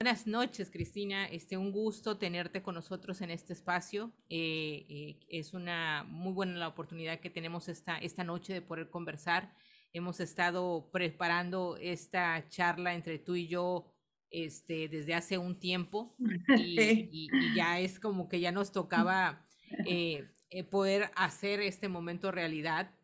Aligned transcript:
Buenas 0.00 0.28
noches, 0.28 0.70
Cristina. 0.70 1.26
Este, 1.26 1.56
un 1.56 1.72
gusto 1.72 2.18
tenerte 2.18 2.62
con 2.62 2.76
nosotros 2.76 3.20
en 3.20 3.32
este 3.32 3.52
espacio. 3.52 4.12
Eh, 4.28 4.86
eh, 4.88 5.20
es 5.28 5.54
una 5.54 6.04
muy 6.04 6.32
buena 6.32 6.56
la 6.56 6.68
oportunidad 6.68 7.18
que 7.18 7.30
tenemos 7.30 7.68
esta, 7.68 7.98
esta 7.98 8.22
noche 8.22 8.52
de 8.52 8.62
poder 8.62 8.90
conversar. 8.90 9.52
Hemos 9.92 10.20
estado 10.20 10.88
preparando 10.92 11.76
esta 11.78 12.48
charla 12.48 12.94
entre 12.94 13.18
tú 13.18 13.34
y 13.34 13.48
yo 13.48 13.92
este, 14.30 14.86
desde 14.86 15.14
hace 15.14 15.36
un 15.36 15.58
tiempo 15.58 16.14
y, 16.56 17.28
ya 17.56 17.80
es 17.80 17.98
como 17.98 18.28
que 18.28 18.38
ya 18.38 18.52
nos 18.52 18.70
tocaba 18.70 19.48
eh, 19.84 20.28
poder 20.70 21.10
hacer 21.16 21.58
este 21.60 21.88
momento 21.88 22.30
realidad. 22.30 22.94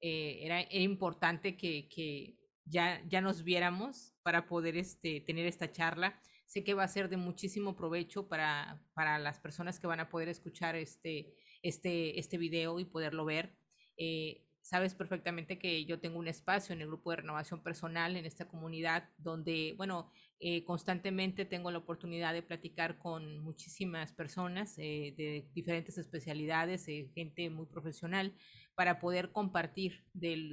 Era, 0.00 0.60
era, 0.60 0.84
importante 0.84 1.56
que, 1.56 1.88
que 1.88 2.36
ya, 2.66 3.02
ya 3.08 3.20
nos 3.20 3.42
viéramos 3.42 4.14
para 4.22 4.46
poder 4.46 4.76
este, 4.76 5.20
tener 5.20 5.46
esta 5.46 5.72
charla. 5.72 6.20
Sé 6.46 6.62
que 6.62 6.74
va 6.74 6.84
a 6.84 6.88
ser 6.88 7.08
de 7.08 7.16
muchísimo 7.16 7.74
provecho 7.74 8.28
para, 8.28 8.80
para 8.94 9.18
las 9.18 9.40
personas 9.40 9.80
que 9.80 9.86
van 9.86 10.00
a 10.00 10.08
poder 10.08 10.28
escuchar 10.28 10.76
este, 10.76 11.34
este, 11.62 12.18
este 12.18 12.38
video 12.38 12.78
y 12.78 12.84
poderlo 12.84 13.24
ver. 13.24 13.56
Eh, 13.96 14.44
sabes 14.62 14.94
perfectamente 14.94 15.58
que 15.58 15.84
yo 15.84 16.00
tengo 16.00 16.18
un 16.18 16.28
espacio 16.28 16.74
en 16.74 16.80
el 16.80 16.88
grupo 16.88 17.10
de 17.10 17.18
renovación 17.18 17.62
personal 17.62 18.16
en 18.16 18.26
esta 18.26 18.48
comunidad 18.48 19.08
donde, 19.16 19.74
bueno, 19.76 20.10
eh, 20.38 20.64
constantemente 20.64 21.44
tengo 21.44 21.70
la 21.70 21.78
oportunidad 21.78 22.32
de 22.32 22.42
platicar 22.42 22.98
con 22.98 23.38
muchísimas 23.40 24.12
personas 24.12 24.78
eh, 24.78 25.14
de 25.16 25.48
diferentes 25.54 25.98
especialidades, 25.98 26.86
gente 27.14 27.50
muy 27.50 27.66
profesional, 27.66 28.34
para 28.76 29.00
poder 29.00 29.32
compartir 29.32 30.04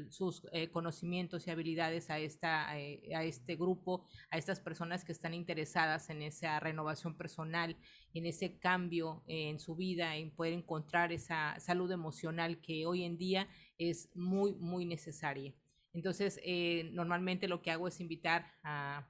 sus 0.09 0.47
eh, 0.53 0.69
conocimientos 0.71 1.45
y 1.45 1.51
habilidades 1.51 2.09
a, 2.09 2.19
esta, 2.19 2.79
eh, 2.79 3.13
a 3.13 3.25
este 3.25 3.57
grupo, 3.57 4.05
a 4.31 4.37
estas 4.37 4.61
personas 4.61 5.03
que 5.03 5.11
están 5.11 5.33
interesadas 5.33 6.09
en 6.09 6.21
esa 6.21 6.57
renovación 6.61 7.17
personal, 7.17 7.75
en 8.13 8.25
ese 8.25 8.57
cambio 8.59 9.23
en 9.27 9.59
su 9.59 9.75
vida, 9.75 10.15
en 10.15 10.31
poder 10.31 10.53
encontrar 10.53 11.12
esa 11.12 11.59
salud 11.59 11.91
emocional 11.91 12.62
que 12.62 12.85
hoy 12.85 13.03
en 13.03 13.18
día 13.18 13.49
es 13.77 14.09
muy, 14.15 14.53
muy 14.53 14.85
necesaria. 14.85 15.53
Entonces, 15.93 16.40
eh, 16.43 16.90
normalmente 16.93 17.49
lo 17.49 17.62
que 17.62 17.71
hago 17.71 17.87
es 17.87 17.99
invitar 17.99 18.51
a, 18.63 19.07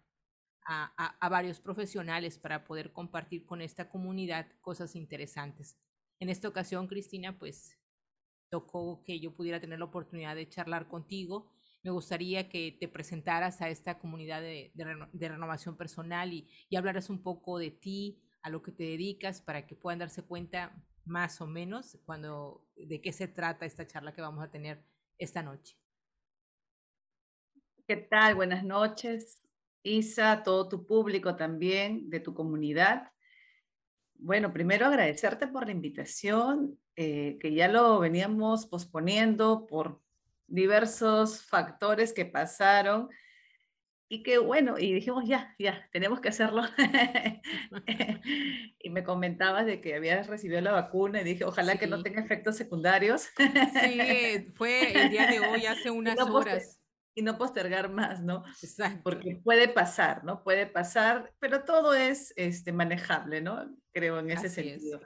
a, 0.65 1.29
varios 1.29 1.59
profesionales 1.59 2.37
para 2.37 2.63
poder 2.63 2.91
compartir 2.93 3.45
con 3.45 3.61
esta 3.61 3.89
comunidad 3.89 4.47
cosas 4.61 4.95
interesantes. 4.95 5.77
En 6.19 6.29
esta 6.29 6.47
ocasión, 6.47 6.87
Cristina, 6.87 7.37
pues 7.37 7.79
tocó 8.49 9.03
que 9.03 9.19
yo 9.19 9.35
pudiera 9.35 9.59
tener 9.59 9.79
la 9.79 9.85
oportunidad 9.85 10.35
de 10.35 10.47
charlar 10.47 10.87
contigo. 10.87 11.51
Me 11.81 11.91
gustaría 11.91 12.49
que 12.49 12.77
te 12.79 12.87
presentaras 12.87 13.61
a 13.61 13.69
esta 13.69 13.99
comunidad 13.99 14.41
de, 14.41 14.71
de, 14.73 15.29
renovación 15.29 15.75
personal 15.75 16.31
y, 16.31 16.47
y, 16.69 16.75
hablaras 16.75 17.09
un 17.09 17.23
poco 17.23 17.57
de 17.57 17.71
ti, 17.71 18.21
a 18.41 18.49
lo 18.49 18.61
que 18.61 18.71
te 18.71 18.83
dedicas, 18.83 19.41
para 19.41 19.65
que 19.65 19.75
puedan 19.75 19.99
darse 19.99 20.23
cuenta 20.23 20.75
más 21.05 21.41
o 21.41 21.47
menos 21.47 21.97
cuando, 22.05 22.65
de 22.75 23.01
qué 23.01 23.11
se 23.11 23.27
trata 23.27 23.65
esta 23.65 23.87
charla 23.87 24.13
que 24.13 24.21
vamos 24.21 24.43
a 24.43 24.51
tener 24.51 24.83
esta 25.17 25.41
noche. 25.41 25.77
¿Qué 27.87 27.97
tal? 27.97 28.35
Buenas 28.35 28.63
noches, 28.63 29.42
Isa, 29.83 30.43
todo 30.43 30.67
tu 30.67 30.85
público 30.85 31.35
también, 31.35 32.09
de 32.09 32.19
tu 32.19 32.33
comunidad. 32.33 33.11
Bueno, 34.15 34.53
primero 34.53 34.87
agradecerte 34.87 35.47
por 35.47 35.65
la 35.65 35.73
invitación 35.73 36.79
eh, 36.95 37.37
que 37.39 37.53
ya 37.53 37.67
lo 37.67 37.99
veníamos 37.99 38.65
posponiendo 38.65 39.67
por 39.67 40.01
diversos 40.47 41.43
factores 41.43 42.13
que 42.13 42.25
pasaron 42.25 43.09
y 44.13 44.21
que 44.21 44.37
bueno, 44.37 44.77
y 44.77 44.93
dijimos 44.93 45.27
ya, 45.27 45.55
ya, 45.57 45.89
tenemos 45.91 46.21
que 46.21 46.29
hacerlo. 46.29 46.61
y 48.79 48.89
me 48.91 49.03
comentabas 49.03 49.65
de 49.65 49.81
que 49.81 49.95
habías 49.95 50.27
recibido 50.27 50.61
la 50.61 50.71
vacuna 50.71 51.21
y 51.21 51.23
dije, 51.23 51.45
ojalá 51.45 51.77
que 51.77 51.87
no 51.87 52.03
tenga 52.03 52.21
efectos 52.21 52.55
secundarios. 52.55 53.29
sí, 53.81 54.51
fue 54.53 55.01
el 55.01 55.09
día 55.09 55.25
de 55.25 55.39
hoy, 55.39 55.65
hace 55.65 55.89
unas 55.89 56.19
horas. 56.19 56.79
Y 57.15 57.21
no 57.21 57.37
postergar 57.37 57.89
más, 57.89 58.21
¿no? 58.21 58.43
Exacto. 58.61 59.01
Porque 59.03 59.35
puede 59.35 59.67
pasar, 59.67 60.23
¿no? 60.23 60.43
Puede 60.43 60.65
pasar, 60.65 61.31
pero 61.39 61.63
todo 61.63 61.93
es 61.93 62.33
este, 62.35 62.71
manejable, 62.71 63.41
¿no? 63.41 63.75
Creo 63.91 64.19
en 64.19 64.31
ese 64.31 64.49
sentido. 64.49 64.99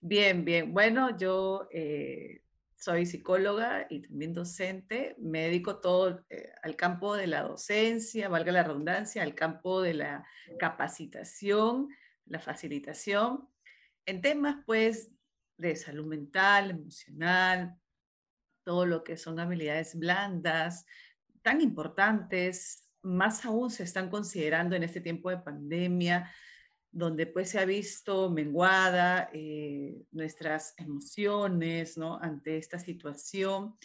Bien, 0.00 0.44
bien. 0.44 0.72
Bueno, 0.72 1.16
yo 1.16 1.68
eh, 1.72 2.42
soy 2.76 3.06
psicóloga 3.06 3.86
y 3.90 4.02
también 4.02 4.32
docente. 4.32 5.16
Me 5.18 5.42
dedico 5.42 5.80
todo 5.80 6.24
eh, 6.30 6.52
al 6.62 6.76
campo 6.76 7.16
de 7.16 7.26
la 7.26 7.42
docencia, 7.42 8.28
valga 8.28 8.52
la 8.52 8.62
redundancia, 8.62 9.22
al 9.22 9.34
campo 9.34 9.82
de 9.82 9.94
la 9.94 10.24
capacitación, 10.58 11.88
la 12.26 12.38
facilitación, 12.38 13.48
en 14.06 14.20
temas 14.20 14.56
pues 14.64 15.10
de 15.56 15.74
salud 15.74 16.06
mental, 16.06 16.70
emocional, 16.70 17.76
todo 18.64 18.86
lo 18.86 19.02
que 19.02 19.16
son 19.16 19.40
habilidades 19.40 19.98
blandas, 19.98 20.86
tan 21.42 21.60
importantes, 21.60 22.88
más 23.02 23.44
aún 23.44 23.70
se 23.70 23.84
están 23.84 24.10
considerando 24.10 24.76
en 24.76 24.82
este 24.82 25.00
tiempo 25.00 25.30
de 25.30 25.38
pandemia, 25.38 26.30
donde 26.90 27.26
pues 27.26 27.50
se 27.50 27.58
ha 27.58 27.64
visto 27.64 28.30
menguada 28.30 29.30
eh, 29.32 30.02
nuestras 30.10 30.74
emociones 30.78 31.98
¿no? 31.98 32.18
ante 32.20 32.56
esta 32.56 32.78
situación 32.78 33.76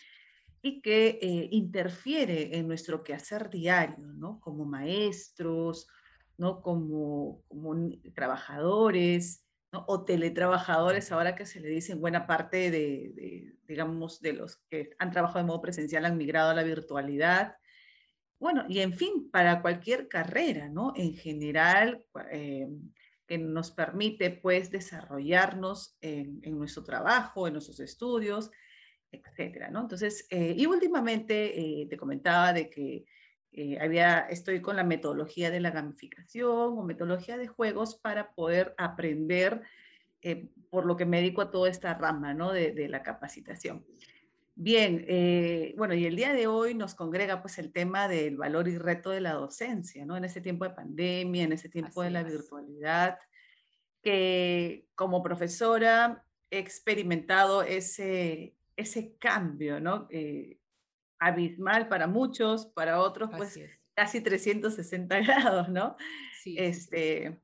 y 0.62 0.81
que 0.81 1.19
eh, 1.22 1.50
interfiere 1.52 2.58
en 2.58 2.68
nuestro 2.68 3.03
quehacer 3.03 3.50
diario, 3.50 4.14
¿no? 4.14 4.40
Como 4.40 4.64
maestros, 4.64 5.90
¿no? 6.38 6.62
Como, 6.62 7.44
como 7.50 7.75
trabajadores, 8.16 9.43
¿no? 9.73 9.84
O 9.88 10.06
teletrabajadores, 10.06 11.11
ahora 11.11 11.35
que 11.35 11.47
se 11.47 11.59
le 11.59 11.67
dicen 11.67 12.00
buena 12.00 12.28
parte 12.28 12.69
de, 12.69 13.11
de, 13.16 13.56
digamos, 13.67 14.22
de 14.22 14.34
los 14.34 14.57
que 14.69 14.91
han 15.00 15.11
trabajado 15.11 15.39
de 15.39 15.47
modo 15.47 15.61
presencial 15.61 16.06
han 16.06 16.16
migrado 16.16 16.51
a 16.51 16.53
la 16.53 16.63
virtualidad. 16.63 17.57
Bueno, 18.39 18.66
y 18.69 18.79
en 18.79 18.94
fin, 18.94 19.31
para 19.31 19.61
cualquier 19.61 20.07
carrera, 20.07 20.69
¿no? 20.69 20.94
En 20.95 21.16
general, 21.16 22.03
eh, 22.31 22.67
que 23.25 23.38
nos 23.39 23.72
permite, 23.72 24.29
pues, 24.29 24.69
desarrollarnos 24.69 25.97
en, 26.01 26.41
nuestro 26.57 26.84
trabajo, 26.84 27.47
en 27.47 27.53
nuestros 27.53 27.79
estudios, 27.79 28.51
etcétera, 29.11 29.72
¿no? 29.72 29.81
Entonces, 29.81 30.28
eh, 30.29 30.53
y 30.55 30.66
últimamente 30.67 31.59
eh, 31.59 31.88
te 31.90 31.97
comentaba 31.97 32.53
de 32.53 32.69
que 32.69 33.05
había, 33.80 34.19
estoy 34.19 34.62
con 34.62 34.75
la 34.75 34.84
metodología 34.84 35.52
de 35.52 35.59
la 35.59 35.72
gamificación 35.72 36.78
o 36.78 36.84
metodología 36.84 37.38
de 37.38 37.47
juegos 37.47 37.96
para 37.96 38.34
poder 38.34 38.74
aprender, 38.78 39.62
por 40.69 40.86
lo 40.86 40.96
que 40.96 41.06
me 41.06 41.18
dedico 41.18 41.41
a 41.41 41.52
toda 41.52 41.69
esta 41.69 41.94
rama, 41.94 42.34
¿no? 42.34 42.52
De, 42.52 42.72
de 42.72 42.88
la 42.88 43.03
capacitación. 43.03 43.86
Bien, 44.56 45.03
eh, 45.08 45.74
bueno, 45.78 45.96
y 45.96 46.06
el 46.06 46.16
día 46.16 46.31
de 46.34 46.46
hoy 46.46 46.75
nos 46.75 46.94
congrega 46.94 47.41
pues 47.41 47.58
el 47.58 47.72
tema 47.72 48.08
del 48.08 48.38
valor 48.38 48.68
y 48.68 48.78
reto 48.78 49.09
de 49.09 49.19
la 49.19 49.34
docencia, 49.34 50.06
¿no? 50.06 50.16
En 50.16 50.25
este 50.25 50.41
tiempo 50.41 50.64
de 50.64 50.75
pandemia, 50.75 51.44
en 51.44 51.53
este 51.53 51.70
tiempo 51.70 52.03
de 52.03 52.12
la 52.12 52.22
virtualidad, 52.22 53.18
que 54.03 54.85
como 54.94 55.24
profesora 55.24 56.24
he 56.52 56.59
experimentado 56.59 57.64
ese, 57.64 58.56
ese 58.75 59.16
cambio, 59.18 59.80
¿no? 59.80 60.08
Eh, 60.12 60.59
abismal 61.25 61.88
para 61.88 62.07
muchos, 62.07 62.67
para 62.67 63.00
otros 63.00 63.29
pues 63.35 63.59
casi 63.95 64.22
360 64.22 65.19
grados, 65.22 65.69
¿no? 65.69 65.95
Sí, 66.41 66.56
este, 66.57 67.41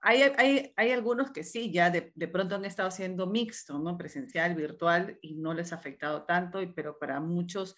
hay, 0.00 0.92
algunos 0.92 1.30
que 1.30 1.42
sí, 1.42 1.72
ya 1.72 1.90
de, 1.90 2.28
pronto 2.28 2.54
han 2.54 2.64
estado 2.64 2.88
haciendo 2.88 3.26
mixto, 3.26 3.78
¿no? 3.78 3.96
Presencial, 3.96 4.54
virtual, 4.54 5.18
y 5.20 5.34
no 5.34 5.54
les 5.54 5.72
ha 5.72 5.76
afectado 5.76 6.24
tanto, 6.24 6.60
pero 6.74 6.98
para 6.98 7.20
muchos 7.20 7.74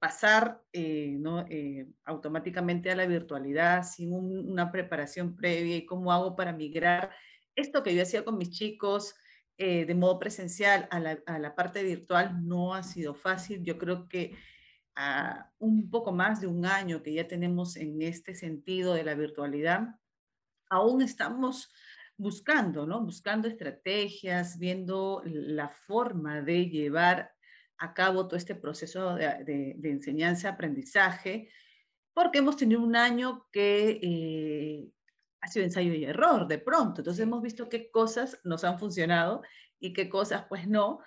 pasar 0.00 0.60
eh, 0.72 1.16
¿no? 1.18 1.44
Eh, 1.48 1.88
automáticamente 2.04 2.90
a 2.90 2.96
la 2.96 3.06
virtualidad 3.06 3.82
sin 3.82 4.12
una 4.12 4.70
preparación 4.70 5.34
previa 5.34 5.76
y 5.76 5.86
cómo 5.86 6.12
hago 6.12 6.36
para 6.36 6.52
migrar 6.52 7.10
esto 7.56 7.82
que 7.82 7.94
yo 7.96 8.02
hacía 8.02 8.24
con 8.24 8.38
mis 8.38 8.50
chicos 8.50 9.16
eh, 9.56 9.86
de 9.86 9.94
modo 9.96 10.20
presencial 10.20 10.86
a 10.92 11.00
la, 11.00 11.18
a 11.26 11.40
la, 11.40 11.56
parte 11.56 11.82
virtual 11.82 12.46
no 12.46 12.74
ha 12.74 12.84
sido 12.84 13.12
fácil. 13.12 13.64
Yo 13.64 13.76
creo 13.76 14.08
que 14.08 14.36
a 15.00 15.52
un 15.60 15.88
poco 15.88 16.10
más 16.10 16.40
de 16.40 16.48
un 16.48 16.66
año 16.66 17.04
que 17.04 17.14
ya 17.14 17.28
tenemos 17.28 17.76
en 17.76 18.02
este 18.02 18.34
sentido 18.34 18.94
de 18.94 19.04
la 19.04 19.14
virtualidad, 19.14 19.94
aún 20.68 21.02
estamos 21.02 21.72
buscando, 22.16 22.84
¿no? 22.84 23.00
Buscando 23.00 23.46
estrategias, 23.46 24.58
viendo 24.58 25.22
la 25.24 25.68
forma 25.68 26.42
de 26.42 26.68
llevar 26.68 27.30
a 27.78 27.94
cabo 27.94 28.26
todo 28.26 28.36
este 28.36 28.56
proceso 28.56 29.14
de, 29.14 29.78
enseñanza-aprendizaje, 29.84 31.48
porque 32.12 32.38
hemos 32.38 32.56
tenido 32.56 32.82
un 32.82 32.96
año 32.96 33.46
que 33.52 34.00
eh, 34.02 34.90
ha 35.40 35.46
sido 35.46 35.64
ensayo 35.64 35.94
y 35.94 36.06
error 36.06 36.48
de 36.48 36.58
pronto. 36.58 37.02
Entonces 37.02 37.22
hemos 37.22 37.40
visto 37.40 37.68
qué 37.68 37.88
cosas 37.88 38.40
nos 38.42 38.64
han 38.64 38.80
funcionado 38.80 39.42
y 39.78 39.92
qué 39.92 40.08
cosas 40.08 40.46
pues 40.48 40.66
no, 40.66 40.98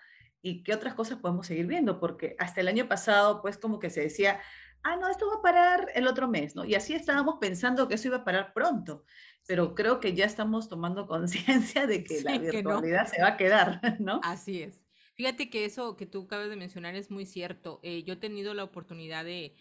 y 0.42 0.64
qué 0.64 0.74
otras 0.74 0.94
cosas 0.94 1.20
podemos 1.20 1.48
seguir 1.48 1.68
viendo, 1.68 2.00
porque 2.00 2.36
hasta 2.40 2.62
el 2.62 2.68
año 2.68 2.88
pasado 2.88 3.42
pues 3.42 3.58
como 3.58 3.80
que 3.80 3.90
se 3.90 4.02
decía, 4.02 4.40
ah, 4.84 4.96
no, 4.96 5.10
esto 5.10 5.28
va 5.28 5.36
a 5.36 5.42
parar 5.42 5.92
el 5.96 6.08
otro 6.08 6.28
mes, 6.28 6.56
¿no? 6.56 6.66
Y 6.66 6.76
así 6.76 6.94
estábamos 6.94 7.36
pensando 7.40 7.88
que 7.88 7.96
eso 7.96 8.08
iba 8.08 8.18
a 8.18 8.24
parar 8.24 8.54
pronto, 8.54 9.06
pero 9.48 9.76
creo 9.76 10.00
que 10.00 10.14
ya 10.14 10.26
estamos 10.26 10.70
tomando 10.70 11.08
conciencia 11.08 11.88
de 11.88 12.04
que 12.04 12.22
la 12.22 12.38
virtualidad 12.38 13.08
se 13.08 13.22
va 13.22 13.30
a 13.30 13.38
quedar, 13.38 13.82
¿no? 14.00 14.20
Así 14.24 14.62
es. 14.64 14.82
Fíjate 15.16 15.50
que 15.50 15.66
eso 15.66 15.98
que 15.98 16.06
tú 16.06 16.24
acabas 16.24 16.50
de 16.50 16.56
mencionar 16.56 16.96
es 16.96 17.12
muy 17.12 17.26
cierto. 17.26 17.80
Eh, 17.84 18.04
yo 18.04 18.14
he 18.14 18.18
tenido 18.18 18.54
la 18.54 18.64
oportunidad 18.64 19.26
de, 19.26 19.56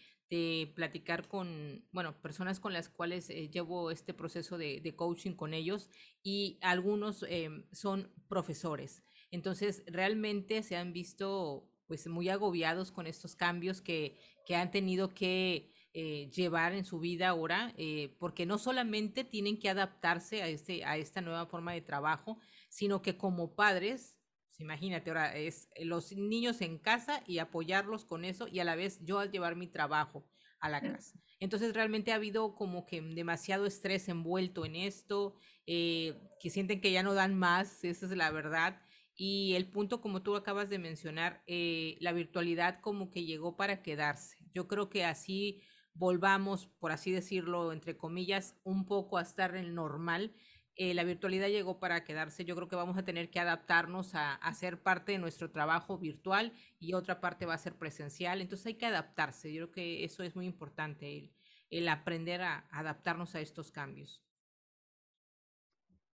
platicar 0.75 1.27
con, 1.27 1.85
bueno, 1.91 2.19
personas 2.21 2.61
con 2.61 2.71
las 2.71 2.87
cuales 2.87 3.29
eh, 3.29 3.49
llevo 3.49 3.91
este 3.91 4.13
proceso 4.13 4.57
de, 4.57 4.93
coaching 4.95 5.33
con 5.33 5.53
ellos 5.53 5.89
y 6.23 6.57
algunos 6.61 7.25
em, 7.27 7.65
son 7.73 8.09
profesores. 8.29 9.03
Entonces, 9.31 9.83
realmente 9.87 10.61
se 10.63 10.75
han 10.75 10.93
visto 10.93 11.67
pues 11.87 12.07
muy 12.07 12.29
agobiados 12.29 12.91
con 12.91 13.05
estos 13.05 13.35
cambios 13.35 13.81
que, 13.81 14.17
han 14.55 14.71
tenido 14.71 15.13
que 15.13 15.69
eh, 15.93 16.29
llevar 16.33 16.73
en 16.73 16.83
su 16.83 16.99
vida 16.99 17.29
ahora, 17.29 17.73
eh, 17.77 18.15
porque 18.19 18.45
no 18.45 18.57
solamente 18.57 19.23
tienen 19.23 19.59
que 19.59 19.69
adaptarse 19.69 20.41
a, 20.41 20.47
este, 20.47 20.83
a 20.83 20.97
esta 20.97 21.21
nueva 21.21 21.45
forma 21.45 21.71
de 21.73 21.81
trabajo, 21.81 22.37
sino 22.69 23.01
que 23.01 23.17
como 23.17 23.55
padres, 23.55 24.17
pues, 24.49 24.59
imagínate, 24.59 25.09
ahora 25.09 25.37
es 25.37 25.69
los 25.81 26.11
niños 26.13 26.61
en 26.61 26.77
casa 26.77 27.23
y 27.27 27.39
apoyarlos 27.39 28.05
con 28.05 28.25
eso 28.25 28.47
y 28.47 28.59
a 28.59 28.63
la 28.65 28.75
vez 28.75 28.99
yo 29.03 29.19
al 29.19 29.31
llevar 29.31 29.55
mi 29.55 29.67
trabajo 29.67 30.25
a 30.61 30.69
la 30.69 30.81
casa. 30.81 31.19
Entonces 31.39 31.73
realmente 31.73 32.11
ha 32.11 32.15
habido 32.15 32.55
como 32.55 32.85
que 32.85 33.01
demasiado 33.01 33.65
estrés 33.65 34.07
envuelto 34.07 34.63
en 34.63 34.75
esto, 34.75 35.35
eh, 35.65 36.21
que 36.39 36.49
sienten 36.49 36.79
que 36.79 36.91
ya 36.91 37.03
no 37.03 37.13
dan 37.15 37.35
más, 37.35 37.83
esa 37.83 38.05
es 38.05 38.11
la 38.15 38.29
verdad. 38.31 38.79
Y 39.23 39.53
el 39.53 39.67
punto, 39.67 40.01
como 40.01 40.23
tú 40.23 40.35
acabas 40.35 40.71
de 40.71 40.79
mencionar, 40.79 41.43
eh, 41.45 41.95
la 41.99 42.11
virtualidad 42.11 42.79
como 42.81 43.11
que 43.11 43.23
llegó 43.23 43.55
para 43.55 43.83
quedarse. 43.83 44.35
Yo 44.51 44.67
creo 44.67 44.89
que 44.89 45.05
así 45.05 45.61
volvamos, 45.93 46.65
por 46.79 46.91
así 46.91 47.11
decirlo, 47.11 47.71
entre 47.71 47.95
comillas, 47.95 48.55
un 48.63 48.87
poco 48.87 49.19
a 49.19 49.21
estar 49.21 49.55
en 49.55 49.75
normal. 49.75 50.33
Eh, 50.75 50.95
la 50.95 51.03
virtualidad 51.03 51.49
llegó 51.49 51.79
para 51.79 52.03
quedarse. 52.03 52.45
Yo 52.45 52.55
creo 52.55 52.67
que 52.67 52.75
vamos 52.75 52.97
a 52.97 53.05
tener 53.05 53.29
que 53.29 53.39
adaptarnos 53.39 54.15
a, 54.15 54.33
hacer 54.37 54.81
parte 54.81 55.11
de 55.11 55.19
nuestro 55.19 55.51
trabajo 55.51 55.99
virtual 55.99 56.51
y 56.79 56.93
otra 56.93 57.21
parte 57.21 57.45
va 57.45 57.53
a 57.53 57.59
ser 57.59 57.77
presencial. 57.77 58.41
Entonces 58.41 58.65
hay 58.65 58.73
que 58.73 58.87
adaptarse. 58.87 59.53
Yo 59.53 59.65
creo 59.65 59.71
que 59.71 60.03
eso 60.03 60.23
es 60.23 60.35
muy 60.35 60.47
importante, 60.47 61.31
el 61.69 61.87
aprender 61.89 62.41
a 62.41 62.67
adaptarnos 62.71 63.35
a 63.35 63.41
estos 63.41 63.71
cambios. 63.71 64.25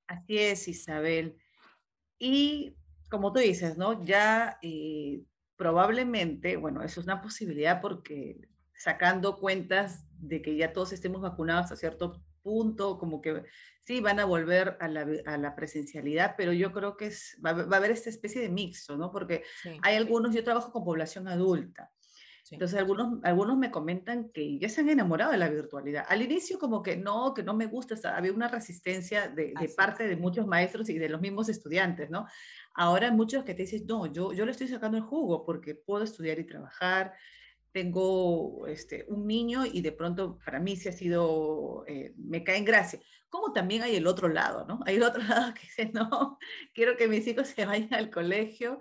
Así 0.08 0.38
es, 0.38 0.66
Isabel. 0.66 1.36
Y 2.18 2.74
como 3.10 3.32
tú 3.32 3.40
dices, 3.40 3.76
¿no? 3.76 4.04
Ya 4.04 4.58
eh, 4.62 5.22
probablemente, 5.56 6.56
bueno, 6.56 6.82
eso 6.82 7.00
es 7.00 7.06
una 7.06 7.22
posibilidad 7.22 7.80
porque 7.80 8.40
sacando 8.74 9.38
cuentas 9.38 10.04
de 10.18 10.42
que 10.42 10.56
ya 10.56 10.72
todos 10.72 10.92
estemos 10.92 11.22
vacunados 11.22 11.72
a 11.72 11.76
cierto 11.76 12.22
punto, 12.42 12.98
como 12.98 13.20
que 13.20 13.44
sí, 13.84 14.00
van 14.00 14.20
a 14.20 14.24
volver 14.24 14.76
a 14.80 14.88
la, 14.88 15.56
presencialidad, 15.56 16.34
pero 16.36 16.52
yo 16.52 16.72
creo 16.72 16.96
que 16.96 17.06
es, 17.06 17.40
va, 17.44 17.50
a 17.50 17.76
haber 17.76 17.90
esta 17.90 18.10
especie 18.10 18.40
de 18.40 18.48
mixto, 18.48 18.96
¿no? 18.96 19.10
Porque 19.10 19.42
hay 19.82 19.96
algunos, 19.96 20.34
yo 20.34 20.44
trabajo 20.44 20.72
con 20.72 20.84
población 20.84 21.28
adulta, 21.28 21.90
entonces 22.50 22.78
algunos, 22.78 23.18
algunos 23.24 23.58
me 23.58 23.70
comentan 23.70 24.30
que 24.30 24.58
ya 24.58 24.68
se 24.68 24.80
han 24.80 24.88
enamorado 24.88 25.32
de 25.32 25.38
la 25.38 25.48
virtualidad. 25.48 26.04
Al 26.08 26.22
inicio 26.22 26.58
como 26.58 26.82
que 26.82 26.96
no, 26.96 27.34
que 27.34 27.42
no 27.42 27.54
me 27.54 27.66
gusta, 27.66 27.96
había 28.16 28.32
una 28.32 28.48
resistencia 28.48 29.28
de, 29.28 29.52
de 29.58 29.68
parte 29.76 30.06
de 30.06 30.16
muchos 30.16 30.46
maestros 30.46 30.88
y 30.88 30.98
de 30.98 31.08
los 31.08 31.20
mismos 31.20 31.48
estudiantes, 31.48 32.08
¿no? 32.10 32.26
Ahora 32.74 33.08
hay 33.08 33.14
muchos 33.14 33.44
que 33.44 33.54
te 33.54 33.62
dicen, 33.62 33.84
no, 33.86 34.06
yo, 34.06 34.32
yo 34.32 34.44
le 34.44 34.52
estoy 34.52 34.68
sacando 34.68 34.96
el 34.96 35.02
jugo 35.02 35.44
porque 35.44 35.74
puedo 35.74 36.04
estudiar 36.04 36.38
y 36.38 36.44
trabajar, 36.44 37.14
tengo 37.76 38.66
este, 38.68 39.04
un 39.08 39.26
niño 39.26 39.66
y 39.66 39.82
de 39.82 39.92
pronto 39.92 40.38
para 40.42 40.58
mí 40.58 40.76
se 40.76 40.88
ha 40.88 40.92
sido, 40.92 41.84
eh, 41.86 42.14
me 42.16 42.42
cae 42.42 42.56
en 42.56 42.64
gracia. 42.64 42.98
Como 43.28 43.52
también 43.52 43.82
hay 43.82 43.96
el 43.96 44.06
otro 44.06 44.28
lado, 44.28 44.64
¿no? 44.64 44.80
Hay 44.86 44.96
el 44.96 45.02
otro 45.02 45.22
lado 45.28 45.52
que 45.52 45.60
dice, 45.60 45.90
no, 45.92 46.38
quiero 46.72 46.96
que 46.96 47.06
mis 47.06 47.26
hijos 47.26 47.48
se 47.48 47.66
vayan 47.66 47.92
al 47.92 48.08
colegio 48.08 48.78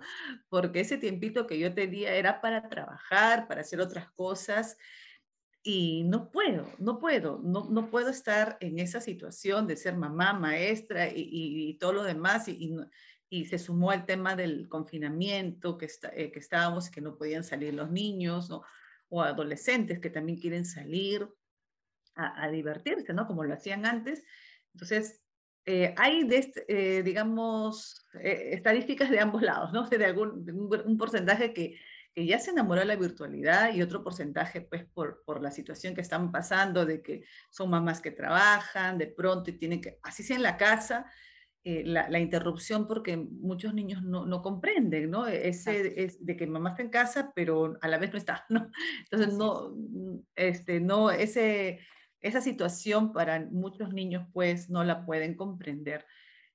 porque 0.48 0.80
ese 0.80 0.96
tiempito 0.96 1.46
que 1.46 1.58
yo 1.58 1.74
tenía 1.74 2.14
era 2.14 2.40
para 2.40 2.70
trabajar, 2.70 3.46
para 3.46 3.60
hacer 3.60 3.82
otras 3.82 4.10
cosas 4.12 4.78
y 5.62 6.04
no 6.04 6.30
puedo, 6.30 6.66
no 6.78 6.98
puedo, 6.98 7.38
no, 7.44 7.68
no 7.68 7.90
puedo 7.90 8.08
estar 8.08 8.56
en 8.60 8.78
esa 8.78 9.02
situación 9.02 9.66
de 9.66 9.76
ser 9.76 9.94
mamá, 9.94 10.32
maestra 10.32 11.08
y, 11.08 11.28
y, 11.28 11.74
todo 11.74 11.92
lo 11.92 12.02
demás 12.02 12.48
y, 12.48 12.74
y, 13.28 13.44
se 13.44 13.58
sumó 13.58 13.92
el 13.92 14.06
tema 14.06 14.36
del 14.36 14.70
confinamiento 14.70 15.76
que, 15.76 15.84
está, 15.84 16.08
eh, 16.14 16.32
que 16.32 16.38
estábamos 16.38 16.88
y 16.88 16.92
que 16.92 17.02
no 17.02 17.18
podían 17.18 17.44
salir 17.44 17.74
los 17.74 17.90
niños, 17.90 18.48
¿no? 18.48 18.62
O 19.08 19.22
adolescentes 19.22 20.00
que 20.00 20.10
también 20.10 20.38
quieren 20.38 20.64
salir 20.64 21.28
a, 22.14 22.48
divertirse, 22.48 23.12
¿no? 23.12 23.26
Como 23.26 23.44
lo 23.44 23.52
hacían 23.52 23.84
antes. 23.84 24.24
Entonces, 24.72 25.20
eh, 25.66 25.94
hay, 25.98 26.24
de, 26.24 26.52
eh, 26.68 27.02
digamos, 27.04 28.06
eh, 28.22 28.50
estadísticas 28.52 29.10
de 29.10 29.20
ambos 29.20 29.42
lados, 29.42 29.72
¿no? 29.72 29.86
De, 29.88 30.02
algún, 30.04 30.48
un, 30.86 30.96
porcentaje 30.96 31.52
que, 31.52 31.78
que, 32.14 32.24
ya 32.24 32.38
se 32.38 32.52
enamoró 32.52 32.80
de 32.80 32.86
la 32.86 32.96
virtualidad 32.96 33.74
y 33.74 33.82
otro 33.82 34.02
porcentaje, 34.02 34.62
pues, 34.62 34.86
por, 34.86 35.22
por, 35.26 35.42
la 35.42 35.50
situación 35.50 35.94
que 35.94 36.00
están 36.00 36.32
pasando, 36.32 36.86
de 36.86 37.02
que 37.02 37.24
son 37.50 37.68
mamás 37.68 38.00
que 38.00 38.12
trabajan, 38.12 38.96
de 38.96 39.08
pronto 39.08 39.50
y 39.50 39.58
tienen 39.58 39.82
que, 39.82 39.98
así 40.02 40.22
sea 40.22 40.36
en 40.36 40.42
la 40.42 40.56
casa, 40.56 41.04
eh, 41.68 41.82
la, 41.84 42.20
interrupción 42.20 42.86
porque 42.86 43.16
muchos 43.16 43.74
niños 43.74 44.00
no, 44.04 44.24
no 44.24 44.40
comprenden, 44.40 45.10
¿no? 45.10 45.26
Ese 45.26 46.00
es 46.04 46.24
de 46.24 46.36
que 46.36 46.46
mamá 46.46 46.70
está 46.70 46.82
en 46.82 46.90
casa, 46.90 47.32
pero 47.34 47.76
a 47.80 47.88
la 47.88 47.98
vez 47.98 48.12
no 48.12 48.18
está, 48.18 48.46
¿no? 48.50 48.70
Entonces, 49.02 49.34
no, 49.34 49.74
mm, 49.74 50.18
este, 50.36 50.78
no, 50.78 51.10
ese, 51.10 51.80
esa 52.20 52.40
situación 52.40 53.12
para 53.12 53.40
muchos 53.50 53.92
niños, 53.92 54.28
pues, 54.32 54.70
no 54.70 54.84
la 54.84 55.04
pueden 55.04 55.34
comprender. 55.34 56.06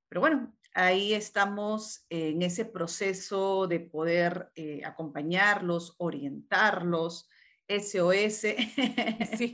Pero 0.08 0.22
bueno, 0.22 0.56
ahí 0.74 1.12
estamos 1.12 2.06
en 2.10 2.42
ese 2.42 2.64
proceso 2.64 3.68
de 3.68 3.82
poder 3.82 4.50
eh, 4.56 4.80
acompañarlos, 4.86 5.94
orientarlos, 5.98 7.28
SOS. 7.68 8.46
Sí. 9.38 9.54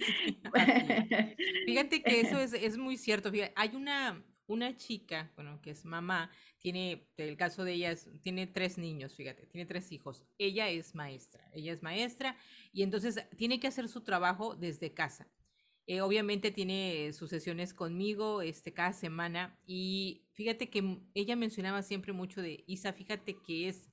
Fíjate 1.65 2.03
que 2.03 2.21
eso 2.21 2.39
es, 2.39 2.53
es 2.53 2.77
muy 2.77 2.95
cierto. 2.95 3.31
Fíjate, 3.31 3.53
hay 3.55 3.75
una, 3.75 4.23
una 4.47 4.75
chica, 4.77 5.31
bueno, 5.35 5.61
que 5.61 5.71
es 5.71 5.85
mamá, 5.85 6.31
tiene, 6.59 7.07
el 7.17 7.37
caso 7.37 7.63
de 7.63 7.73
ella, 7.73 7.95
tiene 8.21 8.47
tres 8.47 8.77
niños, 8.77 9.13
fíjate, 9.13 9.45
tiene 9.45 9.65
tres 9.65 9.91
hijos. 9.91 10.23
Ella 10.37 10.69
es 10.69 10.95
maestra, 10.95 11.49
ella 11.53 11.73
es 11.73 11.83
maestra 11.83 12.37
y 12.71 12.83
entonces 12.83 13.19
tiene 13.37 13.59
que 13.59 13.67
hacer 13.67 13.89
su 13.89 14.01
trabajo 14.01 14.55
desde 14.55 14.93
casa. 14.93 15.27
Eh, 15.85 16.01
obviamente 16.01 16.51
tiene 16.51 17.13
sus 17.13 17.29
sesiones 17.29 17.73
conmigo 17.73 18.41
este, 18.41 18.73
cada 18.73 18.91
semana 18.91 19.57
y 19.65 20.25
fíjate 20.33 20.69
que 20.69 20.99
ella 21.13 21.35
mencionaba 21.37 21.81
siempre 21.81 22.11
mucho 22.11 22.41
de 22.41 22.63
Isa, 22.67 22.91
fíjate 22.91 23.41
que 23.41 23.69
es 23.69 23.89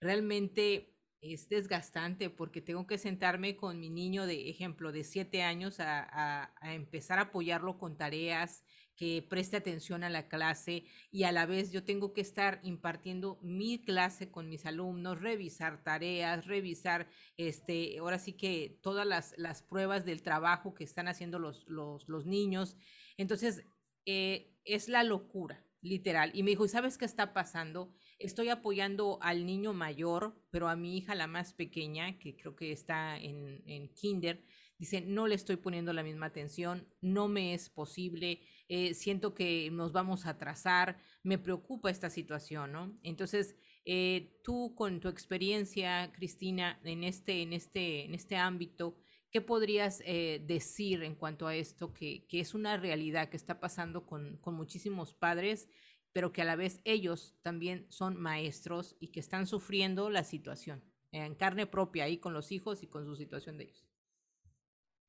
realmente 0.00 0.94
es 1.22 1.48
desgastante 1.48 2.30
porque 2.30 2.60
tengo 2.60 2.86
que 2.86 2.98
sentarme 2.98 3.56
con 3.56 3.80
mi 3.80 3.90
niño 3.90 4.26
de 4.26 4.50
ejemplo 4.50 4.92
de 4.92 5.04
siete 5.04 5.42
años 5.42 5.80
a, 5.80 6.52
a 6.60 6.74
empezar 6.74 7.18
a 7.18 7.22
apoyarlo 7.22 7.78
con 7.78 7.96
tareas, 7.96 8.64
que 9.00 9.22
preste 9.26 9.56
atención 9.56 10.04
a 10.04 10.10
la 10.10 10.28
clase 10.28 10.84
y 11.10 11.22
a 11.22 11.32
la 11.32 11.46
vez 11.46 11.72
yo 11.72 11.84
tengo 11.84 12.12
que 12.12 12.20
estar 12.20 12.60
impartiendo 12.62 13.38
mi 13.40 13.82
clase 13.82 14.30
con 14.30 14.50
mis 14.50 14.66
alumnos, 14.66 15.22
revisar 15.22 15.82
tareas, 15.82 16.44
revisar, 16.44 17.08
este, 17.38 17.96
ahora 17.98 18.18
sí 18.18 18.34
que 18.34 18.78
todas 18.82 19.06
las, 19.06 19.32
las 19.38 19.62
pruebas 19.62 20.04
del 20.04 20.20
trabajo 20.20 20.74
que 20.74 20.84
están 20.84 21.08
haciendo 21.08 21.38
los, 21.38 21.66
los, 21.66 22.26
niños. 22.26 22.76
Entonces, 23.16 23.64
eh, 24.04 24.54
es 24.66 24.90
la 24.90 25.02
locura, 25.02 25.64
literal. 25.80 26.30
Y 26.34 26.42
me 26.42 26.50
dijo, 26.50 26.66
¿y 26.66 26.68
sabes 26.68 26.98
qué 26.98 27.06
está 27.06 27.32
pasando? 27.32 27.94
Estoy 28.18 28.50
apoyando 28.50 29.18
al 29.22 29.46
niño 29.46 29.72
mayor, 29.72 30.38
pero 30.50 30.68
a 30.68 30.76
mi 30.76 30.98
hija, 30.98 31.14
la 31.14 31.26
más 31.26 31.54
pequeña, 31.54 32.18
que 32.18 32.36
creo 32.36 32.54
que 32.54 32.70
está 32.70 33.16
en, 33.16 33.62
en 33.64 33.88
kinder, 33.94 34.44
dice, 34.80 35.00
no 35.00 35.28
le 35.28 35.36
estoy 35.36 35.54
poniendo 35.56 35.92
la 35.92 36.02
misma 36.02 36.26
atención, 36.26 36.88
no 37.00 37.28
me 37.28 37.54
es 37.54 37.70
posible 37.70 38.40
eh, 38.72 38.94
siento 38.94 39.34
que 39.34 39.68
nos 39.72 39.90
vamos 39.90 40.26
a 40.26 40.30
atrasar, 40.30 41.02
me 41.24 41.38
preocupa 41.38 41.90
esta 41.90 42.08
situación, 42.08 42.70
¿no? 42.70 42.96
Entonces, 43.02 43.56
eh, 43.84 44.38
tú 44.44 44.76
con 44.76 45.00
tu 45.00 45.08
experiencia, 45.08 46.12
Cristina, 46.12 46.80
en 46.84 47.02
este, 47.02 47.42
en 47.42 47.52
este, 47.52 48.04
en 48.04 48.14
este 48.14 48.36
ámbito, 48.36 48.96
¿qué 49.32 49.40
podrías 49.40 50.00
eh, 50.06 50.40
decir 50.46 51.02
en 51.02 51.16
cuanto 51.16 51.48
a 51.48 51.56
esto, 51.56 51.92
que, 51.92 52.28
que, 52.28 52.38
es 52.38 52.54
una 52.54 52.76
realidad 52.76 53.28
que 53.28 53.36
está 53.36 53.58
pasando 53.58 54.06
con, 54.06 54.36
con 54.36 54.54
muchísimos 54.54 55.14
padres, 55.14 55.68
pero 56.12 56.32
que 56.32 56.42
a 56.42 56.44
la 56.44 56.54
vez 56.54 56.80
ellos 56.84 57.34
también 57.42 57.86
son 57.90 58.16
maestros 58.20 58.96
y 59.00 59.08
que 59.08 59.18
están 59.18 59.48
sufriendo 59.48 60.10
la 60.10 60.22
situación 60.22 60.84
en 61.10 61.34
carne 61.34 61.66
propia 61.66 62.04
ahí 62.04 62.18
con 62.18 62.34
los 62.34 62.52
hijos 62.52 62.84
y 62.84 62.86
con 62.86 63.04
su 63.04 63.16
situación 63.16 63.58
de 63.58 63.64
ellos? 63.64 63.89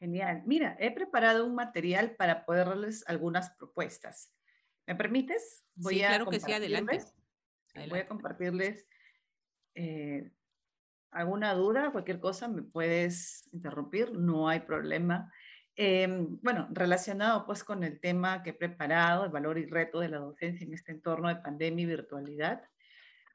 Genial. 0.02 0.42
Mira, 0.48 0.76
he 0.80 0.90
preparado 0.90 1.46
un 1.46 1.54
material 1.54 2.16
para 2.16 2.44
poder 2.44 2.70
darles 2.70 3.08
algunas 3.08 3.52
propuestas. 3.52 4.34
¿Me 4.88 4.96
permites? 4.96 5.64
Voy 5.76 5.94
sí, 5.94 6.00
claro 6.00 6.26
que 6.26 6.40
sí, 6.40 6.52
adelante. 6.52 7.02
Voy 7.88 8.00
a 8.00 8.08
compartirles 8.08 8.88
eh, 9.76 10.32
alguna 11.12 11.54
duda, 11.54 11.92
cualquier 11.92 12.20
cosa, 12.20 12.48
me 12.48 12.64
puedes 12.64 13.48
interrumpir, 13.52 14.12
no 14.12 14.50
hay 14.50 14.62
problema. 14.62 15.32
Em, 15.76 16.40
bueno, 16.42 16.68
relacionado 16.72 17.46
pues 17.46 17.64
con 17.64 17.84
el 17.84 18.00
tema 18.00 18.42
que 18.42 18.50
he 18.50 18.54
preparado, 18.54 19.26
el 19.26 19.32
valor 19.32 19.60
y 19.60 19.68
reto 19.68 20.00
de 20.00 20.10
la 20.10 20.18
docencia 20.18 20.66
en 20.66 20.74
este 20.74 20.94
entorno 20.94 21.28
de 21.30 21.36
pandemia 21.36 21.84
y 21.84 21.86
virtualidad, 21.86 22.64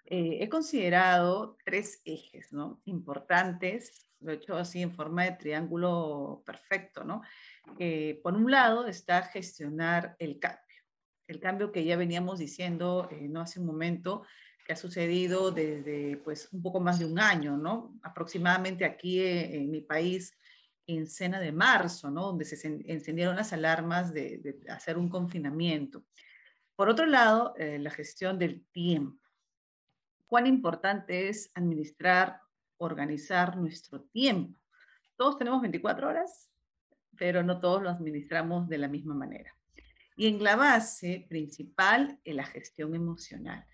eh, 0.07 0.39
he 0.41 0.49
considerado 0.49 1.57
tres 1.65 2.01
ejes 2.05 2.53
¿no? 2.53 2.81
importantes, 2.85 4.09
lo 4.21 4.33
he 4.33 4.37
hecho 4.37 4.57
así 4.57 4.83
en 4.83 4.93
forma 4.93 5.25
de 5.25 5.33
triángulo 5.33 6.43
perfecto, 6.47 7.05
¿no? 7.05 7.23
por 8.23 8.35
un 8.35 8.51
lado 8.51 8.87
está 8.87 9.23
gestionar 9.23 10.17
el 10.19 10.39
cambio, 10.39 10.67
el 11.29 11.41
cambio 11.41 11.73
que 11.73 11.85
ya 11.85 11.97
veníamos 11.97 12.39
diciendo 12.39 13.09
eh, 13.11 13.29
no 13.29 13.41
hace 13.41 13.61
un 13.61 13.67
momento, 13.67 14.23
que 14.65 14.73
ha 14.73 14.77
sucedido 14.77 15.53
desde 15.53 16.17
pues 16.25 16.53
un 16.53 16.61
poco 16.63 16.81
más 16.81 16.99
de 16.99 17.05
un 17.05 17.21
año, 17.21 17.57
¿no? 17.57 17.97
Aproximadamente 18.03 18.85
aquí 18.85 19.21
eh, 19.21 19.57
en 19.57 19.71
mi 19.71 19.81
país 19.81 20.37
en 20.89 21.07
cena 21.07 21.41
de 21.41 21.53
marzo, 21.53 22.11
¿no? 22.11 22.27
Donde 22.27 22.45
se 22.45 22.67
encendieron 22.87 23.37
las 23.37 23.53
alarmas 23.53 24.13
de, 24.13 24.59
hacer 24.69 24.99
un 24.99 25.09
confinamiento. 25.09 26.05
Por 26.75 26.89
otro 26.89 27.07
lado, 27.07 27.55
eh, 27.57 27.79
la 27.79 27.91
gestión 27.91 28.39
del 28.39 28.65
tiempo. 28.73 29.21
Cuán 30.27 30.47
importante 30.47 31.29
es 31.29 31.51
administrar, 31.55 32.41
organizar 32.79 33.57
nuestro 33.57 34.03
tiempo. 34.03 34.59
Todos 35.17 35.39
tenemos 35.39 35.63
24 35.63 36.09
horas, 36.09 36.51
pero 37.17 37.43
no 37.43 37.61
todos 37.61 37.83
lo 37.83 37.91
administramos 37.91 38.69
de 38.69 38.79
la 38.79 38.89
misma 38.89 39.15
manera. 39.15 39.55
Y 40.17 40.29
en 40.29 40.43
la 40.43 40.57
base 40.57 41.27
principal, 41.29 42.19
en 42.25 42.37
la 42.37 42.45
gestión 42.45 42.95
emocional. 42.95 43.67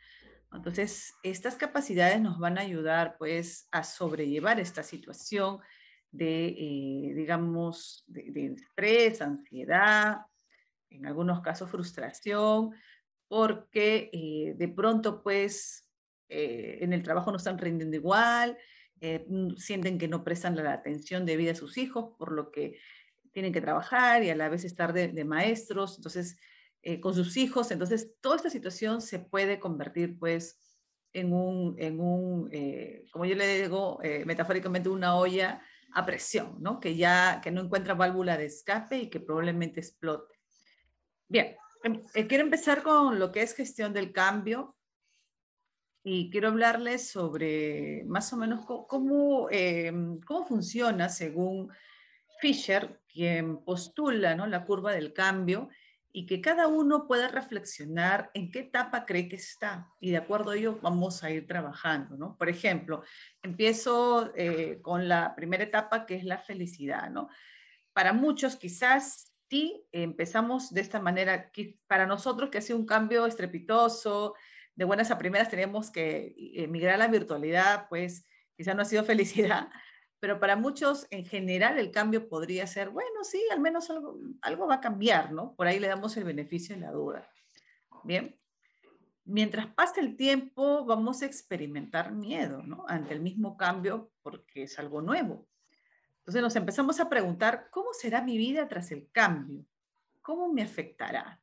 Entonces, 0.52 1.14
estas 1.22 1.56
capacidades 1.56 2.20
nos 2.20 2.38
van 2.38 2.58
a 2.58 2.62
ayudar 2.62 3.16
pues 3.18 3.68
a 3.70 3.84
sobrellevar 3.84 4.60
esta 4.60 4.82
situación 4.82 5.60
de, 6.10 6.48
eh, 6.48 7.14
digamos, 7.14 8.04
de, 8.06 8.54
estrés, 8.54 9.22
ansiedad, 9.22 10.18
en 10.90 11.06
algunos 11.06 11.40
casos 11.40 11.70
frustración, 11.70 12.72
porque 13.28 14.10
eh, 14.12 14.54
de 14.56 14.68
pronto 14.68 15.22
pues 15.22 15.81
eh, 16.32 16.78
en 16.80 16.92
el 16.92 17.02
trabajo 17.02 17.30
no 17.30 17.36
están 17.36 17.58
rindiendo 17.58 17.96
igual, 17.96 18.56
mm, 19.00 19.56
sienten 19.56 19.98
que 19.98 20.08
no 20.08 20.24
prestan 20.24 20.56
la 20.56 20.72
atención 20.72 21.26
debida 21.26 21.52
a 21.52 21.56
sus 21.56 21.76
hijos, 21.78 22.14
por 22.18 22.32
lo 22.32 22.50
que 22.50 22.78
tienen 23.32 23.52
que 23.52 23.60
trabajar 23.60 24.22
y 24.22 24.30
a 24.30 24.36
la 24.36 24.48
vez 24.48 24.64
estar 24.64 24.92
de, 24.92 25.08
de 25.08 25.24
maestros. 25.24 25.96
Entonces, 25.96 26.36
eh, 26.84 27.00
con 27.00 27.14
sus 27.14 27.36
hijos. 27.36 27.70
Entonces, 27.70 28.14
toda 28.20 28.36
esta 28.36 28.50
situación 28.50 29.00
se 29.00 29.20
puede 29.20 29.60
convertir, 29.60 30.18
pues, 30.18 30.58
en 31.12 31.32
un, 31.32 31.76
en 31.78 32.00
un 32.00 32.48
eh, 32.50 33.04
como 33.12 33.24
yo 33.24 33.36
le 33.36 33.62
digo 33.62 34.00
eh, 34.02 34.24
metafóricamente, 34.24 34.88
una 34.88 35.14
olla 35.14 35.62
a 35.92 36.04
presión, 36.04 36.56
¿no? 36.60 36.80
Que 36.80 36.96
ya 36.96 37.40
que 37.42 37.52
no 37.52 37.60
encuentra 37.60 37.94
válvula 37.94 38.36
de 38.36 38.46
escape 38.46 38.98
y 38.98 39.10
que 39.10 39.20
probablemente 39.20 39.78
explote. 39.78 40.34
Bien, 41.28 41.54
em, 41.84 42.02
quiero 42.26 42.42
empezar 42.42 42.82
con 42.82 43.18
lo 43.18 43.30
que 43.30 43.42
es 43.42 43.54
gestión 43.54 43.92
del 43.92 44.10
cambio 44.12 44.74
y 46.04 46.30
quiero 46.30 46.48
hablarles 46.48 47.08
sobre 47.08 48.04
más 48.06 48.32
o 48.32 48.36
menos 48.36 48.64
cómo, 48.66 49.48
em, 49.50 50.20
cómo 50.20 50.44
funciona 50.44 51.08
según 51.08 51.70
Fisher, 52.40 53.00
quien 53.06 53.62
postula 53.64 54.34
¿no? 54.34 54.46
la 54.46 54.64
curva 54.64 54.92
del 54.92 55.12
cambio 55.12 55.68
y 56.12 56.26
que 56.26 56.40
cada 56.40 56.66
uno 56.66 57.06
pueda 57.06 57.28
reflexionar 57.28 58.30
en 58.34 58.50
qué 58.50 58.60
etapa 58.60 59.06
cree 59.06 59.28
que 59.28 59.36
está 59.36 59.88
y 60.00 60.10
de 60.10 60.18
acuerdo 60.18 60.50
a 60.50 60.56
ello 60.56 60.78
vamos 60.82 61.22
a 61.22 61.30
ir 61.30 61.46
trabajando, 61.46 62.16
¿no? 62.16 62.36
Por 62.36 62.50
ejemplo, 62.50 63.02
empiezo 63.40 64.30
eh, 64.36 64.80
con 64.82 65.08
la 65.08 65.34
primera 65.34 65.64
etapa 65.64 66.04
que 66.04 66.16
es 66.16 66.24
la 66.24 66.36
felicidad, 66.38 67.10
¿no? 67.10 67.28
Para 67.94 68.12
muchos 68.12 68.56
quizás 68.56 69.32
sí 69.48 69.86
empezamos 69.90 70.74
de 70.74 70.82
esta 70.82 71.00
manera, 71.00 71.50
para 71.86 72.06
nosotros 72.06 72.50
que 72.50 72.58
ha 72.58 72.62
sido 72.62 72.78
un 72.78 72.86
cambio 72.86 73.24
estrepitoso, 73.24 74.34
de 74.74 74.84
buenas 74.84 75.10
a 75.10 75.18
primeras 75.18 75.50
teníamos 75.50 75.90
que 75.90 76.34
emigrar 76.54 76.94
a 76.94 76.98
la 76.98 77.08
virtualidad, 77.08 77.88
pues 77.88 78.26
quizás 78.56 78.74
no 78.74 78.82
ha 78.82 78.86
sido 78.86 79.04
felicidad, 79.04 79.68
pero 80.20 80.38
para 80.38 80.56
muchos 80.56 81.06
en 81.10 81.24
general 81.24 81.78
el 81.78 81.90
cambio 81.90 82.28
podría 82.28 82.66
ser, 82.66 82.90
bueno, 82.90 83.24
sí, 83.24 83.42
al 83.50 83.60
menos 83.60 83.90
algo, 83.90 84.18
algo 84.40 84.68
va 84.68 84.76
a 84.76 84.80
cambiar, 84.80 85.32
¿no? 85.32 85.54
Por 85.56 85.66
ahí 85.66 85.80
le 85.80 85.88
damos 85.88 86.16
el 86.16 86.24
beneficio 86.24 86.76
de 86.76 86.80
la 86.80 86.92
duda. 86.92 87.28
Bien. 88.04 88.38
Mientras 89.24 89.66
pasa 89.68 90.00
el 90.00 90.16
tiempo, 90.16 90.84
vamos 90.84 91.22
a 91.22 91.26
experimentar 91.26 92.12
miedo, 92.12 92.62
¿no? 92.62 92.84
Ante 92.88 93.14
el 93.14 93.20
mismo 93.20 93.56
cambio 93.56 94.12
porque 94.22 94.64
es 94.64 94.78
algo 94.78 95.00
nuevo. 95.00 95.48
Entonces 96.18 96.42
nos 96.42 96.54
empezamos 96.54 97.00
a 97.00 97.08
preguntar, 97.08 97.68
¿cómo 97.70 97.92
será 97.92 98.22
mi 98.22 98.36
vida 98.36 98.68
tras 98.68 98.92
el 98.92 99.10
cambio? 99.10 99.66
¿Cómo 100.20 100.52
me 100.52 100.62
afectará? 100.62 101.40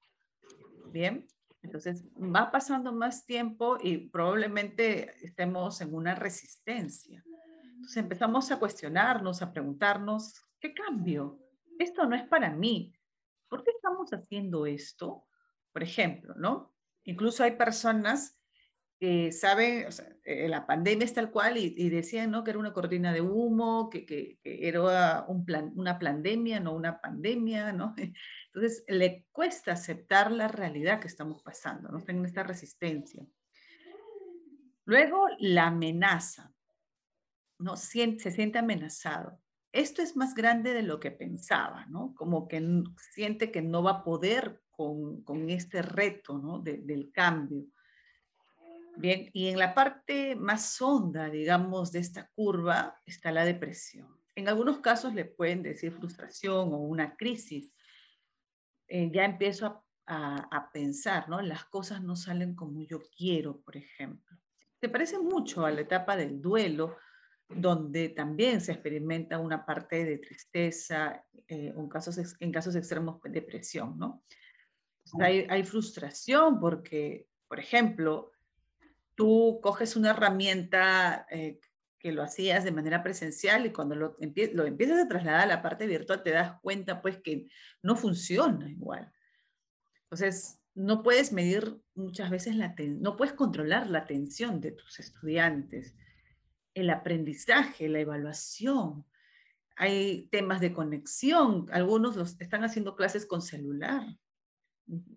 Bien, 0.85 1.27
entonces 1.61 2.05
va 2.17 2.51
pasando 2.51 2.93
más 2.93 3.25
tiempo 3.25 3.77
y 3.81 4.09
probablemente 4.09 5.15
estemos 5.25 5.81
en 5.81 5.93
una 5.93 6.15
resistencia. 6.15 7.23
Entonces 7.75 7.97
empezamos 7.97 8.51
a 8.51 8.59
cuestionarnos, 8.59 9.41
a 9.41 9.51
preguntarnos, 9.51 10.41
¿qué 10.59 10.73
cambio? 10.73 11.39
Esto 11.77 12.05
no 12.05 12.15
es 12.15 12.27
para 12.27 12.49
mí. 12.49 12.93
¿Por 13.47 13.63
qué 13.63 13.71
estamos 13.71 14.11
haciendo 14.11 14.65
esto? 14.65 15.25
Por 15.71 15.83
ejemplo, 15.83 16.33
¿no? 16.35 16.73
Incluso 17.03 17.43
hay 17.43 17.51
personas 17.51 18.38
que 18.99 19.31
saben, 19.31 19.87
eh, 20.25 20.49
la 20.49 20.67
pandemia 20.67 21.05
es 21.05 21.13
tal 21.13 21.31
cual 21.31 21.57
y, 21.57 21.89
decían, 21.89 22.31
¿no? 22.31 22.43
Que 22.43 22.51
era 22.51 22.59
una 22.59 22.73
cortina 22.73 23.13
de 23.13 23.21
humo, 23.21 23.89
que, 23.89 24.05
que, 24.05 24.37
era 24.43 25.25
un 25.27 25.45
plan, 25.45 25.71
una 25.75 25.97
pandemia, 25.97 26.59
no 26.59 26.73
una 26.73 26.99
pandemia, 26.99 27.71
¿no? 27.71 27.95
Entonces, 28.53 28.83
le 28.87 29.25
cuesta 29.31 29.71
aceptar 29.71 30.31
la 30.31 30.49
realidad 30.49 30.99
que 30.99 31.07
estamos 31.07 31.41
pasando, 31.41 31.89
¿no? 31.89 32.01
Tienen 32.01 32.25
esta 32.25 32.43
resistencia. 32.43 33.25
Luego, 34.85 35.27
la 35.39 35.67
amenaza. 35.67 36.53
¿no? 37.59 37.77
Siente, 37.77 38.23
se 38.23 38.31
siente 38.31 38.57
amenazado. 38.57 39.39
Esto 39.71 40.01
es 40.01 40.15
más 40.15 40.33
grande 40.33 40.73
de 40.73 40.81
lo 40.81 40.99
que 40.99 41.11
pensaba, 41.11 41.85
¿no? 41.87 42.15
Como 42.15 42.47
que 42.47 42.83
siente 43.13 43.51
que 43.51 43.61
no 43.61 43.83
va 43.83 43.91
a 43.91 44.03
poder 44.03 44.61
con, 44.71 45.49
este 45.49 45.81
reto, 45.81 46.39
¿no? 46.39 46.59
del 46.59 47.11
cambio. 47.11 47.65
Bien, 48.97 49.29
y 49.33 49.47
en 49.47 49.57
la 49.57 49.73
parte 49.73 50.35
más 50.35 50.81
honda, 50.81 51.29
digamos, 51.29 51.91
de 51.91 51.99
esta 51.99 52.29
curva 52.35 52.99
está 53.05 53.31
la 53.31 53.45
depresión. 53.45 54.19
En 54.35 54.47
algunos 54.49 54.79
casos 54.79 55.13
le 55.13 55.25
pueden 55.25 55.63
decir 55.63 55.91
frustración 55.91 56.73
o 56.73 56.77
una 56.77 57.15
crisis. 57.15 57.73
Eh, 58.87 59.09
ya 59.13 59.25
empiezo 59.25 59.83
a, 60.05 60.47
a, 60.51 60.71
pensar, 60.71 61.29
¿no? 61.29 61.41
Las 61.41 61.65
cosas 61.65 62.01
no 62.01 62.15
salen 62.15 62.55
como 62.55 62.81
yo 62.81 62.99
quiero, 63.15 63.61
por 63.61 63.77
ejemplo. 63.77 64.37
Se 64.81 64.89
parece 64.89 65.19
mucho 65.19 65.65
a 65.65 65.71
la 65.71 65.81
etapa 65.81 66.15
del 66.15 66.41
duelo, 66.41 66.97
donde 67.49 68.09
también 68.09 68.61
se 68.61 68.71
experimenta 68.71 69.39
una 69.39 69.65
parte 69.65 70.05
de 70.05 70.19
tristeza, 70.19 71.25
eh, 71.47 71.73
en, 71.75 71.89
casos, 71.89 72.19
en 72.39 72.51
casos 72.51 72.75
extremos 72.75 73.21
de 73.23 73.31
depresión, 73.31 73.97
¿no? 73.97 74.23
hay, 75.19 75.47
hay, 75.49 75.63
frustración 75.63 76.59
porque, 76.59 77.27
por 77.47 77.59
ejemplo, 77.59 78.31
tú 79.19 79.59
coges 79.61 79.97
una 79.97 80.11
herramienta 80.11 81.27
eh, 81.29 81.59
que 81.99 82.13
lo 82.13 82.23
hacías 82.23 82.63
de 82.63 82.71
manera 82.71 83.03
presencial 83.03 83.65
y 83.65 83.73
cuando 83.73 83.93
lo, 83.93 84.15
lo 84.53 84.65
empiezas 84.65 84.97
a 84.97 85.09
trasladar 85.09 85.41
a 85.41 85.45
la 85.45 85.61
parte 85.61 85.87
virtual 85.87 86.23
te 86.23 86.31
das 86.31 86.57
cuenta 86.61 87.01
pues 87.01 87.17
que 87.17 87.49
no 87.83 87.97
funciona 87.97 88.69
igual. 88.69 89.11
Entonces, 90.03 90.61
no 90.73 91.03
puedes 91.03 91.33
medir 91.33 91.81
muchas 91.95 92.29
veces 92.29 92.55
la 92.55 92.73
no 92.77 93.17
puedes 93.17 93.33
controlar 93.33 93.89
la 93.89 93.99
atención 93.99 94.61
de 94.61 94.71
tus 94.71 95.01
estudiantes 95.01 95.97
el 96.73 96.89
aprendizaje, 96.89 97.89
la 97.89 97.99
evaluación. 97.99 99.05
Hay 99.75 100.29
temas 100.31 100.61
de 100.61 100.71
conexión. 100.71 101.65
Algunos 101.73 102.15
los 102.15 102.39
están 102.39 102.63
haciendo 102.63 102.95
clases 102.95 103.25
con 103.25 103.41
celular 103.41 104.05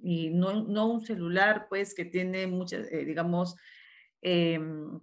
y 0.02 0.30
no, 0.30 0.64
no 0.64 0.88
un 0.88 1.06
celular 1.06 1.66
pues 1.68 1.94
que 1.94 2.04
tiene 2.04 2.49
muchas, 2.49 2.90
eh, 2.90 3.04
digamos, 3.04 3.54
em, 4.23 5.00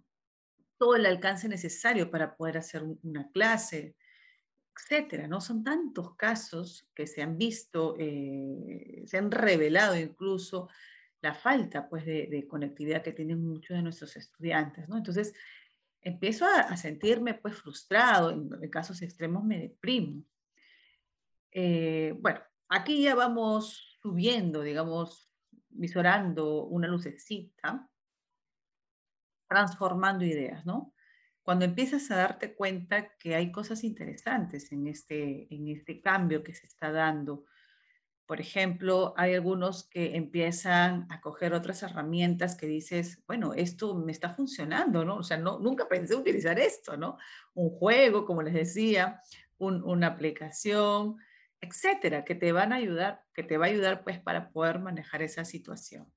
todo 0.78 0.96
el 0.96 1.06
alcance 1.06 1.48
necesario 1.48 2.10
para 2.10 2.36
poder 2.36 2.58
hacer 2.58 2.84
una 3.04 3.30
clase, 3.32 3.96
etcétera, 4.76 5.28
¿no? 5.28 5.42
Son 5.42 5.64
tantos 5.64 6.16
casos 6.16 6.90
que 6.96 7.06
se 7.06 7.22
han 7.22 7.38
visto, 7.38 7.96
eh, 8.00 9.04
se 9.06 9.18
han 9.18 9.30
revelado 9.30 9.98
incluso 9.98 10.70
la 11.22 11.34
falta, 11.34 11.90
pues, 11.90 12.06
de, 12.06 12.48
conectividad 12.48 13.04
que 13.04 13.12
tienen 13.12 13.46
muchos 13.46 13.76
de 13.76 13.84
nuestros 13.84 14.16
estudiantes. 14.16 14.86
Entonces, 14.90 15.34
empiezo 16.02 16.46
a, 16.46 16.76
sentirme 16.78 17.34
pues 17.34 17.56
frustrado, 17.56 18.32
en, 18.32 18.50
casos 18.70 19.02
extremos 19.02 19.44
me 19.44 19.60
deprimo. 19.60 20.24
Eh, 21.52 22.16
bueno, 22.20 22.40
aquí 22.70 23.04
ya 23.04 23.16
vamos 23.16 23.98
subiendo, 24.02 24.62
digamos, 24.62 25.30
visorando 25.70 26.66
una 26.66 26.88
lucecita, 26.88 27.90
transformando 29.50 30.24
ideas, 30.24 30.66
¿no? 30.66 30.94
cuando 31.50 31.66
empiezas 31.66 32.12
a 32.12 32.18
darte 32.18 32.54
cuenta 32.54 33.18
que 33.18 33.34
hay 33.34 33.52
cosas 33.52 33.84
interesantes 33.84 34.72
en 34.72 34.86
este, 34.86 35.52
en 35.52 35.68
este 35.68 36.00
cambio 36.00 36.44
que 36.44 36.54
se 36.54 36.68
está 36.68 36.92
dando. 36.92 37.46
Por 38.28 38.40
ejemplo, 38.40 39.16
hay 39.18 39.34
algunos 39.34 39.90
que 39.90 40.16
empiezan 40.16 41.08
a 41.10 41.20
coger 41.22 41.56
otras 41.56 41.82
herramientas 41.82 42.56
que 42.56 42.68
dices, 42.68 43.24
bueno, 43.26 43.56
esto 43.56 43.96
me 43.96 44.12
está 44.12 44.36
funcionando, 44.36 45.04
¿no? 45.04 45.16
O 45.16 45.24
sea, 45.24 45.38
no, 45.38 45.58
nunca 45.58 45.88
pensé 45.90 46.14
utilizar 46.14 46.60
esto, 46.60 46.98
¿no? 46.98 47.18
Un 47.56 47.72
juego, 47.72 48.26
como 48.26 48.44
les 48.44 48.54
decía, 48.54 49.20
una 49.58 50.06
aplicación, 50.06 51.18
etcétera, 51.60 52.26
que 52.26 52.36
te 52.36 52.52
van 52.52 52.74
a 52.74 52.76
ayudar, 52.76 53.24
que 53.34 53.42
te 53.42 53.58
va 53.58 53.66
a 53.66 53.70
ayudar 53.70 54.04
pues 54.04 54.20
para 54.20 54.52
poder 54.52 54.78
manejar 54.78 55.24
esa 55.24 55.44
situación. 55.46 56.14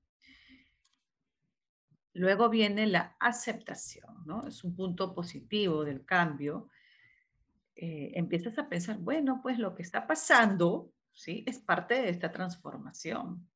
Luego 2.13 2.49
viene 2.49 2.85
la 2.87 3.15
aceptación, 3.19 4.23
¿no? 4.25 4.47
Es 4.47 4.63
un 4.63 4.75
punto 4.75 5.13
positivo 5.15 5.83
del 5.83 6.05
cambio. 6.05 6.69
Eh, 7.75 8.11
empiezas 8.15 8.57
a 8.59 8.69
pensar, 8.69 8.97
bueno, 8.97 9.39
pues 9.41 9.57
lo 9.57 9.73
que 9.73 9.81
está 9.81 10.05
pasando, 10.05 10.91
¿sí? 11.11 11.43
Es 11.47 11.59
parte 11.59 11.95
de 11.95 12.09
esta 12.09 12.31
transformación. 12.31 13.49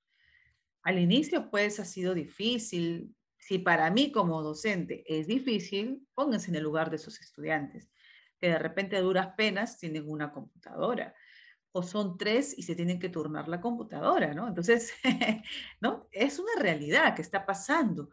Al 0.81 0.97
inicio, 0.99 1.49
pues, 1.51 1.79
ha 1.79 1.85
sido 1.85 2.13
difícil. 2.13 3.15
Si 3.37 3.59
para 3.59 3.91
mí 3.91 4.11
como 4.11 4.41
docente 4.41 5.03
es 5.05 5.27
difícil, 5.27 6.07
pónganse 6.15 6.49
en 6.49 6.55
el 6.55 6.63
lugar 6.63 6.89
de 6.89 6.95
esos 6.95 7.19
estudiantes, 7.21 7.89
que 8.39 8.49
de 8.49 8.59
repente 8.59 8.99
duras 8.99 9.33
penas 9.37 9.77
tienen 9.77 10.09
una 10.09 10.31
computadora 10.31 11.13
o 11.77 11.83
son 11.83 12.17
tres 12.17 12.57
y 12.57 12.63
se 12.63 12.75
tienen 12.75 12.99
que 12.99 13.09
turnar 13.09 13.47
la 13.47 13.61
computadora, 13.61 14.33
¿no? 14.33 14.47
Entonces, 14.47 14.93
¿no? 15.81 16.07
Es 16.11 16.39
una 16.39 16.59
realidad 16.59 17.15
que 17.15 17.21
está 17.21 17.45
pasando. 17.45 18.09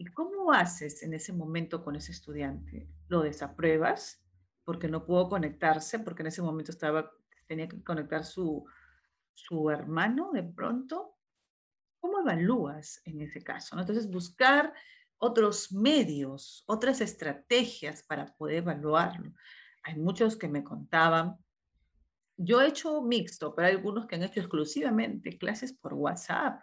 ¿Y 0.00 0.06
cómo 0.06 0.50
haces 0.50 1.02
en 1.02 1.12
ese 1.12 1.30
momento 1.30 1.84
con 1.84 1.94
ese 1.94 2.12
estudiante? 2.12 2.88
¿Lo 3.08 3.20
desapruebas 3.20 4.24
porque 4.64 4.88
no 4.88 5.04
pudo 5.04 5.28
conectarse, 5.28 5.98
porque 5.98 6.22
en 6.22 6.28
ese 6.28 6.40
momento 6.40 6.72
estaba, 6.72 7.12
tenía 7.46 7.68
que 7.68 7.84
conectar 7.84 8.24
su, 8.24 8.64
su 9.34 9.68
hermano 9.68 10.30
de 10.32 10.42
pronto? 10.42 11.18
¿Cómo 12.00 12.20
evalúas 12.20 13.02
en 13.04 13.20
ese 13.20 13.42
caso? 13.42 13.78
Entonces, 13.78 14.10
buscar 14.10 14.72
otros 15.18 15.70
medios, 15.70 16.64
otras 16.66 17.02
estrategias 17.02 18.02
para 18.02 18.24
poder 18.24 18.56
evaluarlo. 18.56 19.34
Hay 19.82 19.96
muchos 19.96 20.34
que 20.34 20.48
me 20.48 20.64
contaban, 20.64 21.36
yo 22.38 22.62
he 22.62 22.68
hecho 22.68 23.02
mixto, 23.02 23.54
pero 23.54 23.68
hay 23.68 23.74
algunos 23.74 24.06
que 24.06 24.14
han 24.14 24.22
hecho 24.22 24.40
exclusivamente 24.40 25.36
clases 25.36 25.74
por 25.74 25.92
WhatsApp 25.92 26.62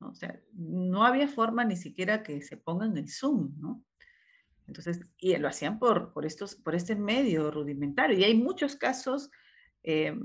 o 0.00 0.14
sea, 0.14 0.38
no 0.52 1.04
había 1.04 1.28
forma 1.28 1.64
ni 1.64 1.76
siquiera 1.76 2.22
que 2.22 2.42
se 2.42 2.56
pongan 2.56 2.96
en 2.96 3.08
Zoom, 3.08 3.54
¿no? 3.58 3.82
Entonces, 4.66 5.06
y 5.18 5.36
lo 5.36 5.48
hacían 5.48 5.78
por, 5.78 6.12
por, 6.12 6.24
estos, 6.24 6.54
por 6.54 6.74
este 6.74 6.96
medio 6.96 7.50
rudimentario. 7.50 8.18
Y 8.18 8.24
hay 8.24 8.34
muchos 8.34 8.76
casos 8.76 9.30
eh, 9.82 10.18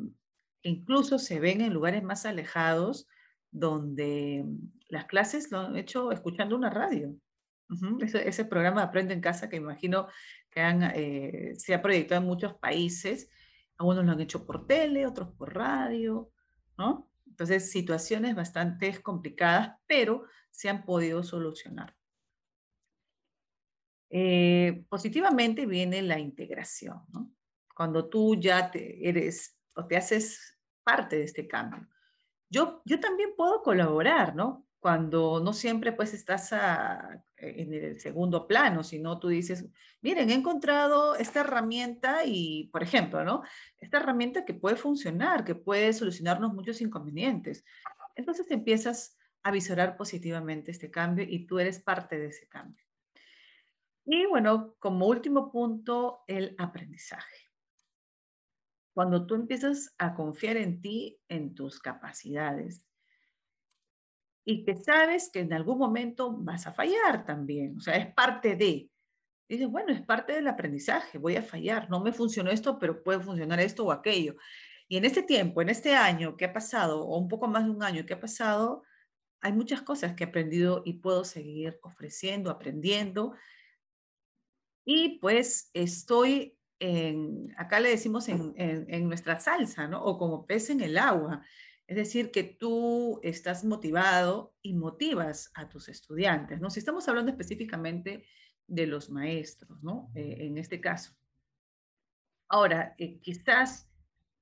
que 0.62 0.70
incluso 0.70 1.20
se 1.20 1.40
ven 1.40 1.62
en 1.62 1.74
lugares 1.74 2.04
más 2.04 2.26
alejados 2.26 3.08
donde 3.52 4.46
las 4.88 5.06
clases 5.06 5.52
lo 5.52 5.60
han 5.60 5.76
hecho 5.76 6.12
escuchando 6.12 6.56
una 6.56 6.70
radio. 6.70 7.16
ese, 8.02 8.46
programa 8.46 8.84
Aprende 8.84 9.14
en 9.14 9.22
Casa 9.22 9.50
que 9.50 9.58
imagino 9.58 10.08
que 10.50 10.62
eh, 10.96 11.56
se 11.56 11.74
ha 11.74 11.82
proyectado 11.82 12.22
en 12.22 12.28
muchos 12.28 12.54
países. 12.56 13.30
Algunos 13.78 14.06
lo 14.06 14.12
han 14.12 14.22
hecho 14.22 14.46
por 14.46 14.66
tele, 14.66 15.06
otros 15.06 15.30
por 15.34 15.54
radio, 15.54 16.32
¿no? 16.78 17.09
Entonces, 17.30 17.72
situaciones 17.72 18.36
bastante 18.36 19.02
complicadas, 19.02 19.78
pero 19.88 20.26
se 20.52 20.70
han 20.70 20.84
podido 20.84 21.24
solucionar. 21.24 21.96
Eh, 24.10 24.86
positivamente 24.90 25.66
viene 25.66 26.02
la 26.02 26.20
integración, 26.20 27.04
¿no? 27.14 27.32
Cuando 27.76 28.10
tú 28.10 28.36
ya 28.36 28.72
te 28.72 29.08
eres 29.08 29.58
o 29.76 29.86
te 29.86 29.96
haces 29.96 30.58
parte 30.84 31.18
de 31.18 31.24
este 31.24 31.48
cambio. 31.48 31.88
Yo, 32.50 32.82
yo 32.86 33.00
también 33.00 33.32
puedo 33.38 33.62
colaborar, 33.62 34.36
¿no? 34.36 34.68
Cuando 34.80 35.42
no 35.44 35.52
siempre 35.52 35.92
pues 35.92 36.14
estás 36.14 36.54
en 37.38 37.74
el 37.74 38.00
segundo 38.00 38.48
plano, 38.48 38.84
sino 38.84 39.20
tú 39.20 39.28
dices, 39.28 39.66
miren, 40.02 40.30
he 40.30 40.34
encontrado 40.34 41.16
esta 41.16 41.42
herramienta 41.42 42.24
y, 42.26 42.70
por 42.72 42.84
ejemplo, 42.84 43.24
¿no? 43.24 43.44
Esta 43.78 43.98
herramienta 43.98 44.46
que 44.46 44.54
puede 44.54 44.78
funcionar, 44.78 45.44
que 45.44 45.56
puede 45.56 45.92
solucionarnos 45.92 46.54
muchos 46.54 46.80
inconvenientes. 46.82 47.66
Entonces 48.16 48.50
empiezas 48.52 49.18
a 49.44 49.52
visorar 49.52 49.98
positivamente 49.98 50.72
este 50.72 50.90
cambio 50.90 51.26
y 51.28 51.46
tú 51.46 51.60
eres 51.60 51.80
parte 51.80 52.18
de 52.18 52.28
ese 52.28 52.48
cambio. 52.48 52.86
Y 54.06 54.26
bueno, 54.26 54.76
como 54.80 55.08
último 55.08 55.52
punto, 55.52 56.24
el 56.28 56.56
aprendizaje. 56.58 57.50
Cuando 58.94 59.26
tú 59.26 59.36
empiezas 59.36 59.94
a 59.98 60.16
confiar 60.16 60.58
en 60.58 60.82
ti, 60.82 61.22
en 61.28 61.54
tus 61.54 61.80
capacidades, 61.80 62.84
y 64.50 64.64
que 64.64 64.76
sabes 64.76 65.30
que 65.32 65.42
en 65.42 65.54
algún 65.54 65.78
momento 65.78 66.36
vas 66.36 66.66
a 66.66 66.74
fallar 66.74 67.24
también, 67.24 67.78
o 67.78 67.82
sea, 67.82 67.98
es 67.98 68.12
parte 68.16 68.56
de. 68.56 68.90
dices, 69.48 69.68
bueno, 69.68 69.94
es 69.94 70.02
parte 70.02 70.34
del 70.34 70.48
aprendizaje, 70.48 71.20
voy 71.20 71.36
a 71.36 71.44
fallar, 71.44 71.88
no 71.88 72.00
me 72.00 72.12
funcionó 72.12 72.50
esto, 72.50 72.80
pero 72.80 73.04
puede 73.04 73.20
funcionar 73.20 73.60
esto 73.60 73.86
o 73.86 73.92
aquello. 73.92 74.38
Y 74.88 74.98
en 74.98 75.06
este 75.06 75.22
tiempo, 75.22 75.62
en 75.62 75.70
este 75.70 75.96
año 75.96 76.36
que 76.36 76.46
ha 76.46 76.52
pasado, 76.52 77.06
o 77.06 77.20
un 77.20 77.28
poco 77.28 77.48
más 77.48 77.66
de 77.66 77.70
un 77.70 77.84
año 77.84 78.08
que 78.08 78.16
ha 78.16 78.20
pasado, 78.20 78.82
hay 79.40 79.54
muchas 79.54 79.84
cosas 79.84 80.16
que 80.16 80.24
he 80.24 80.28
aprendido 80.28 80.82
y 80.84 80.94
puedo 80.94 81.26
seguir 81.26 81.80
ofreciendo, 81.84 82.50
aprendiendo. 82.50 83.36
Y 84.84 85.20
pues 85.20 85.70
estoy 85.76 86.58
en, 86.80 87.54
acá 87.56 87.80
le 87.80 87.90
decimos 87.90 88.28
en, 88.30 88.56
en, 88.56 88.88
en 88.90 89.08
nuestra 89.08 89.40
salsa, 89.40 89.88
¿no? 89.88 90.04
O 90.04 90.18
como 90.18 90.48
pez 90.48 90.72
en 90.72 90.82
el 90.82 90.98
agua. 90.98 91.46
Es 91.90 91.96
decir, 91.96 92.30
que 92.30 92.44
tú 92.44 93.20
estás 93.24 93.66
motivado 93.66 94.54
y 94.62 94.76
motivas 94.76 95.52
a 95.56 95.68
tus 95.68 95.90
estudiantes, 95.90 96.62
¿no? 96.62 96.70
Si 96.70 96.78
estamos 96.78 97.08
hablando 97.08 97.32
específicamente 97.32 98.28
de 98.68 98.86
los 98.86 99.10
maestros, 99.10 99.82
¿no? 99.82 100.12
Eh, 100.14 100.38
en 100.42 100.60
este 100.60 100.80
caso. 100.80 101.14
Ahora, 102.48 102.94
eh, 103.00 103.20
quizás 103.20 103.90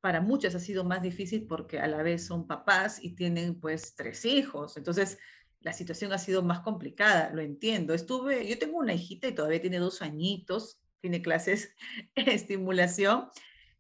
para 0.02 0.20
muchos 0.20 0.56
ha 0.56 0.60
sido 0.60 0.84
más 0.84 1.02
difícil 1.02 1.48
porque 1.48 1.80
a 1.80 1.88
la 1.88 2.04
vez 2.04 2.26
son 2.26 2.48
papás 2.48 3.02
y 3.02 3.16
tienen 3.16 3.62
pues 3.62 3.96
tres 3.96 4.26
hijos. 4.26 4.76
Entonces, 4.76 5.18
la 5.62 5.72
situación 5.72 6.12
ha 6.12 6.18
sido 6.18 6.44
más 6.44 6.60
complicada, 6.60 7.32
lo 7.34 7.42
entiendo. 7.42 7.94
Estuve, 7.94 8.46
yo 8.46 8.60
tengo 8.60 8.78
una 8.78 8.94
hijita 8.94 9.26
y 9.30 9.36
todavía 9.36 9.62
tiene 9.62 9.80
dos 9.80 10.02
añitos, 10.02 10.82
tiene 11.00 11.22
clases 11.22 11.74
de 12.18 12.24
estimulación 12.34 13.30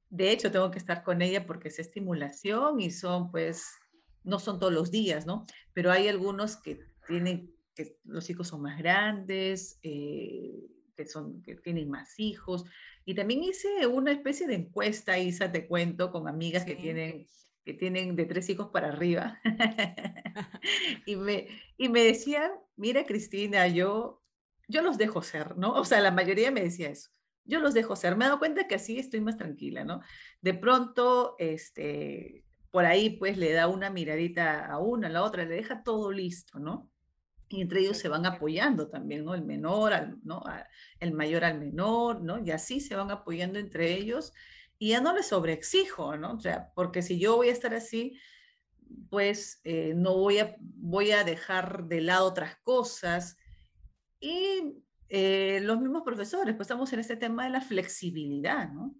de 0.09 0.31
hecho, 0.31 0.51
tengo 0.51 0.71
que 0.71 0.79
estar 0.79 1.03
con 1.03 1.21
ella 1.21 1.45
porque 1.45 1.67
es 1.67 1.79
estimulación 1.79 2.79
y 2.79 2.91
son, 2.91 3.31
pues, 3.31 3.67
no 4.23 4.39
son 4.39 4.59
todos 4.59 4.73
los 4.73 4.91
días, 4.91 5.25
¿no? 5.25 5.45
Pero 5.73 5.91
hay 5.91 6.07
algunos 6.07 6.57
que 6.57 6.79
tienen, 7.07 7.53
que 7.75 7.97
los 8.05 8.29
hijos 8.29 8.47
son 8.47 8.61
más 8.61 8.77
grandes, 8.77 9.79
eh, 9.83 10.65
que, 10.95 11.05
son, 11.05 11.41
que 11.41 11.55
tienen 11.55 11.89
más 11.89 12.19
hijos. 12.19 12.65
Y 13.05 13.15
también 13.15 13.43
hice 13.43 13.87
una 13.87 14.11
especie 14.11 14.47
de 14.47 14.55
encuesta, 14.55 15.17
Isa, 15.17 15.51
te 15.51 15.67
cuento, 15.67 16.11
con 16.11 16.27
amigas 16.27 16.65
que 16.65 16.75
tienen 16.75 17.27
que 17.65 17.73
tienen 17.73 18.15
de 18.15 18.25
tres 18.25 18.47
hijos 18.47 18.69
para 18.69 18.87
arriba. 18.87 19.41
y, 21.05 21.17
me, 21.17 21.49
y 21.77 21.89
me 21.89 22.01
decían, 22.01 22.49
mira 22.77 23.05
Cristina, 23.05 23.67
yo, 23.67 24.23
yo 24.69 24.81
los 24.81 24.97
dejo 24.97 25.21
ser, 25.21 25.57
¿no? 25.57 25.73
O 25.73 25.83
sea, 25.83 25.99
la 25.99 26.11
mayoría 26.11 26.49
me 26.49 26.61
decía 26.61 26.89
eso 26.89 27.09
yo 27.47 27.59
los 27.59 27.73
dejo 27.73 27.95
ser. 27.95 28.15
Me 28.15 28.25
he 28.25 28.27
dado 28.27 28.39
cuenta 28.39 28.67
que 28.67 28.75
así 28.75 28.99
estoy 28.99 29.21
más 29.21 29.37
tranquila, 29.37 29.83
¿no? 29.83 30.01
De 30.41 30.53
pronto, 30.53 31.35
este, 31.39 32.45
por 32.71 32.85
ahí 32.85 33.11
pues 33.11 33.37
le 33.37 33.53
da 33.53 33.67
una 33.67 33.89
miradita 33.89 34.65
a 34.65 34.79
una, 34.79 35.07
a 35.07 35.09
la 35.09 35.23
otra, 35.23 35.45
le 35.45 35.55
deja 35.55 35.83
todo 35.83 36.11
listo, 36.11 36.59
¿no? 36.59 36.91
Y 37.49 37.61
entre 37.61 37.79
ellos 37.79 37.97
se 37.97 38.09
van 38.09 38.25
apoyando 38.25 38.89
también, 38.89 39.23
¿no? 39.23 39.33
El 39.33 39.43
menor, 39.43 39.93
al, 39.93 40.17
¿no? 40.23 40.43
El 40.99 41.13
mayor 41.13 41.45
al 41.45 41.59
menor, 41.59 42.21
¿no? 42.21 42.43
Y 42.43 42.51
así 42.51 42.81
se 42.81 42.95
van 42.95 43.09
apoyando 43.09 43.57
entre 43.57 43.93
ellos 43.93 44.33
y 44.77 44.89
ya 44.89 45.01
no 45.01 45.13
les 45.13 45.27
sobreexijo, 45.27 46.17
¿no? 46.17 46.33
O 46.33 46.39
sea, 46.39 46.71
porque 46.75 47.01
si 47.01 47.19
yo 47.19 47.37
voy 47.37 47.49
a 47.49 47.53
estar 47.53 47.73
así, 47.73 48.19
pues 49.09 49.61
eh, 49.63 49.93
no 49.95 50.15
voy 50.15 50.39
a, 50.39 50.55
voy 50.59 51.11
a 51.11 51.23
dejar 51.23 51.85
de 51.85 52.01
lado 52.01 52.27
otras 52.27 52.57
cosas 52.57 53.37
y 54.19 54.83
eh, 55.09 55.59
los 55.61 55.79
mismos 55.79 56.03
profesores, 56.03 56.55
pues 56.55 56.65
estamos 56.65 56.91
en 56.93 56.99
este 56.99 57.15
tema 57.15 57.45
de 57.45 57.51
la 57.51 57.61
flexibilidad, 57.61 58.71
¿no? 58.71 58.95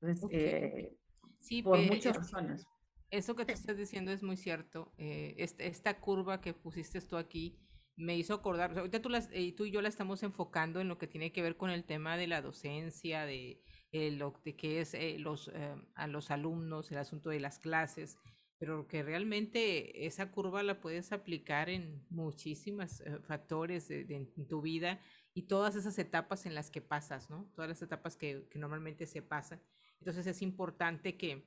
Entonces, 0.00 0.28
eh, 0.32 0.96
sí, 1.38 1.62
por 1.62 1.78
muchas 1.78 2.16
razones. 2.16 2.66
Eso 3.10 3.36
que 3.36 3.44
tú 3.44 3.52
estás 3.52 3.76
diciendo 3.76 4.10
es 4.10 4.22
muy 4.22 4.36
cierto. 4.36 4.92
Eh, 4.98 5.34
este, 5.38 5.68
esta, 5.68 6.00
curva 6.00 6.40
que 6.40 6.52
pusiste 6.52 7.00
tú 7.00 7.16
aquí 7.16 7.58
me 7.96 8.16
hizo 8.16 8.34
acordar, 8.34 8.76
ahorita 8.76 9.00
tú, 9.00 9.08
las, 9.08 9.28
tú 9.56 9.66
y 9.66 9.70
yo 9.70 9.80
la 9.80 9.88
estamos 9.88 10.24
enfocando 10.24 10.80
en 10.80 10.88
lo 10.88 10.98
que 10.98 11.06
tiene 11.06 11.30
que 11.30 11.42
ver 11.42 11.56
con 11.56 11.70
el 11.70 11.84
tema 11.84 12.16
de 12.16 12.26
la 12.26 12.42
docencia, 12.42 13.24
de, 13.24 13.62
lo 13.92 14.34
de 14.44 14.56
que 14.56 14.80
es 14.80 14.96
los, 15.20 15.48
a 15.94 16.08
los 16.08 16.32
alumnos, 16.32 16.90
el 16.90 16.98
asunto 16.98 17.30
de 17.30 17.38
las 17.38 17.60
clases, 17.60 18.16
pero 18.64 18.88
que 18.88 19.02
realmente 19.02 20.06
esa 20.06 20.30
curva 20.30 20.62
la 20.62 20.80
puedes 20.80 21.12
aplicar 21.12 21.68
en 21.68 22.02
muchísimos 22.08 23.02
eh, 23.02 23.18
factores 23.20 23.88
de, 23.88 24.06
en 24.08 24.48
tu 24.48 24.62
vida 24.62 25.02
y 25.34 25.42
todas 25.42 25.76
esas 25.76 25.98
etapas 25.98 26.46
en 26.46 26.54
las 26.54 26.70
que 26.70 26.80
pasas, 26.80 27.28
¿no? 27.28 27.52
Todas 27.54 27.68
las 27.68 27.82
etapas 27.82 28.16
que, 28.16 28.48
normalmente 28.54 29.04
se 29.04 29.20
pasan. 29.20 29.60
Entonces 29.98 30.26
es 30.26 30.40
importante 30.40 31.18
que, 31.18 31.46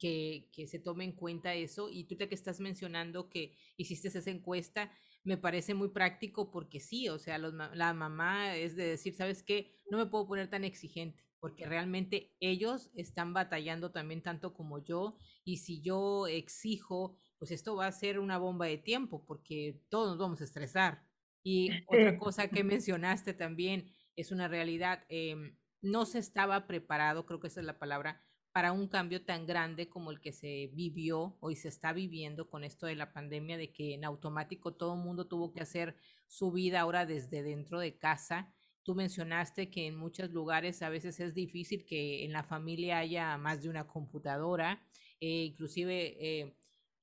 que, 0.00 0.66
se 0.66 0.80
tome 0.80 1.04
en 1.04 1.12
cuenta 1.12 1.54
eso. 1.54 1.90
Y 1.90 2.04
tú 2.08 2.16
que 2.18 2.34
estás 2.34 2.58
mencionando 2.58 3.28
que 3.28 3.54
hiciste 3.76 4.08
esa 4.08 4.28
encuesta, 4.28 4.90
me 5.22 5.36
parece 5.36 5.74
muy 5.74 5.90
práctico 5.90 6.50
porque 6.50 6.80
sí, 6.80 7.08
o 7.08 7.20
sea, 7.20 7.38
la 7.38 7.94
mamá 7.94 8.56
es 8.56 8.74
de 8.74 8.88
decir, 8.88 9.14
¿sabes 9.14 9.44
qué? 9.44 9.70
No 9.92 9.98
me 9.98 10.06
puedo 10.06 10.26
poner 10.26 10.50
tan 10.50 10.64
exigente 10.64 11.25
porque 11.40 11.66
realmente 11.66 12.34
ellos 12.40 12.90
están 12.94 13.32
batallando 13.32 13.92
también 13.92 14.22
tanto 14.22 14.54
como 14.54 14.82
yo 14.82 15.16
y 15.44 15.58
si 15.58 15.80
yo 15.80 16.26
exijo, 16.26 17.16
pues 17.38 17.50
esto 17.50 17.76
va 17.76 17.86
a 17.86 17.92
ser 17.92 18.18
una 18.18 18.38
bomba 18.38 18.66
de 18.66 18.78
tiempo 18.78 19.24
porque 19.26 19.80
todos 19.88 20.08
nos 20.08 20.18
vamos 20.18 20.40
a 20.40 20.44
estresar. 20.44 21.02
Y 21.42 21.70
otra 21.88 22.18
cosa 22.18 22.48
que 22.48 22.64
mencionaste 22.64 23.34
también 23.34 23.92
es 24.16 24.32
una 24.32 24.48
realidad, 24.48 25.04
em, 25.08 25.56
no 25.82 26.06
se 26.06 26.18
estaba 26.18 26.66
preparado, 26.66 27.26
creo 27.26 27.38
que 27.38 27.48
esa 27.48 27.60
es 27.60 27.66
la 27.66 27.78
palabra, 27.78 28.22
para 28.56 28.72
un 28.72 28.88
cambio 28.88 29.22
tan 29.22 29.46
grande 29.46 29.90
como 29.90 30.10
el 30.10 30.18
que 30.18 30.32
se 30.32 30.70
vivió 30.72 31.36
hoy 31.40 31.56
se 31.56 31.68
está 31.68 31.92
viviendo 31.92 32.48
con 32.48 32.64
esto 32.64 32.86
de 32.86 32.96
la 32.96 33.12
pandemia, 33.12 33.58
de 33.58 33.70
que 33.70 33.92
en 33.92 34.02
automático 34.02 34.74
todo 34.74 34.94
el 34.94 35.02
mundo 35.02 35.28
tuvo 35.28 35.52
que 35.52 35.60
hacer 35.60 35.94
su 36.26 36.50
vida 36.52 36.80
ahora 36.80 37.04
desde 37.04 37.42
dentro 37.42 37.78
de 37.78 37.98
casa 37.98 38.55
Tú 38.86 38.94
mencionaste 38.94 39.68
que 39.68 39.88
en 39.88 39.96
muchos 39.96 40.30
lugares 40.30 40.80
a 40.80 40.88
veces 40.88 41.18
es 41.18 41.34
difícil 41.34 41.84
que 41.84 42.24
en 42.24 42.30
la 42.30 42.44
familia 42.44 42.98
haya 42.98 43.36
más 43.36 43.60
de 43.60 43.68
una 43.68 43.88
computadora, 43.88 44.80
eh, 45.20 45.42
inclusive, 45.42 46.16
eh, 46.20 46.54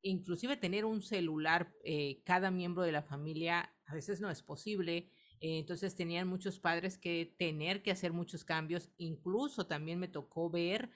inclusive 0.01 0.55
tener 0.55 0.85
un 0.85 1.01
celular 1.01 1.73
eh, 1.83 2.21
cada 2.23 2.51
miembro 2.51 2.83
de 2.83 2.93
la 2.93 3.03
familia 3.03 3.69
a 3.85 3.95
veces 3.95 4.21
no 4.21 4.29
es 4.29 4.41
posible. 4.41 5.09
entonces 5.41 5.93
tenían 5.93 6.25
muchos 6.25 6.57
padres 6.57 6.97
que 6.97 7.35
tener 7.37 7.83
que 7.83 7.91
hacer 7.91 8.13
muchos 8.13 8.45
cambios. 8.45 8.89
Incluso 8.95 9.67
también 9.67 9.99
me 9.99 10.07
tocó 10.07 10.49
ver 10.49 10.89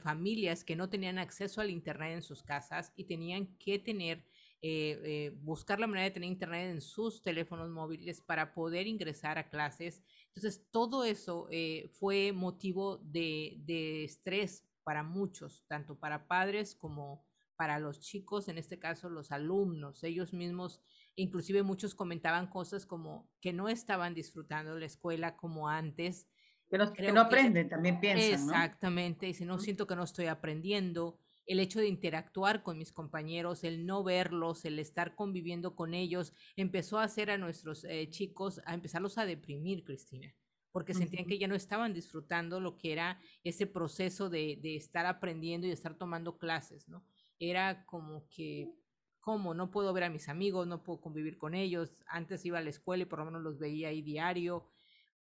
familias 0.00 0.62
que 0.62 0.76
no 0.76 0.88
tenían 0.88 1.18
acceso 1.18 1.60
al 1.60 1.70
Internet 1.70 2.12
en 2.12 2.22
sus 2.22 2.44
casas 2.44 2.92
y 2.94 3.02
tenían 3.04 3.48
que 3.58 3.80
tener 3.80 4.24
eh, 4.68 5.00
eh, 5.04 5.30
buscar 5.42 5.78
la 5.78 5.86
manera 5.86 6.06
de 6.06 6.10
tener 6.10 6.28
internet 6.28 6.72
en 6.72 6.80
sus 6.80 7.22
teléfonos 7.22 7.70
móviles 7.70 8.20
para 8.20 8.52
poder 8.52 8.88
ingresar 8.88 9.38
a 9.38 9.48
clases. 9.48 10.02
Entonces, 10.34 10.66
todo 10.72 11.04
eso 11.04 11.46
eh, 11.52 11.88
fue 11.92 12.32
motivo 12.32 12.96
de, 12.96 13.58
de, 13.60 14.02
estrés 14.02 14.66
para 14.82 15.04
muchos, 15.04 15.64
tanto 15.68 15.96
para 16.00 16.26
padres 16.26 16.74
como 16.74 17.24
para 17.54 17.78
los 17.78 18.00
chicos, 18.00 18.48
en 18.48 18.58
este 18.58 18.80
caso 18.80 19.08
los 19.08 19.30
alumnos. 19.30 20.02
Ellos 20.02 20.32
mismos, 20.32 20.82
inclusive 21.14 21.62
muchos 21.62 21.94
comentaban 21.94 22.48
cosas 22.48 22.86
como 22.86 23.30
que 23.40 23.52
no 23.52 23.68
estaban 23.68 24.14
disfrutando 24.14 24.74
de 24.74 24.80
la 24.80 24.86
escuela 24.86 25.36
como 25.36 25.68
antes. 25.68 26.26
Que 26.68 26.76
no, 26.76 26.92
que 26.92 27.12
no 27.12 27.20
aprenden, 27.20 27.68
también 27.68 28.00
piensan. 28.00 28.32
Exactamente, 28.32 29.28
y 29.28 29.34
si 29.34 29.44
no 29.44 29.60
siento 29.60 29.86
que 29.86 29.94
no 29.94 30.02
estoy 30.02 30.26
aprendiendo 30.26 31.20
el 31.46 31.60
hecho 31.60 31.80
de 31.80 31.88
interactuar 31.88 32.62
con 32.62 32.76
mis 32.76 32.92
compañeros, 32.92 33.64
el 33.64 33.86
no 33.86 34.02
verlos, 34.02 34.64
el 34.64 34.78
estar 34.78 35.14
conviviendo 35.14 35.76
con 35.76 35.94
ellos, 35.94 36.32
empezó 36.56 36.98
a 36.98 37.04
hacer 37.04 37.30
a 37.30 37.38
nuestros 37.38 37.84
eh, 37.84 38.08
chicos, 38.10 38.60
a 38.66 38.74
empezarlos 38.74 39.16
a 39.16 39.26
deprimir, 39.26 39.84
Cristina, 39.84 40.34
porque 40.72 40.92
sentían 40.92 41.26
que 41.26 41.38
ya 41.38 41.48
no 41.48 41.54
estaban 41.54 41.94
disfrutando 41.94 42.60
lo 42.60 42.76
que 42.76 42.92
era 42.92 43.20
ese 43.44 43.66
proceso 43.66 44.28
de, 44.28 44.58
de 44.60 44.76
estar 44.76 45.06
aprendiendo 45.06 45.66
y 45.66 45.70
de 45.70 45.74
estar 45.74 45.96
tomando 45.96 46.36
clases, 46.36 46.88
¿no? 46.88 47.04
Era 47.38 47.86
como 47.86 48.28
que, 48.28 48.72
¿cómo? 49.20 49.54
No 49.54 49.70
puedo 49.70 49.92
ver 49.92 50.04
a 50.04 50.10
mis 50.10 50.28
amigos, 50.28 50.66
no 50.66 50.82
puedo 50.82 51.00
convivir 51.00 51.38
con 51.38 51.54
ellos, 51.54 51.96
antes 52.06 52.44
iba 52.44 52.58
a 52.58 52.62
la 52.62 52.70
escuela 52.70 53.04
y 53.04 53.06
por 53.06 53.20
lo 53.20 53.24
menos 53.24 53.42
los 53.42 53.58
veía 53.58 53.88
ahí 53.88 54.02
diario. 54.02 54.68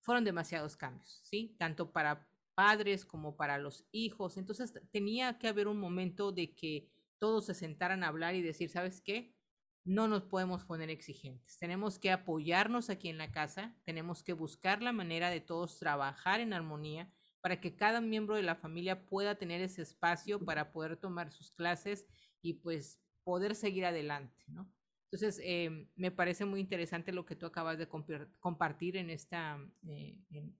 Fueron 0.00 0.24
demasiados 0.24 0.76
cambios, 0.76 1.20
¿sí? 1.22 1.54
Tanto 1.58 1.92
para 1.92 2.29
padres 2.60 3.06
como 3.06 3.38
para 3.38 3.56
los 3.56 3.86
hijos. 3.90 4.36
Entonces 4.36 4.74
tenía 4.92 5.38
que 5.38 5.48
haber 5.48 5.66
un 5.66 5.80
momento 5.80 6.30
de 6.30 6.54
que 6.54 6.90
todos 7.18 7.46
se 7.46 7.54
sentaran 7.54 8.04
a 8.04 8.08
hablar 8.08 8.34
y 8.34 8.42
decir, 8.42 8.68
¿sabes 8.68 9.00
qué? 9.00 9.34
No 9.82 10.08
nos 10.08 10.24
podemos 10.24 10.66
poner 10.66 10.90
exigentes. 10.90 11.58
Tenemos 11.58 11.98
que 11.98 12.10
apoyarnos 12.10 12.90
aquí 12.90 13.08
en 13.08 13.16
la 13.16 13.32
casa, 13.32 13.74
tenemos 13.86 14.22
que 14.22 14.34
buscar 14.34 14.82
la 14.82 14.92
manera 14.92 15.30
de 15.30 15.40
todos 15.40 15.78
trabajar 15.78 16.40
en 16.40 16.52
armonía 16.52 17.10
para 17.40 17.62
que 17.62 17.76
cada 17.76 18.02
miembro 18.02 18.36
de 18.36 18.42
la 18.42 18.56
familia 18.56 19.06
pueda 19.06 19.36
tener 19.36 19.62
ese 19.62 19.80
espacio 19.80 20.38
para 20.44 20.70
poder 20.70 20.98
tomar 20.98 21.32
sus 21.32 21.52
clases 21.52 22.06
y 22.42 22.52
pues 22.52 23.00
poder 23.24 23.54
seguir 23.54 23.86
adelante, 23.86 24.44
¿no? 24.48 24.70
Entonces, 25.10 25.40
eh, 25.42 25.88
me 25.96 26.10
parece 26.10 26.44
muy 26.44 26.60
interesante 26.60 27.10
lo 27.10 27.24
que 27.24 27.36
tú 27.36 27.46
acabas 27.46 27.78
de 27.78 27.88
compartir 27.88 28.98
en 28.98 29.08
esta, 29.08 29.58
eh, 29.88 30.18
en, 30.30 30.54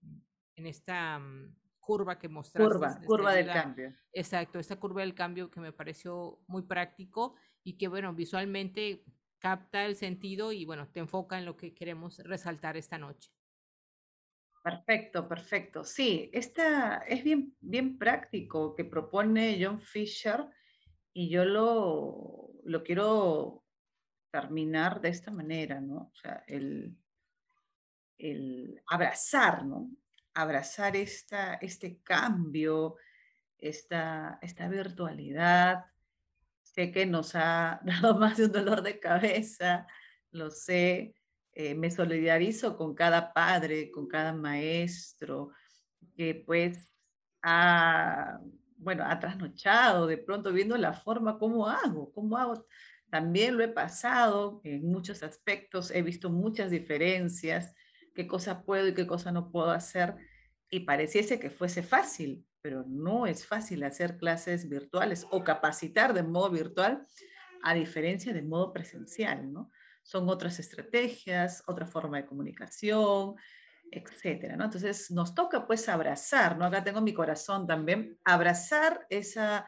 en, 0.56 0.66
esta 0.66 1.18
mm, 1.18 1.60
curva 1.90 2.18
que 2.18 2.29
mostraste. 2.29 2.72
Curva, 2.72 2.88
este, 2.88 3.07
curva 3.07 3.35
del 3.35 3.46
cambio. 3.46 3.94
Exacto, 4.12 4.59
esta 4.61 4.76
curva 4.76 5.00
del 5.00 5.14
cambio 5.14 5.50
que 5.50 5.61
me 5.61 5.72
pareció 5.72 6.38
muy 6.46 6.62
práctico 6.62 7.35
y 7.64 7.76
que, 7.76 7.88
bueno, 7.88 8.14
visualmente 8.14 9.05
capta 9.40 9.85
el 9.85 9.96
sentido 9.96 10.53
y, 10.53 10.64
bueno, 10.64 10.88
te 10.88 11.00
enfoca 11.00 11.37
en 11.37 11.46
lo 11.46 11.57
que 11.57 11.74
queremos 11.74 12.18
resaltar 12.18 12.76
esta 12.76 12.96
noche. 12.96 13.33
Perfecto, 14.62 15.26
perfecto. 15.26 15.83
Sí, 15.83 16.31
esta 16.33 16.98
es 16.98 17.24
bien, 17.24 17.57
bien 17.61 17.98
práctico 17.98 18.76
que 18.76 18.85
propone 18.85 19.59
John 19.61 19.81
Fisher 19.81 20.46
y 21.12 21.29
yo 21.29 21.44
lo, 21.44 22.53
lo 22.64 22.83
quiero 22.85 23.64
terminar 24.31 25.00
de 25.00 25.09
esta 25.09 25.33
manera, 25.33 25.81
¿no? 25.81 26.12
O 26.12 26.14
sea, 26.14 26.44
el, 26.46 26.96
el 28.18 28.81
abrazar, 28.87 29.64
¿no? 29.64 29.90
Abrazar 30.35 30.97
esta, 30.97 31.55
este 31.55 32.01
cambio, 32.03 32.97
esta, 33.59 34.38
esta 34.43 34.69
virtualidad. 34.69 35.85
Sé 36.62 36.93
que 36.93 37.07
nos 37.07 37.35
ha 37.35 37.81
dado 37.85 38.19
más 38.19 38.37
de 38.38 38.47
un 38.47 38.53
dolor 38.53 38.83
de 38.83 38.99
cabeza, 38.99 39.87
lo 40.31 40.51
sé. 40.51 41.14
Eh, 41.53 41.75
me 41.75 41.90
solidarizo 41.90 42.77
con 42.77 42.95
cada 42.95 43.33
padre, 43.33 43.90
con 43.90 44.07
cada 44.07 44.33
maestro, 44.33 45.51
que 46.16 46.43
pues 46.47 46.95
ha, 47.43 48.38
bueno, 48.77 49.05
ha 49.05 49.19
trasnochado 49.19 50.07
de 50.07 50.19
pronto 50.19 50.53
viendo 50.53 50.77
la 50.77 50.93
forma, 50.93 51.38
¿cómo 51.38 51.66
hago? 51.66 52.12
¿Cómo 52.12 52.37
hago? 52.37 52.66
También 53.11 53.57
lo 53.57 53.64
he 53.64 53.69
pasado 53.69 54.61
en 54.62 54.87
muchos 54.87 55.25
aspectos, 55.25 55.90
he 55.90 56.03
visto 56.03 56.31
muchas 56.31 56.71
diferencias 56.71 57.75
qué 58.14 58.27
cosa 58.27 58.62
puedo 58.62 58.88
y 58.88 58.94
qué 58.94 59.07
cosa 59.07 59.33
no 59.33 59.51
puedo 59.51 59.70
hacer. 59.70 60.14
Y 60.70 60.81
pareciese 60.81 61.40
que 61.40 61.51
fuese 61.51 61.83
fácil, 61.83 62.46
pero 62.62 62.85
no 62.87 63.27
es 63.27 63.46
fácil 63.46 63.83
hacer 63.85 64.16
clases 64.16 64.68
virtuales 64.68 65.27
o 65.31 65.42
capacitar 65.42 66.14
de 66.14 66.23
modo 66.23 66.51
virtual 66.51 67.07
a 67.62 67.75
diferencia 67.75 68.33
de 68.33 68.42
modo 68.42 68.73
presencial, 68.73 69.53
¿no? 69.53 69.70
Son 70.03 70.29
otras 70.29 70.59
estrategias, 70.59 71.62
otra 71.66 71.87
forma 71.87 72.16
de 72.18 72.27
comunicación, 72.27 73.35
etcétera, 73.90 74.57
¿no? 74.57 74.64
Entonces 74.64 75.11
nos 75.11 75.35
toca 75.35 75.66
pues 75.66 75.88
abrazar, 75.88 76.57
¿no? 76.57 76.64
Acá 76.64 76.83
tengo 76.83 77.01
mi 77.01 77.12
corazón 77.12 77.66
también, 77.66 78.18
abrazar 78.25 79.07
esa, 79.11 79.66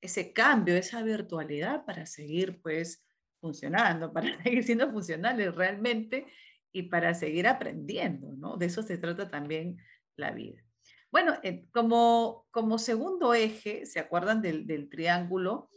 ese 0.00 0.32
cambio, 0.32 0.74
esa 0.76 1.02
virtualidad 1.02 1.84
para 1.84 2.06
seguir 2.06 2.60
pues 2.62 3.04
funcionando, 3.40 4.12
para 4.12 4.42
seguir 4.42 4.64
siendo 4.64 4.90
funcionales 4.90 5.54
realmente 5.54 6.26
y 6.72 6.84
para 6.84 7.14
seguir 7.14 7.46
aprendiendo, 7.46 8.34
¿no? 8.36 8.56
De 8.56 8.66
eso 8.66 8.82
se 8.82 8.98
trata 8.98 9.30
también 9.30 9.78
la 10.16 10.30
vida. 10.30 10.62
Bueno, 11.10 11.34
eh, 11.42 11.66
como, 11.72 12.46
como 12.50 12.78
segundo 12.78 13.32
eje, 13.32 13.86
¿se 13.86 13.98
acuerdan 13.98 14.42
del, 14.42 14.66
del, 14.66 14.88
triángulo? 14.90 15.70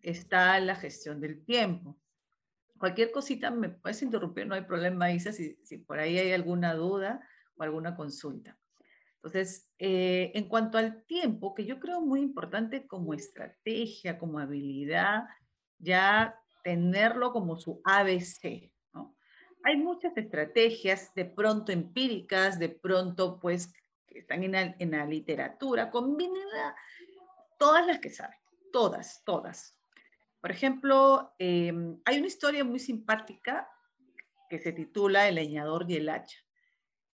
Está 0.00 0.58
la 0.60 0.74
gestión 0.74 1.20
del 1.20 1.44
tiempo. 1.44 1.98
Cualquier 2.78 3.10
cosita 3.10 3.50
me 3.50 3.68
puedes 3.68 4.00
interrumpir, 4.00 4.46
no 4.46 4.54
hay 4.54 4.62
problema, 4.62 5.12
Isa, 5.12 5.32
si, 5.32 5.58
si 5.62 5.78
por 5.78 5.98
ahí 5.98 6.18
hay 6.18 6.32
alguna 6.32 6.74
duda 6.74 7.20
o 7.56 7.62
alguna 7.62 7.94
consulta. 7.94 8.56
Entonces, 9.16 9.70
eh, 9.78 10.32
en 10.34 10.48
cuanto 10.48 10.78
al 10.78 11.04
tiempo, 11.04 11.54
que 11.54 11.66
yo 11.66 11.78
creo 11.78 12.00
muy 12.00 12.20
importante 12.20 12.86
como 12.86 13.12
estrategia, 13.12 14.18
como 14.18 14.38
habilidad, 14.38 15.24
ya 15.78 16.40
tenerlo 16.64 17.32
como 17.32 17.58
su 17.58 17.82
ABC, 17.84 18.72
hay 19.64 19.76
muchas 19.76 20.16
estrategias, 20.16 21.14
de 21.14 21.24
pronto 21.24 21.72
empíricas, 21.72 22.58
de 22.58 22.68
pronto 22.68 23.38
pues 23.40 23.72
que 24.06 24.20
están 24.20 24.42
en 24.42 24.52
la, 24.52 24.76
en 24.78 24.90
la 24.90 25.04
literatura, 25.06 25.90
combinada, 25.90 26.76
todas 27.58 27.86
las 27.86 27.98
que 27.98 28.10
saben, 28.10 28.38
todas, 28.72 29.22
todas. 29.24 29.76
Por 30.40 30.50
ejemplo, 30.50 31.34
em, 31.38 32.00
hay 32.04 32.18
una 32.18 32.26
historia 32.26 32.64
muy 32.64 32.78
simpática 32.78 33.70
que 34.48 34.58
se 34.58 34.72
titula 34.72 35.28
El 35.28 35.36
leñador 35.36 35.86
y 35.88 35.96
el 35.96 36.08
hacha, 36.08 36.38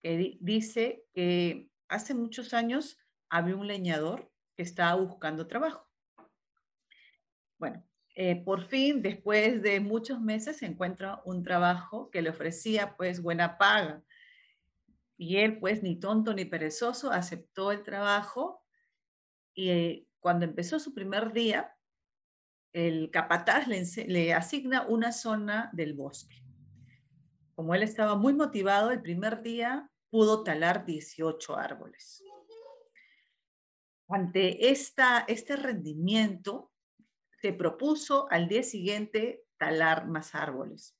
que 0.01 0.37
dice 0.41 1.05
que 1.13 1.69
hace 1.87 2.13
muchos 2.13 2.53
años 2.53 2.97
había 3.29 3.55
un 3.55 3.67
leñador 3.67 4.31
que 4.57 4.63
estaba 4.63 4.95
buscando 4.95 5.47
trabajo. 5.47 5.87
Bueno, 7.57 7.83
eh, 8.15 8.43
por 8.43 8.65
fin, 8.65 9.01
después 9.01 9.61
de 9.61 9.79
muchos 9.79 10.19
meses, 10.19 10.61
encuentra 10.63 11.21
un 11.25 11.43
trabajo 11.43 12.09
que 12.11 12.21
le 12.21 12.29
ofrecía 12.29 12.95
pues 12.97 13.21
buena 13.21 13.57
paga. 13.57 14.03
Y 15.17 15.37
él, 15.37 15.59
pues 15.59 15.83
ni 15.83 15.99
tonto 15.99 16.33
ni 16.33 16.45
perezoso, 16.45 17.11
aceptó 17.11 17.71
el 17.71 17.83
trabajo 17.83 18.65
y 19.53 19.69
eh, 19.69 20.07
cuando 20.19 20.45
empezó 20.45 20.79
su 20.79 20.93
primer 20.93 21.33
día, 21.33 21.75
el 22.73 23.11
capataz 23.11 23.67
le, 23.67 23.83
le 24.07 24.33
asigna 24.33 24.87
una 24.87 25.11
zona 25.11 25.69
del 25.73 25.93
bosque. 25.93 26.43
Como 27.55 27.75
él 27.75 27.83
estaba 27.83 28.15
muy 28.15 28.33
motivado, 28.33 28.91
el 28.91 29.01
primer 29.01 29.41
día 29.41 29.89
pudo 30.09 30.43
talar 30.43 30.85
18 30.85 31.55
árboles. 31.55 32.23
Ante 34.07 34.69
esta, 34.71 35.19
este 35.27 35.55
rendimiento, 35.55 36.70
se 37.41 37.53
propuso 37.53 38.27
al 38.29 38.47
día 38.47 38.61
siguiente 38.61 39.43
talar 39.57 40.07
más 40.07 40.35
árboles, 40.35 40.95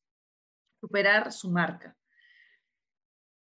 superar 0.80 1.32
su 1.32 1.52
marca. 1.52 1.96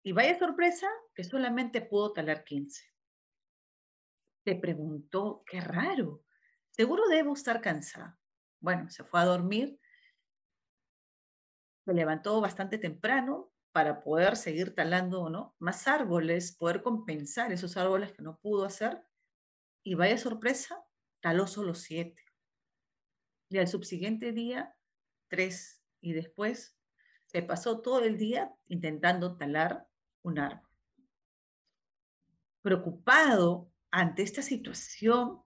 Y 0.04 0.12
vaya 0.12 0.38
sorpresa 0.38 0.88
que 1.16 1.24
solamente 1.24 1.82
pudo 1.82 2.14
talar 2.14 2.44
15. 2.44 2.86
Se 4.46 4.56
preguntó, 4.56 5.44
qué 5.48 5.62
raro, 5.62 6.24
seguro 6.70 7.08
debo 7.08 7.34
estar 7.34 7.60
cansado. 7.60 8.16
Bueno, 8.60 8.90
se 8.90 9.04
fue 9.04 9.20
a 9.20 9.26
dormir, 9.26 9.80
se 11.86 11.94
levantó 11.94 12.40
bastante 12.40 12.78
temprano 12.78 13.52
para 13.72 14.04
poder 14.04 14.36
seguir 14.36 14.76
talando 14.76 15.30
¿no? 15.30 15.56
más 15.58 15.88
árboles, 15.88 16.56
poder 16.56 16.84
compensar 16.84 17.52
esos 17.52 17.78
árboles 17.78 18.12
que 18.14 18.22
no 18.22 18.38
pudo 18.38 18.66
hacer. 18.66 19.04
Y 19.84 19.96
vaya 19.96 20.20
sorpresa, 20.20 20.84
taló 21.22 21.48
solo 21.48 21.74
siete 21.74 22.22
y 23.52 23.60
al 23.60 23.68
subsiguiente 23.68 24.32
día 24.32 24.76
tres, 25.28 25.84
y 26.00 26.14
después 26.14 26.78
se 27.26 27.42
pasó 27.42 27.82
todo 27.82 28.04
el 28.04 28.18
día 28.18 28.54
intentando 28.68 29.38
talar 29.38 29.88
un 30.24 30.40
árbol. 30.40 30.70
Preocupado 32.62 33.72
ante 33.92 34.24
esta 34.24 34.42
situación, 34.42 35.42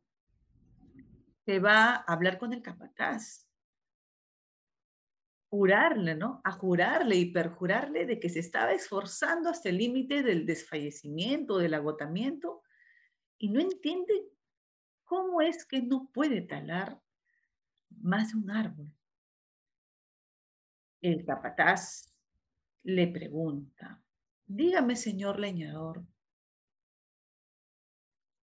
se 1.46 1.60
va 1.60 1.96
a 1.96 2.04
hablar 2.08 2.38
con 2.38 2.54
el 2.54 2.62
capataz, 2.62 3.48
jurarle, 5.50 6.16
¿no? 6.16 6.42
A 6.44 6.52
jurarle 6.52 7.16
y 7.16 7.32
perjurarle 7.32 8.06
de 8.06 8.20
que 8.20 8.30
se 8.30 8.40
estaba 8.40 8.74
esforzando 8.74 9.50
hasta 9.50 9.70
el 9.70 9.78
límite 9.78 10.24
del 10.24 10.46
desfallecimiento, 10.46 11.58
del 11.58 11.76
agotamiento, 11.76 12.64
y 13.38 13.50
no 13.50 13.60
entiende 13.62 14.28
cómo 15.04 15.42
es 15.42 15.66
que 15.66 15.82
no 15.82 16.10
puede 16.12 16.42
talar 16.42 17.00
más 18.02 18.32
de 18.32 18.38
un 18.38 18.52
árbol. 18.52 18.92
El 21.02 21.26
capataz 21.26 22.14
le 22.84 23.08
pregunta, 23.08 24.02
dígame, 24.46 24.96
señor 24.96 25.40
leñador, 25.40 26.04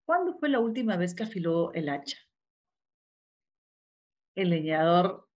¿cuándo 0.05 0.39
fue 0.39 0.49
la 0.49 0.61
última 0.61 0.97
vez 0.97 1.15
que 1.15 1.23
afiló 1.23 1.73
el 1.73 1.89
hacha? 1.89 2.19
El 4.35 4.51
leñador 4.51 5.29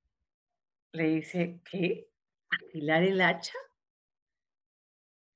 le 0.93 1.05
dice, 1.09 1.61
¿qué? 1.65 2.11
¿Afilar 2.51 3.03
el 3.03 3.21
hacha? 3.21 3.59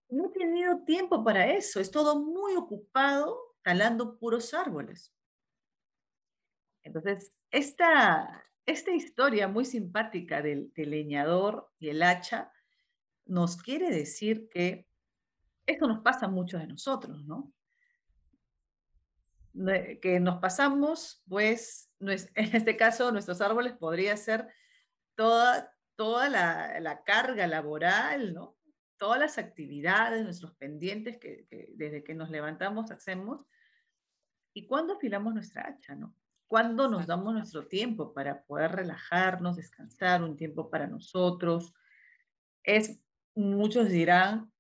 No 0.09 0.27
he 0.27 0.31
tenido 0.31 0.85
tiempo 0.85 1.23
para 1.23 1.53
eso, 1.53 1.81
es 1.81 1.91
todo 1.91 2.21
muy 2.21 2.57
ocupado 2.57 3.57
talando 3.63 4.19
puros 4.19 4.55
árboles. 4.55 5.15
Entonces, 6.83 7.33
esta, 7.51 8.45
esta 8.67 8.93
historia 8.93 9.49
muy 9.49 9.65
simpática 9.65 10.43
del, 10.43 10.73
leñador 10.77 11.71
y 11.79 11.89
el 11.89 12.03
hacha 12.03 12.53
nos 13.27 13.57
quiere 13.57 13.91
decir 13.91 14.49
que 14.49 14.89
esto 15.67 15.87
nos 15.87 16.01
pasa 16.01 16.29
mucho 16.29 16.59
de 16.59 16.67
nosotros, 16.67 17.25
¿no? 17.25 17.53
Que 20.01 20.21
nos 20.21 20.39
pasamos, 20.39 21.23
pues, 21.29 21.91
en 22.01 22.57
este 22.57 22.77
caso, 22.77 23.13
nuestros 23.13 23.41
árboles 23.41 23.73
podría 23.75 24.17
ser 24.17 24.49
toda, 25.15 25.77
toda 25.97 26.29
la, 26.29 27.03
carga 27.05 27.47
laboral, 27.47 28.35
¿no? 28.35 28.57
Todas 28.97 29.19
las 29.19 29.39
actividades, 29.39 30.25
nuestros 30.25 30.55
pendientes 30.57 31.19
que, 31.19 31.47
que, 31.47 31.71
desde 31.75 32.05
que 32.05 32.15
nos 32.15 32.31
levantamos 32.31 32.91
hacemos. 32.91 33.47
¿Y 34.53 34.67
cuándo 34.67 34.95
afilamos 34.95 35.35
nuestra 35.35 35.69
hacha, 35.69 35.95
no? 35.95 36.15
¿Cuándo 36.51 36.89
nos 36.89 37.07
damos 37.07 37.33
nuestro 37.33 37.69
tiempo 37.69 38.13
para 38.13 38.43
poder 38.43 38.73
relajarnos, 38.73 39.55
descansar, 39.55 40.25
un 40.25 40.37
tiempo 40.37 40.69
para 40.69 40.89
nosotros? 40.89 41.73
Es, 42.65 42.99
muchos 43.37 43.89
dirán, 43.89 44.53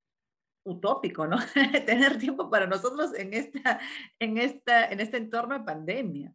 utópico, 0.62 1.26
¿no? 1.26 1.36
Tener 1.86 2.16
tiempo 2.16 2.48
para 2.48 2.68
nosotros 2.68 3.12
en, 3.18 3.34
esta, 3.34 3.80
en, 4.20 4.38
esta, 4.38 4.88
en 4.88 5.00
este 5.00 5.16
entorno 5.16 5.58
de 5.58 5.64
pandemia. 5.64 6.32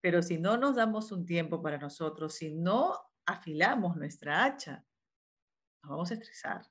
Pero 0.00 0.22
si 0.22 0.38
no 0.38 0.56
nos 0.56 0.76
damos 0.76 1.12
un 1.12 1.26
tiempo 1.26 1.60
para 1.60 1.76
nosotros, 1.76 2.32
si 2.32 2.50
no 2.50 2.98
afilamos 3.26 3.94
nuestra 3.98 4.42
hacha, 4.42 4.82
nos 5.82 5.90
vamos 5.90 6.10
a 6.12 6.14
estresar. 6.14 6.66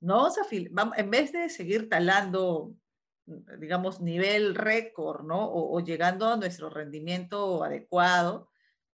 No 0.00 0.18
vamos 0.18 0.38
a 0.38 1.00
en 1.00 1.10
vez 1.10 1.32
de 1.32 1.48
seguir 1.48 1.88
talando 1.88 2.72
digamos, 3.58 4.00
nivel 4.00 4.54
récord, 4.54 5.24
¿no? 5.24 5.50
O, 5.50 5.80
llegando 5.80 6.26
a 6.26 6.36
nuestro 6.36 6.70
rendimiento 6.70 7.62
adecuado. 7.62 8.50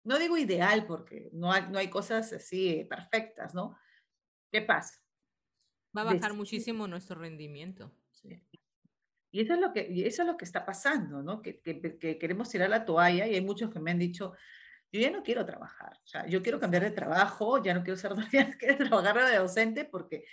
No 0.04 0.18
digo 0.18 0.38
ideal 0.38 0.86
porque 0.86 1.30
no 1.34 1.52
hay, 1.52 1.68
no 1.70 1.78
hay 1.78 1.90
cosas 1.90 2.32
así 2.34 2.86
perfectas, 2.90 3.54
¿no? 3.54 3.78
¿Qué 4.52 4.62
pasa? 4.62 5.02
Va 5.96 6.02
a 6.02 6.14
bajar 6.14 6.34
muchísimo 6.34 6.88
nuestro 6.88 7.20
rendimiento. 7.20 7.92
Y 9.32 9.42
eso 9.42 9.54
es 9.54 9.60
lo 9.60 9.72
que, 9.72 9.88
eso 10.06 10.24
es 10.24 10.28
lo 10.28 10.38
que 10.38 10.46
está 10.46 10.66
pasando, 10.66 11.24
¿no? 11.24 11.42
Que, 11.42 11.62
que, 11.62 12.18
queremos 12.18 12.50
tirar 12.50 12.70
la 12.70 12.86
toalla 12.86 13.28
y 13.28 13.36
hay 13.36 13.42
muchos 13.42 13.72
que 13.72 13.80
me 13.80 13.92
han 13.92 14.00
dicho, 14.00 14.34
yo 14.92 15.00
ya 15.00 15.10
no 15.10 15.24
quiero 15.24 15.46
trabajar, 15.46 15.98
o 16.04 16.08
sea, 16.08 16.28
yo 16.28 16.44
quiero 16.44 16.60
cambiar 16.60 16.84
de 16.84 16.92
trabajo, 16.92 17.64
ya 17.64 17.74
no 17.74 17.82
quiero 17.82 17.98
ser 17.98 18.12
quiero 18.60 18.78
trabajar 18.78 19.32
de 19.32 19.38
docente 19.38 19.86
porque, 19.86 20.26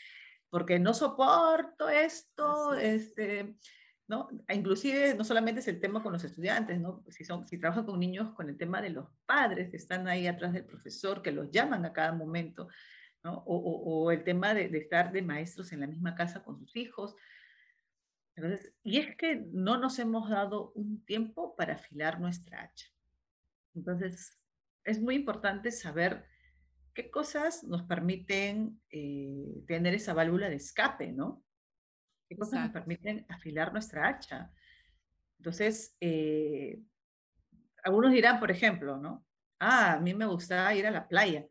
porque 0.51 0.81
no 0.81 0.95
soporto 0.95 1.89
esto, 1.89 2.75
este, 2.75 3.55
¿no? 4.09 4.31
Inclusive 4.49 5.15
no 5.15 5.23
solamente 5.23 5.61
es 5.61 5.69
el 5.69 5.81
tema 5.81 6.03
con 6.03 6.15
los 6.15 6.25
estudiantes, 6.25 6.81
¿no? 6.81 7.05
Si, 7.11 7.25
son, 7.25 7.47
si 7.47 7.59
trabajan 7.59 7.85
con 7.85 8.01
niños, 8.01 8.33
con 8.33 8.49
el 8.49 8.57
tema 8.57 8.81
de 8.81 8.89
los 8.91 9.07
padres 9.27 9.71
que 9.71 9.77
están 9.77 10.09
ahí 10.09 10.27
atrás 10.27 10.55
del 10.55 10.65
profesor, 10.65 11.21
que 11.21 11.31
los 11.31 11.51
llaman 11.51 11.85
a 11.85 11.93
cada 11.93 12.13
momento, 12.13 12.69
¿no? 13.23 13.45
O, 13.47 14.11
el 14.11 14.25
tema 14.25 14.55
de, 14.55 14.65
estar 14.79 15.13
de 15.13 15.21
maestros 15.21 15.73
en 15.73 15.81
la 15.81 15.87
misma 15.87 16.15
casa 16.15 16.43
con 16.43 16.59
sus 16.59 16.75
hijos. 16.75 17.15
Entonces, 18.35 18.73
y 18.83 18.99
es 18.99 19.15
que 19.17 19.45
no 19.53 19.77
nos 19.77 19.99
hemos 19.99 20.31
dado 20.31 20.73
un 20.75 21.05
tiempo 21.05 21.55
para 21.55 21.75
afilar 21.75 22.19
nuestra 22.19 22.63
hacha. 22.63 22.87
Entonces, 23.75 24.41
es 24.85 25.01
muy 25.03 25.17
importante 25.17 25.71
saber 25.71 26.25
qué 26.95 27.11
cosas 27.11 27.63
nos 27.63 27.83
permiten 27.83 28.81
eh, 28.91 29.65
tener 29.67 29.93
esa 29.93 30.15
válvula 30.15 30.49
de 30.49 30.57
escape, 30.57 31.13
¿no? 31.13 31.45
Qué 32.29 32.37
cosas 32.37 32.61
nos 32.61 32.71
permiten 32.73 33.25
afilar 33.29 33.73
nuestra 33.73 34.09
hacha. 34.09 34.51
Entonces, 35.39 35.97
eh, 36.01 36.81
algunos 37.83 38.13
dirán, 38.13 38.39
por 38.39 38.51
ejemplo, 38.51 38.99
¿no? 38.99 39.25
Ah, 39.59 39.95
a 39.95 40.01
mí 40.01 40.15
me 40.15 40.27
gusta 40.27 40.73
ir 40.75 40.87
a 40.87 40.91
la 40.91 41.09
playa, 41.09 41.47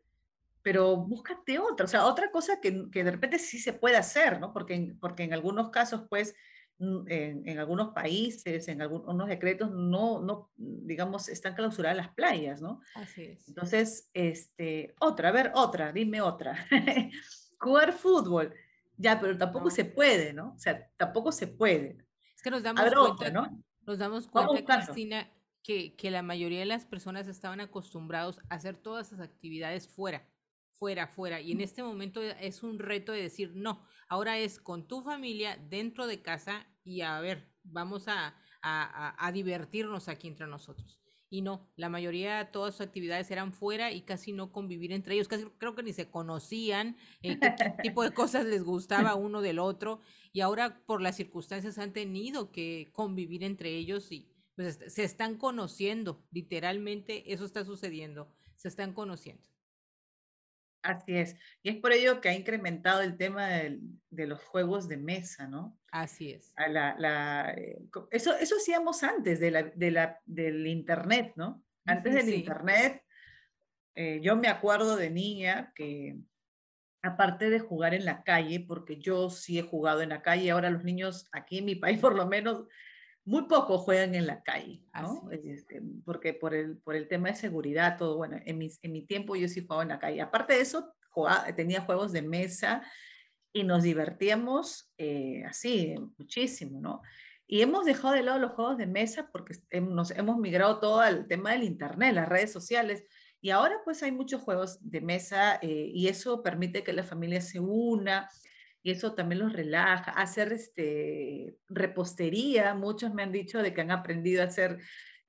pero 0.62 0.96
búscate 0.96 1.58
otra, 1.58 1.84
o 1.84 1.88
sea, 1.88 2.06
otra 2.06 2.30
cosa 2.30 2.60
que, 2.60 2.90
que 2.90 3.04
de 3.04 3.10
repente 3.10 3.38
sí 3.38 3.58
se 3.58 3.72
puede 3.72 3.96
hacer, 3.96 4.40
¿no? 4.40 4.52
Porque 4.52 4.74
en, 4.74 4.98
porque 4.98 5.24
en 5.24 5.32
algunos 5.32 5.70
casos, 5.70 6.06
pues, 6.08 6.34
mm, 6.78 7.08
en, 7.08 7.48
en, 7.48 7.58
algunos 7.58 7.92
países, 7.92 8.68
en 8.68 8.80
algunos 8.80 9.28
decretos, 9.28 9.70
no, 9.70 10.20
no, 10.20 10.50
digamos, 10.56 11.28
están 11.28 11.54
clausuradas 11.54 11.96
las 11.96 12.14
playas, 12.14 12.62
¿no? 12.62 12.80
Así 12.94 13.24
es. 13.24 13.48
Entonces, 13.48 14.10
este, 14.14 14.94
otra, 15.00 15.30
a 15.30 15.32
ver, 15.32 15.52
otra, 15.54 15.92
dime 15.92 16.20
otra. 16.20 16.66
Jugar 17.58 17.92
fútbol. 17.92 18.54
Ya, 18.98 19.18
pero 19.20 19.38
tampoco 19.38 19.70
se 19.70 19.84
puede, 19.84 20.32
¿no? 20.32 20.52
O 20.54 20.58
sea, 20.58 20.90
tampoco 20.96 21.32
se 21.32 21.46
puede. 21.46 22.04
Es 22.34 22.42
que 22.42 22.50
nos 22.50 22.62
damos 22.62 22.82
cuenta, 22.92 23.30
¿no? 23.30 23.64
Nos 23.86 23.98
damos 23.98 24.26
cuenta, 24.26 24.76
Cristina, 24.76 25.30
que, 25.62 25.96
que 25.96 26.10
la 26.10 26.22
mayoría 26.22 26.58
de 26.60 26.66
las 26.66 26.84
personas 26.84 27.26
estaban 27.28 27.60
acostumbrados 27.60 28.40
a 28.50 28.56
hacer 28.56 28.76
todas 28.76 29.08
esas 29.08 29.20
actividades 29.20 29.88
fuera, 29.88 30.28
fuera, 30.72 31.06
fuera. 31.06 31.40
Y 31.40 31.52
en 31.52 31.60
este 31.60 31.82
momento 31.82 32.20
es 32.22 32.62
un 32.62 32.78
reto 32.78 33.12
de 33.12 33.22
decir, 33.22 33.52
no, 33.54 33.82
ahora 34.08 34.36
es 34.38 34.60
con 34.60 34.86
tu 34.86 35.02
familia, 35.02 35.56
dentro 35.56 36.06
de 36.06 36.20
casa 36.20 36.66
y 36.84 37.00
a 37.00 37.18
ver, 37.20 37.50
vamos 37.62 38.08
a, 38.08 38.34
a, 38.62 39.26
a 39.26 39.32
divertirnos 39.32 40.08
aquí 40.08 40.28
entre 40.28 40.46
nosotros 40.46 41.00
y 41.30 41.42
no, 41.42 41.68
la 41.76 41.88
mayoría, 41.88 42.50
todas 42.50 42.74
sus 42.74 42.86
actividades 42.86 43.30
eran 43.30 43.52
fuera 43.52 43.92
y 43.92 44.02
casi 44.02 44.32
no 44.32 44.50
convivir 44.50 44.92
entre 44.92 45.14
ellos, 45.14 45.28
casi 45.28 45.44
creo 45.58 45.74
que 45.74 45.82
ni 45.82 45.92
se 45.92 46.10
conocían, 46.10 46.96
eh, 47.22 47.38
qué 47.38 47.48
tipo 47.82 48.02
de 48.02 48.12
cosas 48.12 48.46
les 48.46 48.64
gustaba 48.64 49.14
uno 49.14 49.42
del 49.42 49.58
otro 49.58 50.00
y 50.32 50.40
ahora 50.40 50.82
por 50.86 51.02
las 51.02 51.16
circunstancias 51.16 51.78
han 51.78 51.92
tenido 51.92 52.50
que 52.50 52.88
convivir 52.92 53.44
entre 53.44 53.70
ellos 53.76 54.10
y 54.10 54.30
pues 54.54 54.78
se 54.88 55.04
están 55.04 55.36
conociendo, 55.36 56.26
literalmente 56.30 57.32
eso 57.32 57.44
está 57.44 57.64
sucediendo, 57.64 58.32
se 58.56 58.68
están 58.68 58.92
conociendo. 58.92 59.48
Así 60.88 61.18
es. 61.18 61.36
Y 61.62 61.68
es 61.68 61.76
por 61.76 61.92
ello 61.92 62.18
que 62.22 62.30
ha 62.30 62.34
incrementado 62.34 63.02
el 63.02 63.18
tema 63.18 63.46
de 63.48 64.26
los 64.26 64.42
juegos 64.42 64.88
de 64.88 64.96
mesa, 64.96 65.46
¿no? 65.46 65.78
Así 65.90 66.30
es. 66.30 66.50
A 66.56 66.66
la, 66.66 67.52
eh, 67.54 67.78
eso, 68.10 68.34
eso 68.34 68.56
hacíamos 68.56 69.02
antes 69.02 69.38
de 69.38 69.50
la, 69.50 69.64
de 69.64 69.90
la, 69.90 70.18
del 70.24 70.66
Internet, 70.66 71.34
¿no? 71.36 71.62
Antes 71.84 72.14
del 72.14 72.32
Internet, 72.32 73.02
eh, 73.96 74.20
yo 74.22 74.34
me 74.36 74.48
acuerdo 74.48 74.96
de 74.96 75.10
niña 75.10 75.72
que, 75.74 76.16
aparte 77.02 77.50
de 77.50 77.60
jugar 77.60 77.92
en 77.92 78.06
la 78.06 78.22
calle, 78.22 78.64
porque 78.66 78.98
yo 78.98 79.28
sí 79.28 79.58
he 79.58 79.62
jugado 79.62 80.00
en 80.00 80.08
la 80.08 80.22
calle, 80.22 80.50
ahora 80.50 80.70
los 80.70 80.84
niños 80.84 81.28
aquí 81.32 81.58
en 81.58 81.66
mi 81.66 81.74
país 81.74 81.98
por 82.00 82.16
lo 82.16 82.26
menos 82.26 82.64
muy 83.28 83.42
poco 83.42 83.76
juegan 83.76 84.14
en 84.14 84.26
la 84.26 84.42
calle, 84.42 84.82
¿no? 84.94 85.28
Este, 85.30 85.82
porque 86.06 86.32
por 86.32 86.54
el, 86.54 86.78
por 86.78 86.96
el 86.96 87.08
tema 87.08 87.28
de 87.28 87.34
seguridad, 87.34 87.98
todo, 87.98 88.16
bueno, 88.16 88.38
en, 88.42 88.56
mis, 88.56 88.78
en 88.82 88.92
mi 88.92 89.02
tiempo 89.02 89.36
yo 89.36 89.48
sí 89.48 89.60
jugaba 89.60 89.82
en 89.82 89.90
la 89.90 89.98
calle. 89.98 90.22
Aparte 90.22 90.54
de 90.54 90.62
eso, 90.62 90.94
tenía 91.54 91.82
juegos 91.82 92.12
de 92.12 92.22
mesa 92.22 92.82
y 93.52 93.64
nos 93.64 93.82
divertíamos 93.82 94.90
eh, 94.96 95.44
así, 95.46 95.94
muchísimo, 96.16 96.80
¿no? 96.80 97.02
Y 97.46 97.60
hemos 97.60 97.84
dejado 97.84 98.14
de 98.14 98.22
lado 98.22 98.38
los 98.38 98.52
juegos 98.52 98.78
de 98.78 98.86
mesa 98.86 99.28
porque 99.30 99.58
nos 99.78 100.10
hemos 100.12 100.38
migrado 100.38 100.80
todo 100.80 101.00
al 101.00 101.26
tema 101.26 101.52
del 101.52 101.64
Internet, 101.64 102.14
las 102.14 102.30
redes 102.30 102.50
sociales. 102.50 103.04
Y 103.42 103.50
ahora 103.50 103.76
pues 103.84 104.02
hay 104.02 104.12
muchos 104.12 104.40
juegos 104.40 104.78
de 104.80 105.02
mesa 105.02 105.58
eh, 105.60 105.90
y 105.92 106.08
eso 106.08 106.42
permite 106.42 106.82
que 106.82 106.94
la 106.94 107.04
familia 107.04 107.42
se 107.42 107.60
una, 107.60 108.30
y 108.88 108.92
eso 108.92 109.12
también 109.12 109.40
los 109.40 109.52
relaja. 109.52 110.12
Hacer 110.12 110.50
este, 110.50 111.58
repostería, 111.68 112.72
muchos 112.72 113.12
me 113.12 113.22
han 113.22 113.32
dicho 113.32 113.62
de 113.62 113.74
que 113.74 113.82
han 113.82 113.90
aprendido 113.90 114.40
a 114.40 114.46
hacer 114.46 114.78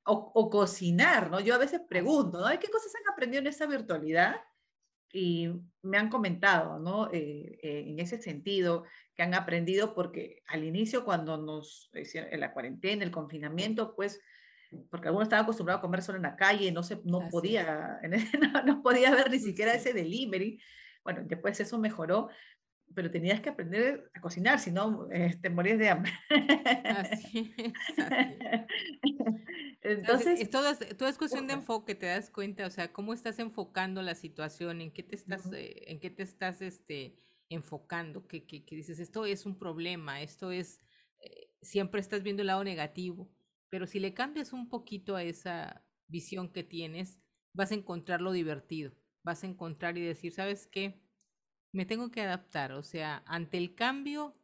o, 0.06 0.50
cocinar, 0.50 1.30
¿no? 1.30 1.42
Yo 1.42 1.56
a 1.56 1.58
veces 1.58 1.82
pregunto, 1.88 2.40
¿no? 2.40 2.48
¿Qué 2.58 2.70
cosas 2.70 2.94
han 2.96 3.12
aprendido 3.12 3.42
en 3.42 3.48
esa 3.48 3.66
virtualidad? 3.66 4.38
Y 5.12 5.50
me 5.82 5.98
han 5.98 6.08
comentado, 6.08 6.80
¿no? 6.80 7.12
Eh, 7.12 7.60
eh, 7.62 7.84
en 7.88 8.00
ese 8.00 8.22
sentido, 8.22 8.86
que 9.14 9.24
han 9.24 9.34
aprendido 9.34 9.94
porque 9.94 10.42
al 10.48 10.64
inicio 10.64 11.04
cuando 11.04 11.36
nos 11.36 11.92
hicieron 11.94 12.32
en 12.32 12.40
la 12.40 12.54
cuarentena, 12.54 13.04
el 13.04 13.12
confinamiento, 13.12 13.94
pues 13.94 14.22
porque 14.90 15.10
algunos 15.10 15.26
estaban 15.26 15.44
acostumbrados 15.44 15.80
a 15.80 15.82
comer 15.82 16.02
solo 16.02 16.16
en 16.16 16.24
la 16.24 16.38
calle, 16.38 16.72
no, 16.72 16.82
se, 16.82 17.02
no, 17.04 17.28
podía, 17.28 18.00
no, 18.54 18.64
no, 18.64 18.82
podía 18.82 19.12
ver 19.12 19.30
ni 19.30 19.40
siquiera 19.40 19.74
ese 19.74 19.92
delivery. 19.92 20.62
Bueno, 21.04 21.24
después 21.26 21.60
eso 21.60 21.78
mejoró, 21.78 22.30
pero 22.96 23.12
tenías 23.12 23.42
que 23.42 23.50
aprender 23.50 24.10
a 24.14 24.22
cocinar, 24.22 24.60
si 24.60 24.72
no 24.72 25.08
eh, 25.12 25.38
te 25.42 25.50
morías 25.50 25.78
de 25.78 25.90
hambre. 25.90 26.12
Así 26.86 27.54
es, 29.82 30.00
Entonces, 30.00 30.50
todo, 30.50 30.70
es, 30.70 30.98
todo 30.98 31.10
es 31.10 31.18
cuestión 31.18 31.48
de 31.48 31.54
enfoque, 31.54 31.96
te 31.96 32.08
das 32.08 32.30
cuenta, 32.30 32.66
o 32.66 32.70
sea, 32.70 32.92
cómo 32.92 33.14
estás 33.14 33.40
enfocando 33.40 34.02
la 34.02 34.16
situación, 34.16 34.82
en 34.82 34.92
qué 34.92 35.04
te 35.04 35.16
estás, 35.16 35.52
eh, 35.54 35.84
en 35.88 36.00
qué 36.00 36.10
te 36.10 36.24
estás 36.24 36.62
este, 36.62 37.16
enfocando, 37.50 38.28
que, 38.28 38.46
que, 38.46 38.66
que, 38.66 38.76
dices, 38.76 39.00
esto 39.00 39.26
es 39.26 39.46
un 39.46 39.58
problema, 39.58 40.22
esto 40.22 40.52
es, 40.52 40.82
eh, 41.20 41.52
siempre 41.62 42.02
estás 42.02 42.24
viendo 42.24 42.42
el 42.42 42.48
lado 42.48 42.64
negativo, 42.64 43.32
pero 43.70 43.86
si 43.88 44.00
le 44.00 44.14
cambias 44.14 44.52
un 44.52 44.68
poquito 44.70 45.16
a 45.16 45.24
esa 45.24 45.86
visión 46.08 46.52
que 46.52 46.64
tienes, 46.64 47.20
vas 47.54 47.72
a 47.72 47.76
encontrar 47.76 48.22
lo 48.22 48.32
divertido, 48.32 48.94
vas 49.24 49.44
a 49.44 49.48
encontrar 49.48 49.98
y 49.98 50.02
decir, 50.02 50.32
¿sabes 50.34 50.68
qué? 50.68 51.02
Me 51.72 51.86
tengo 51.86 52.12
que 52.12 52.22
adaptar, 52.22 52.72
o 52.72 52.84
sea, 52.84 53.24
ante 53.26 53.58
el 53.58 53.76
cambio, 53.76 54.36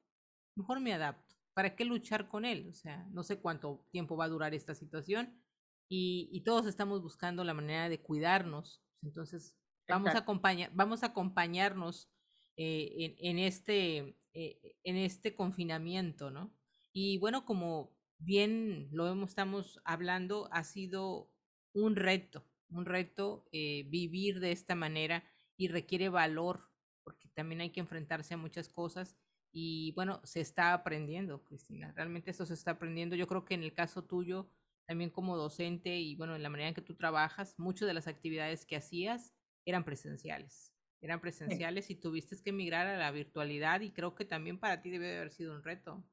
mejor 0.56 0.80
me 0.80 0.94
adapto. 0.94 1.36
¿Para 1.54 1.76
qué 1.76 1.86
luchar 1.86 2.28
con 2.28 2.46
él? 2.46 2.68
O 2.70 2.74
sea, 2.74 3.08
no 3.12 3.24
sé 3.24 3.40
cuánto 3.40 3.86
tiempo 3.90 4.18
va 4.18 4.26
a 4.26 4.30
durar 4.30 4.54
esta 4.54 4.76
situación 4.76 5.42
y, 5.90 6.42
todos 6.44 6.68
estamos 6.68 7.02
buscando 7.02 7.44
la 7.44 7.54
manera 7.54 7.90
de 7.90 8.02
cuidarnos. 8.02 8.84
Entonces, 9.02 9.56
vamos 9.88 10.14
a, 10.14 10.20
acompañar, 10.20 10.72
vamos 10.74 11.04
a 11.04 11.08
acompañarnos 11.08 12.12
eh, 12.58 13.16
en, 13.20 13.40
este, 13.40 14.18
eh, 14.34 14.78
en 14.84 14.98
este 14.98 15.36
confinamiento, 15.36 16.32
¿no? 16.32 16.54
Y 16.92 17.18
bueno, 17.20 17.46
como 17.46 17.96
bien 18.18 18.90
lo 18.92 19.08
hemos, 19.08 19.30
estamos 19.30 19.80
hablando, 19.86 20.50
ha 20.52 20.64
sido 20.64 21.32
un 21.74 21.96
reto, 21.96 22.46
un 22.70 22.86
reto 22.86 23.48
eh, 23.52 23.84
vivir 23.90 24.40
de 24.40 24.52
esta 24.52 24.76
manera 24.76 25.24
y 25.58 25.68
requiere 25.68 26.10
valor 26.10 26.70
porque 27.06 27.30
también 27.30 27.62
hay 27.62 27.70
que 27.70 27.80
enfrentarse 27.80 28.34
a 28.34 28.38
muchas 28.38 28.68
cosas 28.68 29.16
y 29.58 29.94
bueno, 29.94 30.20
se 30.26 30.42
está 30.42 30.74
aprendiendo, 30.74 31.42
Cristina, 31.46 31.94
realmente 31.96 32.30
esto 32.30 32.46
se 32.46 32.56
está 32.56 32.72
aprendiendo. 32.72 33.16
Yo 33.16 33.26
creo 33.26 33.46
que 33.46 33.54
en 33.54 33.64
el 33.64 33.74
caso 33.74 34.04
tuyo, 34.04 34.50
también 34.86 35.10
como 35.10 35.38
docente 35.38 35.98
y 35.98 36.16
bueno, 36.18 36.36
en 36.36 36.44
la 36.44 36.50
manera 36.50 36.68
en 36.68 36.76
que 36.76 36.82
tú 36.82 36.96
trabajas, 36.96 37.58
muchas 37.58 37.88
de 37.88 37.94
las 37.94 38.08
actividades 38.08 38.66
que 38.66 38.76
hacías 38.76 39.34
eran 39.66 39.86
presenciales, 39.86 40.76
eran 41.00 41.22
presenciales 41.22 41.90
y 41.90 41.96
tuviste 41.96 42.36
que 42.44 42.50
emigrar 42.50 42.86
a 42.88 42.98
la 42.98 43.12
virtualidad 43.12 43.80
y 43.80 43.92
creo 43.92 44.14
que 44.14 44.26
también 44.26 44.60
para 44.60 44.82
ti 44.82 44.90
debe 44.90 45.08
de 45.08 45.18
haber 45.20 45.32
sido 45.32 45.56
un 45.56 45.64
reto. 45.64 46.04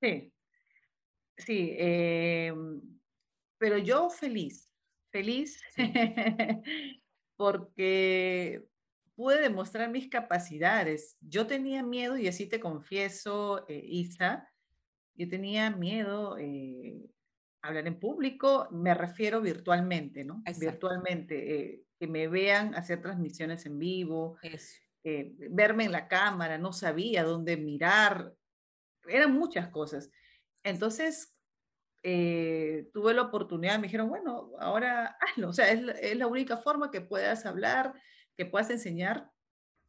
Sí, 0.00 0.32
sí, 1.36 1.74
em, 1.76 2.80
pero 3.58 3.76
yo 3.76 4.08
feliz, 4.08 4.72
feliz 5.12 5.60
porque 7.36 8.66
pude 9.14 9.40
demostrar 9.40 9.90
mis 9.90 10.08
capacidades. 10.08 11.16
Yo 11.20 11.46
tenía 11.46 11.82
miedo, 11.82 12.16
y 12.16 12.28
así 12.28 12.46
te 12.46 12.60
confieso, 12.60 13.64
eh, 13.68 13.80
Isa, 13.84 14.48
yo 15.14 15.28
tenía 15.28 15.70
miedo 15.70 16.36
eh, 16.38 17.00
hablar 17.62 17.86
en 17.86 17.98
público, 17.98 18.68
me 18.72 18.94
refiero 18.94 19.40
virtualmente, 19.40 20.24
¿no? 20.24 20.42
Virtualmente, 20.58 21.56
eh, 21.56 21.84
que 21.98 22.08
me 22.08 22.26
vean 22.26 22.74
hacer 22.74 23.00
transmisiones 23.00 23.64
en 23.66 23.78
vivo, 23.78 24.36
verme 25.50 25.84
en 25.84 25.92
la 25.92 26.08
cámara, 26.08 26.58
no 26.58 26.72
sabía 26.72 27.22
dónde 27.22 27.56
mirar, 27.56 28.34
eran 29.06 29.32
muchas 29.32 29.68
cosas. 29.68 30.10
Entonces, 30.64 31.36
tuve 32.02 33.14
la 33.14 33.22
oportunidad, 33.22 33.78
me 33.78 33.86
dijeron, 33.86 34.08
bueno, 34.08 34.50
ahora 34.58 35.16
hazlo, 35.20 35.50
o 35.50 35.52
sea, 35.52 35.70
es, 35.70 35.80
es 36.00 36.16
la 36.16 36.26
única 36.26 36.56
forma 36.56 36.90
que 36.90 37.00
puedas 37.00 37.46
hablar, 37.46 37.94
que 38.36 38.46
puedas 38.46 38.70
enseñar. 38.70 39.30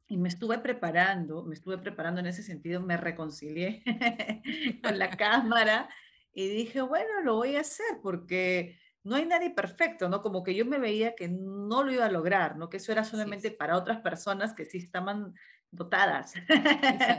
Y 0.07 0.17
me 0.17 0.29
estuve 0.29 0.59
preparando, 0.59 1.43
me 1.43 1.55
estuve 1.55 1.79
preparando 1.79 2.19
en 2.19 2.27
ese 2.27 2.43
sentido, 2.43 2.79
me 2.79 2.95
reconcilié 2.95 3.83
con 4.83 4.99
la 4.99 5.09
cámara 5.09 5.89
y 6.31 6.47
dije, 6.47 6.81
bueno, 6.81 7.21
lo 7.23 7.35
voy 7.35 7.55
a 7.55 7.61
hacer 7.61 7.85
porque 8.03 8.77
no 9.03 9.15
hay 9.15 9.25
nadie 9.25 9.51
perfecto, 9.51 10.09
¿no? 10.09 10.21
Como 10.21 10.43
que 10.43 10.53
yo 10.53 10.65
me 10.65 10.79
veía 10.79 11.15
que 11.15 11.27
no 11.27 11.83
lo 11.83 11.91
iba 11.91 12.05
a 12.05 12.11
lograr, 12.11 12.57
¿no? 12.57 12.69
Que 12.69 12.77
eso 12.77 12.91
era 12.91 13.03
solamente 13.03 13.49
para 13.51 13.77
otras 13.77 14.01
personas 14.01 14.53
que 14.53 14.65
sí 14.65 14.77
estaban 14.77 15.33
dotadas. 15.71 16.33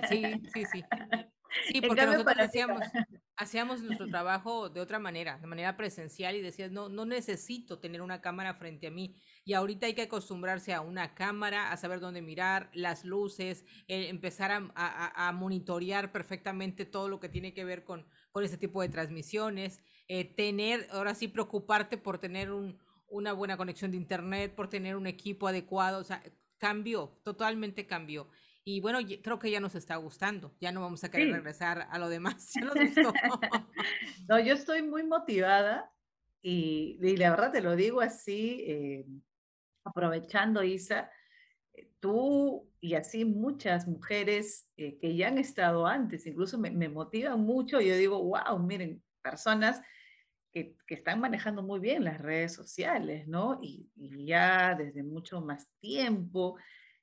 Sí, 0.08 0.42
sí, 0.52 0.64
sí. 0.66 0.84
Sí, 1.68 1.80
porque 1.80 2.06
nosotros 2.06 2.36
hacíamos, 2.38 2.82
hacíamos 3.36 3.82
nuestro 3.82 4.06
trabajo 4.08 4.68
de 4.68 4.80
otra 4.80 4.98
manera, 4.98 5.38
de 5.38 5.46
manera 5.46 5.76
presencial 5.76 6.36
y 6.36 6.42
decías, 6.42 6.70
no, 6.70 6.88
no 6.88 7.04
necesito 7.04 7.78
tener 7.78 8.02
una 8.02 8.20
cámara 8.20 8.54
frente 8.54 8.86
a 8.86 8.90
mí. 8.90 9.16
Y 9.44 9.54
ahorita 9.54 9.86
hay 9.86 9.94
que 9.94 10.02
acostumbrarse 10.02 10.74
a 10.74 10.80
una 10.80 11.14
cámara, 11.14 11.72
a 11.72 11.76
saber 11.76 12.00
dónde 12.00 12.22
mirar, 12.22 12.70
las 12.72 13.04
luces, 13.04 13.64
eh, 13.88 14.08
empezar 14.08 14.50
a, 14.50 15.28
a, 15.28 15.32
monitorear 15.32 16.12
perfectamente 16.12 16.84
todo 16.84 17.08
lo 17.08 17.20
que 17.20 17.28
tiene 17.28 17.54
que 17.54 17.64
ver 17.64 17.84
con, 17.84 18.06
con 18.32 18.44
ese 18.44 18.58
tipo 18.58 18.82
de 18.82 18.88
transmisiones, 18.88 19.80
eh, 20.08 20.24
tener, 20.24 20.86
ahora 20.90 21.14
sí, 21.14 21.28
preocuparte 21.28 21.96
por 21.96 22.18
tener 22.18 22.50
un, 22.50 22.78
una 23.08 23.32
buena 23.32 23.56
conexión 23.56 23.90
de 23.90 23.96
internet, 23.96 24.54
por 24.54 24.68
tener 24.68 24.96
un 24.96 25.06
equipo 25.06 25.48
adecuado, 25.48 26.00
o 26.00 26.04
sea, 26.04 26.22
cambió, 26.58 27.20
totalmente 27.22 27.86
cambió. 27.86 28.28
Y 28.68 28.80
bueno, 28.80 28.98
creo 29.22 29.38
que 29.38 29.52
ya 29.52 29.60
nos 29.60 29.76
está 29.76 29.94
gustando. 29.94 30.52
Ya 30.60 30.72
no 30.72 30.80
vamos 30.80 31.04
a 31.04 31.08
querer 31.08 31.32
regresar 31.32 31.86
a 31.88 31.98
lo 32.00 32.08
demás. 32.08 32.50
Ya 32.54 32.62
nos 32.62 32.74
gustó. 32.74 33.14
no, 34.28 34.40
yo 34.40 34.54
estoy 34.54 34.82
muy 34.82 35.04
motivada 35.04 35.88
y, 36.42 36.98
la 37.16 37.30
verdad 37.30 37.52
te 37.52 37.60
lo 37.60 37.76
digo 37.76 38.00
así, 38.00 38.64
eh, 38.66 39.06
aprovechando, 39.84 40.64
Isa, 40.64 41.08
eh, 41.74 41.92
tú 42.00 42.68
y 42.80 42.94
así 42.94 43.24
muchas 43.24 43.86
mujeres 43.86 44.68
eh, 44.76 44.98
que 44.98 45.14
ya 45.14 45.28
han 45.28 45.38
estado 45.38 45.86
antes, 45.86 46.26
incluso 46.26 46.58
me, 46.58 46.72
me, 46.72 46.88
motivan 46.88 47.42
mucho. 47.42 47.80
Yo 47.80 47.96
digo, 47.96 48.20
wow, 48.20 48.58
miren, 48.58 49.00
personas 49.22 49.80
que, 50.50 50.76
que, 50.88 50.96
están 50.96 51.20
manejando 51.20 51.62
muy 51.62 51.78
bien 51.78 52.02
las 52.02 52.20
redes 52.20 52.54
sociales, 52.54 53.28
¿no? 53.28 53.60
Y, 53.62 53.88
y 53.94 54.26
ya 54.26 54.74
desde 54.74 55.04
mucho 55.04 55.40
más 55.40 55.68
tiempo 55.78 56.56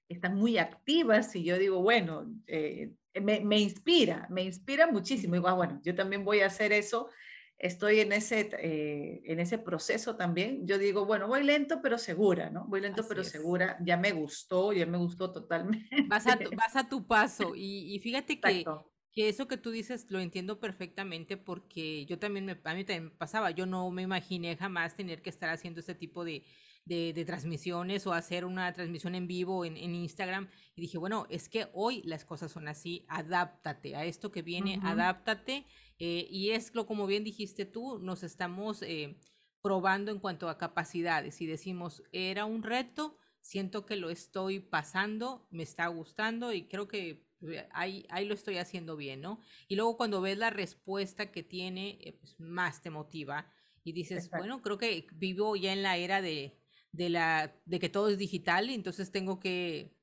están 0.10 0.36
muy 0.36 0.58
activas 0.58 1.36
y 1.36 1.44
yo 1.44 1.58
digo, 1.58 1.82
bueno, 1.82 2.32
eh, 2.48 2.94
me, 3.22 3.40
me, 3.42 3.60
inspira, 3.60 4.28
me 4.30 4.44
inspira 4.44 4.88
muchísimo. 4.88 5.36
Y 5.36 5.40
bueno, 5.40 5.80
yo 5.84 5.96
también 5.96 6.26
voy 6.26 6.42
a 6.42 6.48
hacer 6.48 6.72
eso. 6.72 7.10
Estoy 7.58 8.02
en 8.02 8.12
ese, 8.12 8.50
eh, 8.60 9.22
en 9.26 9.40
ese 9.40 9.58
proceso 9.58 10.16
también. 10.16 10.68
Yo 10.68 10.78
digo, 10.78 11.06
bueno, 11.06 11.28
voy 11.28 11.44
lento 11.44 11.80
pero 11.82 11.98
segura, 11.98 12.50
¿no? 12.50 12.66
Voy 12.68 12.82
lento 12.82 13.06
pero 13.08 13.24
segura. 13.24 13.78
Ya 13.82 13.96
me 13.96 14.12
gustó, 14.12 14.74
ya 14.74 14.86
me 14.86 14.98
gustó 14.98 15.32
totalmente. 15.32 15.88
Vas 16.08 16.28
a, 16.28 16.38
vas 16.56 16.76
a 16.76 16.90
tu 16.90 17.06
paso. 17.08 17.56
Y, 17.56 17.94
y 17.96 18.00
fíjate 18.00 18.40
que, 18.40 18.66
Que 19.12 19.30
eso 19.30 19.48
que 19.48 19.58
tú 19.58 19.70
dices 19.70 20.08
lo 20.10 20.20
entiendo 20.20 20.60
perfectamente 20.60 21.38
porque 21.38 22.06
yo 22.06 22.18
también 22.18 22.46
me, 22.46 22.60
a 22.64 22.74
mí 22.74 22.84
también 22.84 23.12
pasaba, 23.16 23.52
yo 23.52 23.66
no 23.66 23.92
me 23.92 24.02
imaginé 24.02 24.58
jamás 24.58 24.96
tener 24.96 25.22
que 25.22 25.30
estar 25.30 25.50
haciendo 25.50 25.80
este 25.80 25.94
tipo 25.94 26.26
de, 26.26 26.44
de, 26.86 27.24
transmisiones 27.26 28.06
o 28.08 28.14
hacer 28.14 28.46
una 28.46 28.74
transmisión 28.74 29.16
en 29.16 29.28
vivo 29.28 29.66
en, 29.66 29.78
Instagram. 29.78 30.50
Y 30.76 30.82
dije, 30.82 30.98
bueno, 30.98 31.26
es 31.30 31.50
que 31.50 31.68
hoy 31.74 32.02
las 32.04 32.26
cosas 32.26 32.52
son 32.52 32.68
así, 32.68 33.06
adáptate 33.08 33.96
a 33.96 34.06
esto 34.06 34.32
que 34.32 34.42
viene, 34.42 34.80
adáptate. 34.84 35.66
Eh, 36.00 36.28
y 36.30 36.52
es 36.52 36.74
lo 36.74 36.86
como 36.86 37.08
bien 37.08 37.24
dijiste 37.24 37.66
tú, 37.66 38.00
nos 38.00 38.24
estamos 38.24 38.82
eh, 38.82 39.18
probando 39.62 40.12
en 40.12 40.20
cuanto 40.20 40.50
a 40.50 40.58
capacidades 40.58 41.40
y 41.42 41.46
decimos, 41.46 42.04
era 42.12 42.46
un 42.46 42.64
reto, 42.64 43.18
siento 43.42 43.86
que 43.86 43.96
lo 43.96 44.10
estoy 44.10 44.60
pasando, 44.60 45.48
me 45.52 45.64
está 45.64 45.88
gustando 45.88 46.52
y 46.52 46.68
creo 46.68 46.88
que 46.88 47.30
eh, 47.42 47.68
ahí, 47.72 48.06
ahí 48.10 48.26
lo 48.26 48.34
estoy 48.34 48.58
haciendo 48.58 48.98
bien, 48.98 49.22
¿no? 49.22 49.40
Y 49.68 49.76
luego 49.76 49.96
cuando 49.96 50.20
ves 50.20 50.38
la 50.38 50.50
respuesta 50.50 51.32
que 51.32 51.44
tiene, 51.44 52.18
pues 52.20 52.38
más 52.40 52.82
te 52.82 52.90
motiva 52.90 53.48
y 53.84 53.92
dices, 53.92 54.30
bueno, 54.30 54.62
creo 54.62 54.78
que 54.78 55.08
vivo 55.14 55.56
ya 55.56 55.74
en 55.74 55.84
la 55.84 55.98
era 55.98 56.22
de, 56.22 56.63
de, 56.94 57.10
la, 57.10 57.54
de 57.66 57.80
que 57.80 57.90
todo 57.90 58.08
es 58.08 58.18
digital, 58.18 58.70
y 58.70 58.76
entonces 58.76 59.12
tengo 59.12 59.40
que 59.40 59.98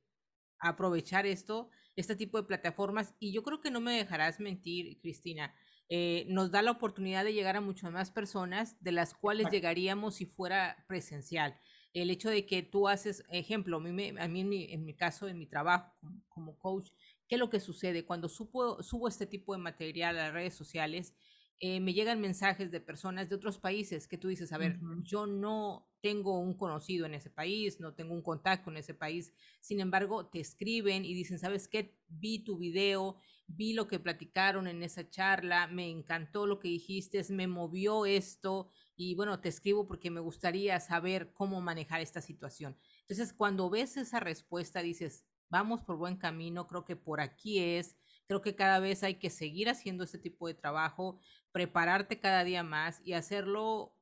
aprovechar 0.59 1.25
esto, 1.25 1.71
este 1.97 2.17
tipo 2.17 2.37
de 2.37 2.47
plataformas. 2.47 3.15
Y 3.19 3.33
yo 3.33 3.43
creo 3.43 3.61
que 3.63 3.71
no 3.71 3.81
me 3.81 3.97
dejarás 3.97 4.39
mentir, 4.41 5.01
Cristina. 5.01 5.55
Eh, 5.89 6.27
nos 6.29 6.51
da 6.51 6.63
la 6.63 6.71
oportunidad 6.71 7.25
de 7.25 7.33
llegar 7.33 7.57
a 7.57 7.61
muchas 7.61 7.91
más 7.91 8.11
personas 8.11 8.77
de 8.81 8.93
las 8.93 9.15
cuales 9.15 9.51
llegaríamos 9.51 10.17
si 10.17 10.27
fuera 10.27 10.85
presencial. 10.87 11.59
El 11.93 12.11
hecho 12.11 12.31
de 12.31 12.47
que 12.47 12.63
tú 12.63 12.87
haces, 12.87 13.25
ejemplo, 13.31 13.79
a 13.79 13.81
mí, 13.81 14.15
a 14.17 14.29
mí 14.29 14.41
en, 14.41 14.49
mi, 14.49 14.73
en, 14.73 14.85
mi, 14.85 14.95
caso, 14.95 15.27
en 15.27 15.39
mi 15.39 15.47
trabajo 15.47 15.93
como, 16.29 16.57
coach, 16.59 16.91
¿qué 17.27 17.35
es 17.35 17.39
lo 17.41 17.51
que 17.51 17.59
sucede? 17.59 18.05
Cuando 18.05 18.29
subo, 18.29 18.83
subo 18.85 19.09
este 19.09 19.27
tipo 19.27 19.53
de 19.53 19.59
material 19.59 20.17
a 20.17 20.25
las 20.25 20.33
redes 20.33 20.55
sociales, 20.55 21.17
eh, 21.63 21.79
me 21.79 21.93
llegan 21.93 22.23
mensajes 22.23 22.71
de 22.71 22.81
personas 22.81 23.29
de 23.29 23.35
otros 23.35 23.59
países 23.59 24.09
que 24.09 24.17
tú 24.17 24.29
dices, 24.29 24.51
a 24.53 24.59
ver, 24.59 24.81
yo 25.03 25.27
no 25.27 25.91
tengo 26.01 26.39
un 26.39 26.57
conocido 26.57 27.05
en 27.05 27.13
ese 27.13 27.29
país, 27.29 27.81
no 27.81 27.95
tengo 27.95 28.15
un 28.15 28.23
contacto 28.23 28.71
en 28.71 28.79
ese 28.79 28.95
país, 28.95 29.35
sin 29.61 29.81
embargo, 29.81 30.27
te 30.27 30.41
escriben 30.41 31.05
y 31.05 31.13
dicen, 31.13 31.39
¿sabes 31.39 31.69
qué? 31.69 31.99
Vi 32.09 32.45
tu 32.45 32.57
video, 32.57 33.19
vi 33.47 33.75
lo 33.75 33.89
que 33.89 33.99
platicaron 33.99 34.67
en 34.69 34.83
esa 34.83 35.11
charla, 35.11 35.67
me 35.67 35.91
encantó 35.91 36.47
lo 36.47 36.59
que 36.61 36.69
dijiste, 36.69 37.23
me 37.31 37.47
movió 37.47 38.07
esto 38.07 38.71
y 38.97 39.15
bueno, 39.15 39.41
te 39.41 39.51
escribo 39.51 39.87
porque 39.87 40.11
me 40.11 40.21
gustaría 40.21 40.81
saber 40.81 41.35
cómo 41.35 41.61
manejar 41.61 42.01
esta 42.01 42.23
situación. 42.23 42.79
Entonces, 43.03 43.35
cuando 43.35 43.69
ves 43.69 43.99
esa 43.99 44.19
respuesta, 44.21 44.81
dices, 44.81 45.27
vamos 45.51 45.83
por 45.83 45.99
buen 45.99 46.17
camino, 46.17 46.67
creo 46.67 46.87
que 46.87 46.97
por 46.97 47.21
aquí 47.21 47.59
es, 47.59 47.99
creo 48.31 48.43
que 48.43 48.55
cada 48.55 48.79
vez 48.79 49.03
hay 49.03 49.17
que 49.17 49.29
seguir 49.29 49.69
haciendo 49.69 50.05
este 50.05 50.17
tipo 50.17 50.47
de 50.47 50.55
trabajo 50.55 51.19
prepararte 51.51 52.21
cada 52.21 52.45
día 52.45 52.63
más 52.63 53.01
y 53.05 53.15
hacerlo 53.15 53.99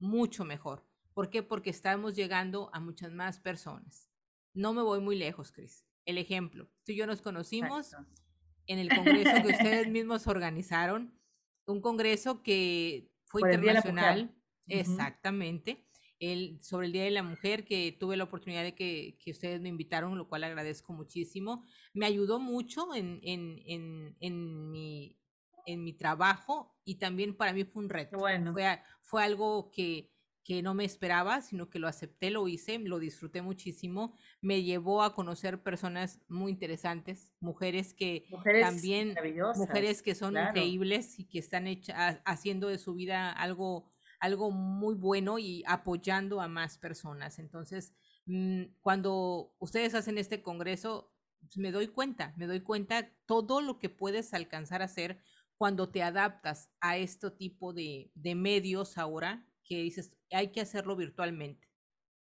mucho 0.00 0.44
mejor. 0.44 0.84
¿Por 1.14 1.30
qué? 1.30 1.44
Porque 1.44 1.70
estamos 1.70 2.16
llegando 2.16 2.70
a 2.72 2.80
muchas 2.80 3.12
más 3.12 3.38
personas. 3.38 4.10
No 4.52 4.72
me 4.72 4.82
voy 4.82 4.98
muy 4.98 5.16
lejos, 5.16 5.52
Cris. 5.52 5.86
El 6.06 6.18
ejemplo, 6.18 6.68
tú 6.82 6.90
y 6.90 6.96
yo 6.96 7.06
nos 7.06 7.22
conocimos 7.22 7.94
en 8.66 8.80
el 8.80 8.88
congreso 8.88 9.30
que 9.44 9.52
ustedes 9.52 9.88
mismos 9.92 10.26
organizaron, 10.26 11.16
un 11.64 11.80
congreso 11.80 12.42
que 12.42 13.12
fue 13.26 13.42
internacional, 13.42 14.34
exactamente, 14.66 15.87
el, 16.20 16.58
sobre 16.62 16.86
el 16.86 16.92
Día 16.92 17.04
de 17.04 17.10
la 17.10 17.22
Mujer, 17.22 17.64
que 17.64 17.96
tuve 17.98 18.16
la 18.16 18.24
oportunidad 18.24 18.62
de 18.62 18.74
que, 18.74 19.18
que, 19.22 19.30
ustedes 19.30 19.60
me 19.60 19.68
invitaron, 19.68 20.16
lo 20.16 20.28
cual 20.28 20.44
agradezco 20.44 20.92
muchísimo. 20.92 21.64
Me 21.94 22.06
ayudó 22.06 22.38
mucho 22.38 22.94
en, 22.94 23.20
en, 23.22 23.62
en, 23.66 24.16
en 24.20 24.70
mi 24.70 25.18
en 25.68 25.84
mi 25.84 25.92
trabajo 25.92 26.74
y 26.82 26.94
también 26.94 27.36
para 27.36 27.52
mí 27.52 27.64
fue 27.64 27.82
un 27.82 27.90
reto. 27.90 28.16
Bueno. 28.16 28.54
Fue, 28.54 28.80
fue 29.02 29.22
algo 29.22 29.70
que, 29.70 30.10
que 30.42 30.62
no 30.62 30.72
me 30.72 30.86
esperaba, 30.86 31.42
sino 31.42 31.68
que 31.68 31.78
lo 31.78 31.88
acepté, 31.88 32.30
lo 32.30 32.48
hice, 32.48 32.78
lo 32.78 32.98
disfruté 32.98 33.42
muchísimo. 33.42 34.14
Me 34.40 34.62
llevó 34.62 35.02
a 35.02 35.14
conocer 35.14 35.62
personas 35.62 36.22
muy 36.26 36.52
interesantes, 36.52 37.34
mujeres 37.38 37.92
que 37.92 38.24
también, 38.62 39.14
mujeres 39.56 40.00
que 40.00 40.14
son 40.14 40.38
increíbles 40.38 41.18
y 41.18 41.28
que 41.28 41.38
están 41.38 41.66
haciendo 42.24 42.68
de 42.68 42.78
su 42.78 42.94
vida 42.94 43.30
algo, 43.30 43.92
algo 44.20 44.50
muy 44.50 44.94
bueno 44.94 45.38
y 45.38 45.62
apoyando 45.66 46.40
a 46.40 46.48
más 46.48 46.78
personas. 46.78 47.38
Entonces, 47.38 47.94
mm, 48.26 48.64
cuando 48.80 49.54
ustedes 49.58 49.94
hacen 49.94 50.18
este 50.18 50.42
congreso, 50.42 51.12
me 51.56 51.72
doy 51.72 51.88
cuenta, 51.88 52.34
me 52.36 52.46
doy 52.46 52.60
cuenta 52.60 53.12
todo 53.26 53.60
lo 53.60 53.78
que 53.78 53.88
puedes 53.88 54.34
alcanzar 54.34 54.82
a 54.82 54.86
hacer 54.86 55.20
cuando 55.56 55.90
te 55.90 56.02
adaptas 56.02 56.70
a 56.80 56.96
este 56.96 57.30
tipo 57.32 57.72
de, 57.72 58.12
medios 58.14 58.96
ahora, 58.96 59.46
que 59.64 59.82
dices, 59.82 60.12
hay 60.30 60.48
que 60.48 60.60
hacerlo 60.60 60.96
virtualmente. 60.96 61.68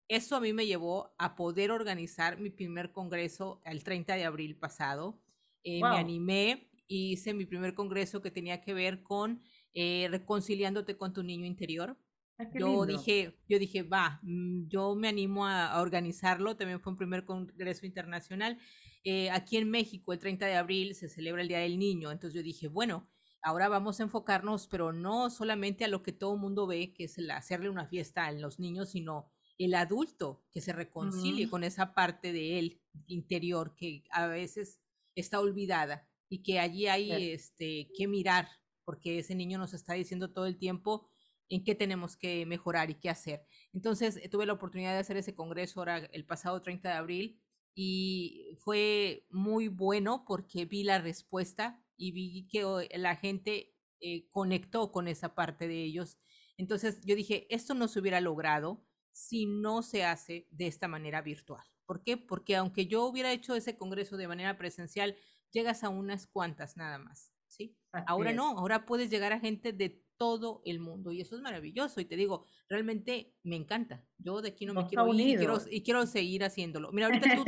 Eso 0.09 0.35
a 0.35 0.41
mí 0.41 0.53
me 0.53 0.67
llevó 0.67 1.15
a 1.19 1.37
poder 1.37 1.71
organizar 1.71 2.39
mi 2.41 2.51
primer 2.51 2.93
congreso 2.93 3.63
el 3.65 3.85
30 3.85 4.17
de 4.17 4.25
abril 4.25 4.59
pasado. 4.59 5.23
Eh, 5.63 5.81
me 5.81 5.97
animé 5.97 6.71
y 6.89 7.13
hice 7.13 7.33
mi 7.33 7.47
primer 7.47 7.75
congreso 7.75 8.21
que 8.21 8.33
tenía 8.33 8.61
que 8.61 8.75
ver 8.75 9.05
con 9.05 9.41
eh, 9.75 10.09
reconciliándote 10.11 10.97
con 10.97 11.13
tu 11.13 11.23
niño 11.23 11.47
interior. 11.47 11.99
Ah, 12.39 12.47
yo 12.55 12.87
dije, 12.87 13.39
yo 13.49 13.59
dije, 13.59 13.83
va, 13.83 14.21
mm, 14.23 14.69
yo 14.69 14.95
me 14.95 15.09
animo 15.09 15.47
a, 15.47 15.81
organizarlo. 15.81 16.57
También 16.57 16.81
fue 16.81 16.93
un 16.93 16.99
primer 16.99 17.25
congreso 17.25 17.87
internacional. 17.87 18.59
Eh, 19.05 19.31
aquí 19.31 19.57
en 19.57 19.71
México, 19.71 20.13
el 20.13 20.19
30 20.19 20.47
de 20.47 20.55
abril, 20.55 20.95
se 20.95 21.09
celebra 21.09 21.43
el 21.43 21.49
Día 21.49 21.61
del 21.61 21.79
Niño. 21.79 22.11
Entonces 22.11 22.35
yo 22.35 22.43
dije, 22.43 22.69
bueno, 22.69 23.09
Ahora 23.43 23.69
vamos 23.69 23.99
a 23.99 24.03
enfocarnos, 24.03 24.67
pero 24.67 24.93
no 24.93 25.31
solamente 25.31 25.85
a 25.85 25.89
lo 25.89 26.03
que 26.03 26.13
todo 26.13 26.35
el 26.35 26.41
mundo 26.41 26.67
ve, 26.67 26.93
que 26.93 27.05
es 27.05 27.17
el 27.17 27.31
hacerle 27.31 27.71
una 27.71 27.87
fiesta 27.87 28.27
a 28.27 28.33
los 28.33 28.59
niños, 28.59 28.91
sino 28.91 29.31
el 29.57 29.75
adulto 29.75 30.45
que 30.53 30.61
se 30.61 30.75
reconcilie 30.75 31.49
con 31.49 31.65
esa 31.65 31.95
parte 31.95 32.33
de 32.33 32.59
él 32.59 32.83
interior 33.07 33.75
que 33.77 34.05
a 34.11 34.27
veces 34.27 34.81
está 35.15 35.41
olvidada 35.41 36.07
y 36.29 36.43
que 36.43 36.61
allí 36.61 36.87
hay 36.87 37.13
este, 37.33 37.89
que 37.97 38.07
mirar, 38.07 38.49
porque 38.91 39.21
ese 39.21 39.37
niño 39.37 39.57
nos 39.57 39.73
está 39.73 39.95
diciendo 39.95 40.33
todo 40.33 40.47
el 40.47 40.59
tiempo 40.59 41.07
en 41.49 41.63
qué 41.63 41.77
tenemos 41.77 42.17
que 42.17 42.45
mejorar 42.45 42.91
y 42.91 42.97
qué 42.97 43.09
hacer. 43.09 43.47
Entonces, 43.73 44.17
eh, 44.17 44.29
tuve 44.29 44.47
la 44.47 44.55
oportunidad 44.55 44.95
de 44.95 44.99
hacer 44.99 45.17
ese 45.17 45.33
congreso 45.33 45.79
ahora 45.79 45.99
el 45.99 46.27
pasado 46.27 46.61
30 46.61 46.89
de 46.89 46.95
abril 46.97 47.41
y 47.73 48.57
fue 48.59 49.29
muy 49.31 49.69
bueno 49.69 50.25
porque 50.27 50.65
vi 50.65 50.83
la 50.83 50.99
respuesta 50.99 51.81
y 51.97 52.11
vi 52.11 52.49
que 52.49 52.89
la 52.99 53.15
gente 53.15 53.77
eh, 54.01 54.29
conectó 54.31 54.91
con 54.91 55.07
esa 55.07 55.37
parte 55.37 55.69
de 55.69 55.85
ellos. 55.85 56.19
Entonces 56.57 57.01
yo 57.05 57.15
dije, 57.15 57.47
esto 57.49 57.75
no 57.75 57.87
se 57.87 58.01
hubiera 58.01 58.21
logrado 58.21 58.85
si 59.13 59.47
no 59.47 59.85
se 59.85 60.03
hace 60.03 60.49
de 60.51 60.67
esta 60.67 60.89
manera 60.89 61.23
virtual. 61.23 61.63
¿Por 61.87 62.03
qué? 62.03 62.17
Porque 62.17 62.57
aunque 62.57 62.89
yo 62.89 63.05
hubiera 63.05 63.31
hecho 63.31 63.55
ese 63.55 63.77
congreso 63.77 64.17
de 64.17 64.27
manera 64.27 64.59
presencial, 64.59 65.17
llegas 65.53 65.85
a 65.85 65.91
unas 65.91 66.27
cuantas 66.27 66.77
nada 66.77 66.99
más, 66.99 67.30
¿sí? 67.61 67.77
ahora 68.07 68.33
no, 68.33 68.59
ahora 68.59 68.87
puedes 68.87 69.11
llegar 69.11 69.33
a 69.33 69.41
gente 69.41 69.73
de 69.73 70.03
todo 70.17 70.63
el 70.65 70.81
mundo 70.81 71.13
y 71.13 71.21
eso 71.21 71.35
es 71.35 71.43
maravilloso 71.43 72.01
y 72.01 72.05
te 72.05 72.17
digo, 72.17 72.45
realmente 72.69 73.35
me 73.43 73.57
encanta. 73.57 74.05
Yo 74.19 74.43
de 74.43 74.51
aquí 74.51 74.67
no 74.67 74.75
me 74.75 74.87
quiero 74.87 75.13
ir 75.15 75.29
y 75.29 75.37
quiero, 75.37 75.59
y 75.71 75.83
quiero, 75.83 76.07
seguir 76.07 76.45
haciéndolo. 76.45 76.93
Mira, 76.93 77.07
ahorita 77.07 77.35
tú, 77.37 77.45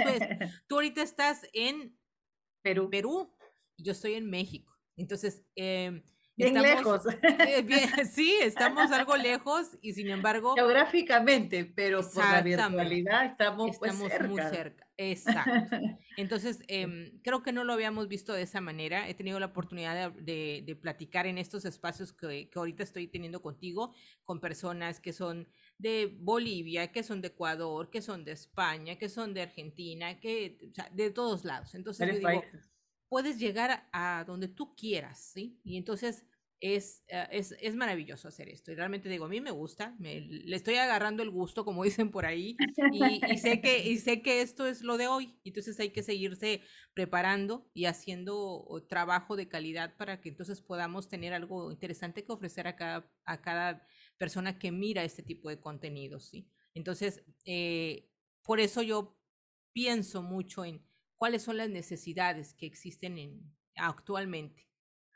tú 0.67 0.75
ahorita 0.77 1.03
estás 1.03 1.47
en 1.53 1.97
Perú. 2.63 2.89
Perú 2.91 3.35
yo 3.77 3.93
estoy 3.93 4.15
en 4.15 4.29
México. 4.29 4.73
Entonces, 4.97 5.45
eh, 5.57 6.03
bien 6.51 6.63
lejos. 6.63 7.03
Eh, 7.23 7.67
sí, 8.13 8.37
estamos 8.41 8.91
algo 8.91 9.17
lejos 9.17 9.79
y 9.81 9.93
sin 9.93 10.09
embargo. 10.11 10.55
Geográficamente, 10.55 11.65
pero 11.65 12.01
por 12.03 12.25
la 12.25 12.41
virtualidad 12.43 13.27
estamos, 13.27 13.79
pues, 13.79 13.93
estamos 13.93 14.29
muy 14.29 14.43
cerca. 14.43 14.87
Exacto. 14.97 15.77
Entonces, 16.17 16.63
em, 16.69 17.19
creo 17.23 17.43
que 17.43 17.53
no 17.53 17.65
lo 17.65 17.73
habíamos 17.73 18.09
visto 18.09 18.33
de 18.33 18.43
esa 18.43 18.61
manera. 18.61 19.09
He 19.09 19.15
tenido 19.15 19.41
la 19.41 19.47
oportunidad 19.47 20.13
de, 20.13 20.63
de, 20.65 20.77
platicar 20.77 21.27
en 21.27 21.39
estos 21.39 21.65
espacios 21.65 22.13
que, 22.13 22.49
que, 22.51 22.59
ahorita 22.59 22.83
estoy 22.83 23.09
teniendo 23.09 23.41
contigo, 23.43 23.95
con 24.25 24.41
personas 24.41 25.01
que 25.01 25.13
son 25.13 25.49
de 25.79 26.17
Bolivia, 26.21 26.93
que 26.93 27.03
son 27.03 27.21
de 27.21 27.29
Ecuador, 27.29 27.91
que 27.91 28.03
son 28.03 28.25
de 28.25 28.33
España, 28.33 28.97
que 28.97 29.09
son 29.09 29.35
de 29.35 29.43
Argentina, 29.43 30.21
que, 30.21 30.59
o 30.71 30.75
sea, 30.75 30.89
de 30.93 31.11
todos 31.11 31.45
lados. 31.45 31.75
Entonces, 31.75 32.07
yo 32.09 32.29
digo, 32.29 32.43
puedes 33.13 33.39
llegar 33.39 33.89
a, 33.93 34.25
donde 34.27 34.49
tú 34.49 34.75
quieras, 34.75 35.33
¿sí? 35.35 35.61
Y 35.65 35.77
entonces 35.77 36.25
es, 36.63 37.03
eh, 37.09 37.27
es, 37.33 37.57
es, 37.61 37.75
maravilloso 37.75 38.29
hacer 38.29 38.49
esto. 38.49 38.71
Y 38.71 38.77
realmente 38.77 39.09
digo, 39.09 39.25
a 39.25 39.29
mí 39.29 39.41
me 39.41 39.51
gusta, 39.51 39.97
me, 39.99 40.21
le 40.21 40.55
estoy 40.55 40.77
agarrando 40.77 41.25
el 41.25 41.31
gusto, 41.31 41.65
como 41.65 41.83
dicen 41.85 42.11
por 42.13 42.25
ahí, 42.25 42.57
y, 42.93 43.39
sé 43.39 43.61
que, 43.61 43.85
y 43.85 43.99
sé 43.99 44.23
que 44.23 44.41
esto 44.41 44.67
es 44.67 44.83
lo 44.83 44.97
de 44.97 45.09
hoy. 45.09 45.37
Entonces 45.45 45.79
hay 45.81 45.91
que 45.91 46.05
seguirse 46.05 46.63
preparando 46.95 47.69
y 47.75 47.87
haciendo 47.87 48.87
trabajo 48.89 49.35
de 49.35 49.49
calidad 49.49 49.97
para 49.97 50.21
que 50.21 50.29
entonces 50.29 50.61
podamos 50.61 51.09
tener 51.09 51.35
algo 51.35 51.73
interesante 51.73 52.25
que 52.25 52.33
ofrecer 52.33 52.69
a 52.69 52.77
cada, 52.77 53.13
a 53.25 53.43
cada 53.43 53.85
persona 54.17 54.59
que 54.61 54.71
mira 54.71 55.03
este 55.03 55.25
tipo 55.25 55.49
de 55.49 55.61
contenidos, 55.61 56.29
¿sí? 56.29 56.49
Entonces, 56.75 57.25
eh, 57.45 58.09
por 58.45 58.61
eso 58.61 58.83
yo 58.83 59.19
pienso 59.73 60.23
mucho 60.23 60.65
en 60.65 60.87
cuáles 61.17 61.43
son 61.43 61.57
las 61.57 61.71
necesidades 61.71 62.55
que 62.55 62.67
existen 62.67 63.19
en, 63.19 63.53
actualmente. 63.75 64.72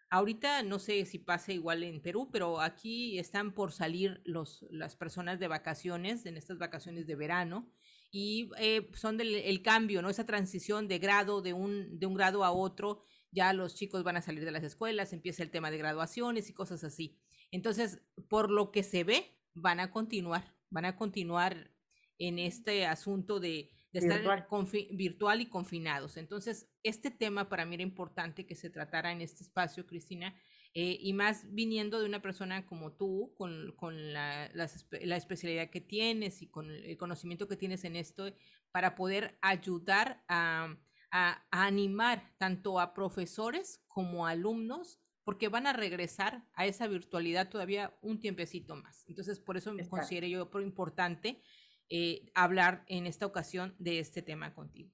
Ahorita 0.08 0.62
no 0.62 0.78
sé 0.78 1.04
si 1.04 1.18
pasa 1.18 1.52
igual 1.52 1.82
en 1.82 2.00
Perú, 2.00 2.30
pero 2.32 2.60
aquí 2.60 3.18
están 3.18 3.52
por 3.52 3.72
salir 3.72 4.22
los, 4.24 4.64
las 4.70 4.94
personas 4.94 5.40
de 5.40 5.48
vacaciones, 5.48 6.26
en 6.26 6.36
estas 6.36 6.58
vacaciones 6.58 7.06
de 7.06 7.16
verano, 7.16 7.68
y 8.12 8.50
eh, 8.58 8.88
son 8.94 9.16
del 9.16 9.34
el 9.34 9.62
cambio, 9.62 10.02
¿no? 10.02 10.08
Esa 10.08 10.24
transición 10.24 10.86
de 10.86 10.98
grado, 10.98 11.42
de 11.42 11.52
un, 11.52 11.98
de 11.98 12.06
un 12.06 12.14
grado 12.14 12.44
a 12.44 12.52
otro, 12.52 13.02
ya 13.32 13.52
los 13.52 13.74
chicos 13.74 14.04
van 14.04 14.16
a 14.16 14.22
salir 14.22 14.44
de 14.44 14.52
las 14.52 14.62
escuelas, 14.62 15.12
empieza 15.12 15.42
el 15.42 15.50
tema 15.50 15.70
de 15.70 15.78
graduaciones 15.78 16.48
y 16.48 16.54
cosas 16.54 16.84
así. 16.84 17.18
Entonces, 17.50 18.00
por 18.28 18.50
lo 18.50 18.70
que 18.70 18.84
se 18.84 19.02
ve, 19.02 19.36
van 19.54 19.80
a 19.80 19.90
continuar, 19.90 20.56
van 20.70 20.84
a 20.84 20.96
continuar 20.96 21.72
en 22.18 22.38
este 22.38 22.86
asunto 22.86 23.40
de, 23.40 23.72
estar 23.98 24.46
virtual. 24.90 25.40
y 25.40 25.46
confinados. 25.46 26.16
Entonces, 26.16 26.68
este 26.82 27.10
tema 27.10 27.48
para 27.48 27.64
mí 27.64 27.74
era 27.74 27.82
importante 27.82 28.46
que 28.46 28.54
se 28.54 28.70
tratara 28.70 29.12
en 29.12 29.20
este 29.20 29.42
espacio, 29.42 29.86
Cristina, 29.86 30.34
eh, 30.74 30.98
y 31.00 31.12
más 31.14 31.46
viniendo 31.54 31.98
de 32.00 32.06
una 32.06 32.20
persona 32.20 32.66
como 32.66 32.92
tú, 32.92 33.32
con, 33.36 33.72
con 33.76 34.12
la, 34.12 34.50
la, 34.52 35.16
especialidad 35.16 35.70
que 35.70 35.80
tienes 35.80 36.42
y 36.42 36.48
con 36.48 36.70
el 36.70 36.96
conocimiento 36.98 37.48
que 37.48 37.56
tienes 37.56 37.84
en 37.84 37.96
esto, 37.96 38.30
para 38.72 38.94
poder 38.94 39.38
ayudar 39.40 40.22
a, 40.28 40.76
a, 41.10 41.46
animar 41.50 42.34
tanto 42.36 42.78
a 42.78 42.92
profesores 42.92 43.82
como 43.88 44.26
a 44.26 44.30
alumnos 44.30 45.00
porque 45.24 45.48
van 45.48 45.66
a 45.66 45.72
regresar 45.72 46.46
a 46.54 46.66
esa 46.66 46.86
virtualidad 46.86 47.48
todavía 47.48 47.96
un 48.00 48.20
tiempecito 48.20 48.76
más. 48.76 49.04
Entonces, 49.08 49.40
por 49.40 49.56
eso 49.56 49.72
me 49.72 49.88
considero 49.88 50.26
yo 50.26 50.60
importante 50.60 51.42
eh, 51.88 52.30
hablar 52.34 52.84
en 52.86 53.06
esta 53.06 53.26
ocasión 53.26 53.74
de 53.78 54.00
este 54.00 54.22
tema 54.22 54.54
contigo. 54.54 54.90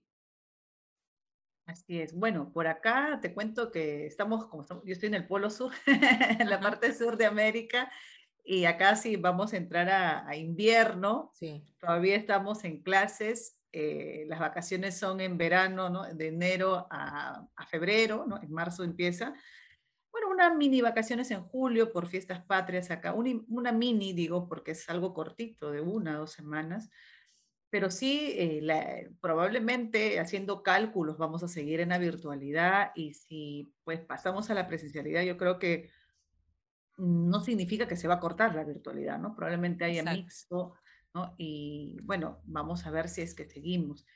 Así 1.67 2.01
es. 2.01 2.13
Bueno, 2.13 2.53
por 2.53 2.67
acá 2.67 3.19
te 3.23 3.33
cuento 3.33 3.71
que 3.71 4.07
estamos, 4.07 4.47
como 4.47 4.65
yo 4.85 4.93
estoy 4.93 5.09
en 5.09 5.15
el 5.15 5.27
Polo 5.27 5.49
Sur, 5.49 5.73
en 5.87 6.51
la 6.51 6.61
parte 6.61 6.93
sur 6.93 7.17
de 7.17 7.27
América, 7.27 7.91
y 8.45 8.65
acá 8.65 8.97
sí 8.97 9.17
vamos 9.17 9.53
a 9.53 9.57
entrar 9.57 9.89
a, 9.89 10.37
invierno. 10.37 11.31
Sí. 11.35 11.65
Todavía 11.79 12.17
estamos 12.17 12.65
en 12.65 12.83
clases. 12.83 13.61
Eh, 13.71 14.25
las 14.27 14.41
vacaciones 14.41 14.99
son 14.99 15.21
en 15.21 15.39
verano, 15.39 15.89
¿no? 15.89 16.13
De 16.13 16.29
enero 16.29 16.89
a, 16.91 17.47
a 17.55 17.67
febrero, 17.67 18.27
¿no? 18.27 18.43
En 18.43 18.51
marzo 18.51 18.83
empieza 18.83 19.35
bueno, 20.13 20.29
unas 20.31 20.55
mini 20.55 20.83
vacaciones 20.83 21.31
en 21.31 21.43
julio 21.43 21.91
por 21.91 22.07
fiestas 22.07 22.45
patrias 22.45 22.91
acá, 22.91 23.15
una, 23.15 23.73
mini, 23.73 24.13
digo, 24.13 24.47
porque 24.47 24.73
es 24.73 24.89
algo 24.91 25.15
cortito, 25.15 25.73
de 25.73 25.81
una 25.81 26.19
dos 26.19 26.33
semanas, 26.33 26.91
pero 27.71 27.91
sí, 27.91 28.35
eh, 28.37 29.11
probablemente 29.23 30.21
haciendo 30.21 30.63
cálculos 30.63 31.17
vamos 31.17 31.43
a 31.43 31.49
seguir 31.49 31.81
en 31.81 31.89
la 31.89 31.99
virtualidad 31.99 32.93
y 32.95 33.15
si 33.15 33.75
pues 33.85 34.01
pasamos 34.01 34.51
a 34.51 34.55
la 34.55 34.67
presencialidad, 34.67 35.23
yo 35.23 35.39
creo 35.39 35.59
que 35.59 35.89
no 36.99 37.41
significa 37.41 37.89
que 37.89 37.97
se 37.97 38.07
va 38.07 38.15
a 38.15 38.21
cortar 38.21 38.55
la 38.55 38.65
virtualidad, 38.65 39.19
¿no? 39.19 39.35
Probablemente 39.35 39.85
haya 39.85 40.05
mixto, 40.05 40.75
¿no? 41.15 41.35
Y 41.39 41.99
bueno, 42.03 42.43
vamos 42.45 42.87
a 42.87 42.91
ver 42.91 43.09
si 43.09 43.23
es 43.23 43.35
que 43.35 43.47
seguimos. 43.47 44.07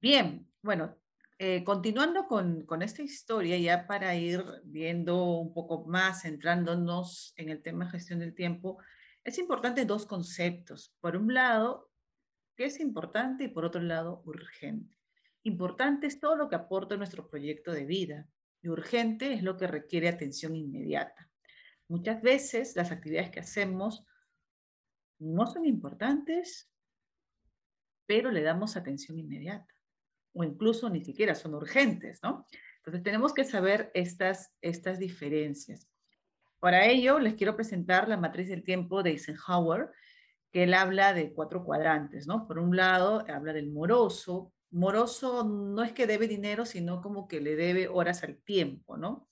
Bien, 0.00 0.48
bueno, 0.62 0.96
eh, 1.44 1.64
continuando 1.64 2.28
con, 2.28 2.64
con, 2.66 2.82
esta 2.82 3.02
historia, 3.02 3.58
ya 3.58 3.88
para 3.88 4.14
ir 4.14 4.44
viendo 4.62 5.24
un 5.40 5.52
poco 5.52 5.84
más, 5.86 6.22
centrándonos 6.22 7.34
en 7.36 7.48
el 7.48 7.60
tema 7.60 7.90
gestión 7.90 8.20
del 8.20 8.32
tiempo, 8.32 8.78
es 9.24 9.38
importante 9.38 9.84
dos 9.84 10.06
conceptos. 10.06 10.94
Por 11.00 11.16
un 11.16 11.34
lado, 11.34 11.90
¿qué 12.54 12.66
es 12.66 12.78
importante? 12.78 13.42
Y 13.42 13.48
por 13.48 13.64
otro 13.64 13.82
lado, 13.82 14.22
urgente. 14.24 14.94
Importante 15.42 16.06
es 16.06 16.20
todo 16.20 16.36
lo 16.36 16.48
que 16.48 16.54
aporta 16.54 16.96
nuestro 16.96 17.28
proyecto 17.28 17.72
de 17.72 17.86
vida 17.86 18.28
y 18.60 18.68
urgente 18.68 19.32
es 19.32 19.42
lo 19.42 19.56
que 19.56 19.66
requiere 19.66 20.08
atención 20.08 20.54
inmediata. 20.54 21.28
Muchas 21.88 22.22
veces 22.22 22.76
las 22.76 22.92
actividades 22.92 23.30
que 23.30 23.40
hacemos 23.40 24.06
no 25.18 25.48
son 25.48 25.66
importantes, 25.66 26.70
pero 28.06 28.30
le 28.30 28.42
damos 28.42 28.76
atención 28.76 29.18
inmediata 29.18 29.71
o 30.34 30.44
incluso 30.44 30.88
ni 30.90 31.04
siquiera 31.04 31.34
son 31.34 31.54
urgentes, 31.54 32.20
¿no? 32.22 32.46
Entonces 32.78 33.02
tenemos 33.02 33.32
que 33.32 33.44
saber 33.44 33.90
estas, 33.94 34.52
estas 34.60 34.98
diferencias. 34.98 35.88
Para 36.58 36.86
ello, 36.86 37.18
les 37.18 37.34
quiero 37.34 37.56
presentar 37.56 38.08
la 38.08 38.16
matriz 38.16 38.48
del 38.48 38.64
tiempo 38.64 39.02
de 39.02 39.10
Eisenhower, 39.10 39.90
que 40.50 40.64
él 40.64 40.74
habla 40.74 41.14
de 41.14 41.32
cuatro 41.32 41.64
cuadrantes, 41.64 42.26
¿no? 42.26 42.46
Por 42.46 42.58
un 42.58 42.76
lado, 42.76 43.24
habla 43.28 43.52
del 43.52 43.70
moroso. 43.70 44.52
Moroso 44.70 45.44
no 45.44 45.82
es 45.82 45.92
que 45.92 46.06
debe 46.06 46.28
dinero, 46.28 46.66
sino 46.66 47.00
como 47.00 47.26
que 47.26 47.40
le 47.40 47.56
debe 47.56 47.88
horas 47.88 48.22
al 48.22 48.36
tiempo, 48.36 48.96
¿no? 48.96 49.28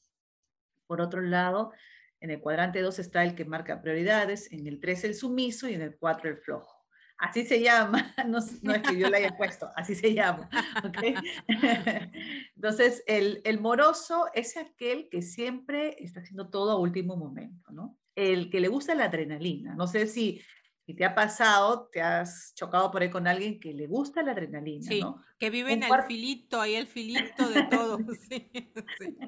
Por 0.86 1.01
otro 1.01 1.20
lado, 1.20 1.72
en 2.20 2.30
el 2.30 2.40
cuadrante 2.40 2.82
2 2.82 2.98
está 2.98 3.22
el 3.22 3.34
que 3.34 3.44
marca 3.44 3.80
prioridades, 3.80 4.53
en 4.53 4.66
el 4.66 4.80
3 4.80 5.05
el 5.05 5.14
sumiso 5.14 5.68
y 5.68 5.74
en 5.74 5.82
el 5.82 5.96
4 5.96 6.30
el 6.30 6.36
flojo. 6.36 6.80
Así 7.21 7.45
se 7.45 7.61
llama, 7.61 8.14
no, 8.27 8.39
es 8.39 8.83
que 8.83 8.99
yo 8.99 9.11
la 9.11 9.18
haya 9.18 9.37
puesto, 9.37 9.71
así 9.77 9.95
se 9.95 10.14
llama. 10.14 10.49
Entonces, 12.57 13.05
el, 13.07 13.43
el, 13.45 13.61
moroso 13.61 14.29
es 14.33 14.57
aquel 14.57 15.11
que 15.11 15.21
siempre 15.21 15.97
está 16.03 16.21
haciendo 16.21 16.49
todo 16.49 16.71
a 16.71 16.79
último 16.79 17.16
momento, 17.16 17.71
¿no? 17.73 17.99
El 18.14 18.51
que 18.51 18.61
le 18.61 18.68
gusta 18.68 18.95
la 18.95 19.05
adrenalina. 19.05 19.75
No 19.75 19.87
sé 19.87 20.07
si, 20.07 20.41
si 20.87 20.95
te 20.95 21.05
ha 21.05 21.14
pasado, 21.14 21.91
te 21.93 22.01
has 22.01 22.55
chocado 22.55 22.91
por 22.91 23.03
ahí 23.03 23.11
con 23.11 23.27
alguien 23.27 23.61
que 23.61 23.75
le 23.75 23.87
gusta 23.87 24.23
la 24.23 24.33
adrenalina, 24.33 24.89
sí, 24.89 25.03
que 25.39 25.51
vive 25.51 25.75
en 25.75 25.83
el 25.83 26.03
filito, 26.05 26.59
ahí 26.59 26.75
el 26.75 26.87
filito 26.87 27.51
de 27.51 27.64
todo. 27.64 27.99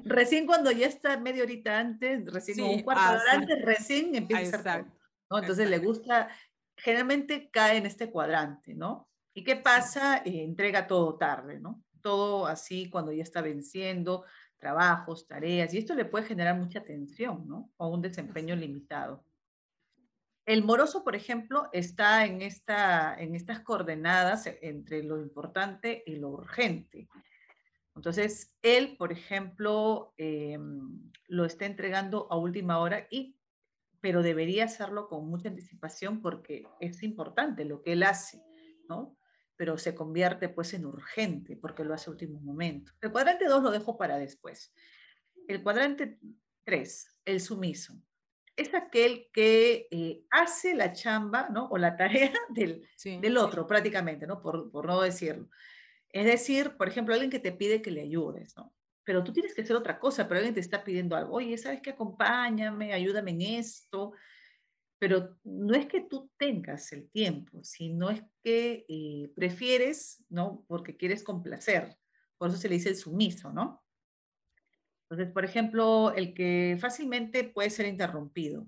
Recién 0.04 0.46
cuando 0.46 0.70
ya 0.72 0.86
está 0.86 1.20
media 1.20 1.42
horita 1.42 1.78
antes, 1.78 2.24
recién 2.32 2.62
un 2.62 2.80
cuarto 2.80 3.02
de 3.02 3.20
hora 3.20 3.32
antes, 3.32 3.62
recién 3.62 4.14
empieza 4.14 4.56
a 4.56 4.82
todo. 5.28 5.40
Entonces 5.40 5.68
le 5.68 5.78
gusta 5.78 6.30
generalmente 6.82 7.48
cae 7.50 7.78
en 7.78 7.86
este 7.86 8.10
cuadrante, 8.10 8.74
¿no? 8.74 9.08
¿Y 9.32 9.44
qué 9.44 9.56
pasa? 9.56 10.18
Eh, 10.24 10.42
entrega 10.42 10.86
todo 10.86 11.16
tarde, 11.16 11.60
¿no? 11.60 11.82
Todo 12.02 12.46
así 12.46 12.90
cuando 12.90 13.12
ya 13.12 13.22
está 13.22 13.40
venciendo, 13.40 14.24
trabajos, 14.58 15.26
tareas, 15.26 15.72
y 15.72 15.78
esto 15.78 15.94
le 15.94 16.04
puede 16.04 16.26
generar 16.26 16.56
mucha 16.56 16.82
tensión, 16.82 17.46
¿no? 17.46 17.70
O 17.76 17.88
un 17.88 18.02
desempeño 18.02 18.56
limitado. 18.56 19.24
El 20.44 20.64
moroso, 20.64 21.04
por 21.04 21.14
ejemplo, 21.14 21.68
está 21.72 22.26
en, 22.26 22.42
esta, 22.42 23.14
en 23.16 23.36
estas 23.36 23.60
coordenadas 23.60 24.50
entre 24.60 25.04
lo 25.04 25.20
importante 25.20 26.02
y 26.04 26.16
lo 26.16 26.30
urgente. 26.30 27.08
Entonces, 27.94 28.52
él, 28.60 28.96
por 28.96 29.12
ejemplo, 29.12 30.14
em, 30.16 31.12
lo 31.28 31.44
está 31.44 31.66
entregando 31.66 32.26
a 32.28 32.36
última 32.36 32.78
hora 32.80 33.06
y 33.08 33.36
pero 34.02 34.22
debería 34.22 34.64
hacerlo 34.64 35.08
con 35.08 35.28
mucha 35.28 35.48
anticipación 35.48 36.20
porque 36.20 36.66
es 36.80 37.02
importante 37.04 37.64
lo 37.64 37.80
que 37.82 37.92
él 37.92 38.02
hace, 38.02 38.42
¿no? 38.88 39.16
Pero 39.56 39.78
se 39.78 39.94
convierte 39.94 40.48
pues 40.48 40.74
en 40.74 40.84
urgente 40.84 41.56
porque 41.56 41.84
lo 41.84 41.94
hace 41.94 42.10
a 42.10 42.12
último 42.12 42.40
momento. 42.40 42.92
El 43.00 43.12
cuadrante 43.12 43.46
2 43.46 43.62
lo 43.62 43.70
dejo 43.70 43.96
para 43.96 44.18
después. 44.18 44.74
El 45.46 45.62
cuadrante 45.62 46.18
3, 46.64 47.20
el 47.26 47.40
sumiso, 47.40 47.94
es 48.56 48.74
aquel 48.74 49.30
que 49.32 49.86
eh, 49.92 50.24
hace 50.30 50.74
la 50.74 50.92
chamba, 50.92 51.48
¿no? 51.50 51.68
O 51.68 51.78
la 51.78 51.96
tarea 51.96 52.32
del, 52.50 52.84
del 53.04 53.38
otro 53.38 53.68
prácticamente, 53.68 54.26
¿no? 54.26 54.42
Por, 54.42 54.68
por 54.72 54.84
no 54.84 55.00
decirlo. 55.00 55.48
Es 56.08 56.26
decir, 56.26 56.76
por 56.76 56.88
ejemplo, 56.88 57.14
alguien 57.14 57.30
que 57.30 57.38
te 57.38 57.52
pide 57.52 57.82
que 57.82 57.92
le 57.92 58.02
ayudes, 58.02 58.56
¿no? 58.56 58.74
Pero 59.04 59.24
tú 59.24 59.32
tienes 59.32 59.54
que 59.54 59.62
hacer 59.62 59.76
otra 59.76 59.98
cosa, 59.98 60.28
pero 60.28 60.38
alguien 60.38 60.54
te 60.54 60.60
está 60.60 60.84
pidiendo 60.84 61.16
algo, 61.16 61.36
oye, 61.36 61.56
¿sabes 61.58 61.80
qué? 61.82 61.90
Acompáñame, 61.90 62.92
ayúdame 62.92 63.32
en 63.32 63.42
esto, 63.42 64.12
pero 64.98 65.36
no 65.44 65.74
es 65.74 65.86
que 65.86 66.02
tú 66.02 66.30
tengas 66.36 66.92
el 66.92 67.10
tiempo, 67.10 67.62
sino 67.64 68.10
es 68.10 68.22
que 68.42 68.84
eh, 68.88 69.32
prefieres, 69.34 70.24
¿no? 70.28 70.64
Porque 70.68 70.96
quieres 70.96 71.24
complacer, 71.24 71.96
por 72.38 72.50
eso 72.50 72.58
se 72.58 72.68
le 72.68 72.76
dice 72.76 72.90
el 72.90 72.96
sumiso, 72.96 73.52
¿no? 73.52 73.82
Entonces, 75.08 75.32
por 75.32 75.44
ejemplo, 75.44 76.12
el 76.14 76.34
que 76.34 76.76
fácilmente 76.80 77.44
puede 77.44 77.70
ser 77.70 77.86
interrumpido, 77.86 78.66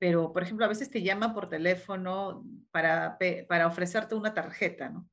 pero, 0.00 0.32
por 0.32 0.42
ejemplo, 0.42 0.64
a 0.64 0.68
veces 0.68 0.90
te 0.90 1.02
llama 1.02 1.34
por 1.34 1.50
teléfono 1.50 2.42
para, 2.70 3.18
para 3.48 3.66
ofrecerte 3.66 4.14
una 4.14 4.32
tarjeta, 4.32 4.88
¿no? 4.88 5.08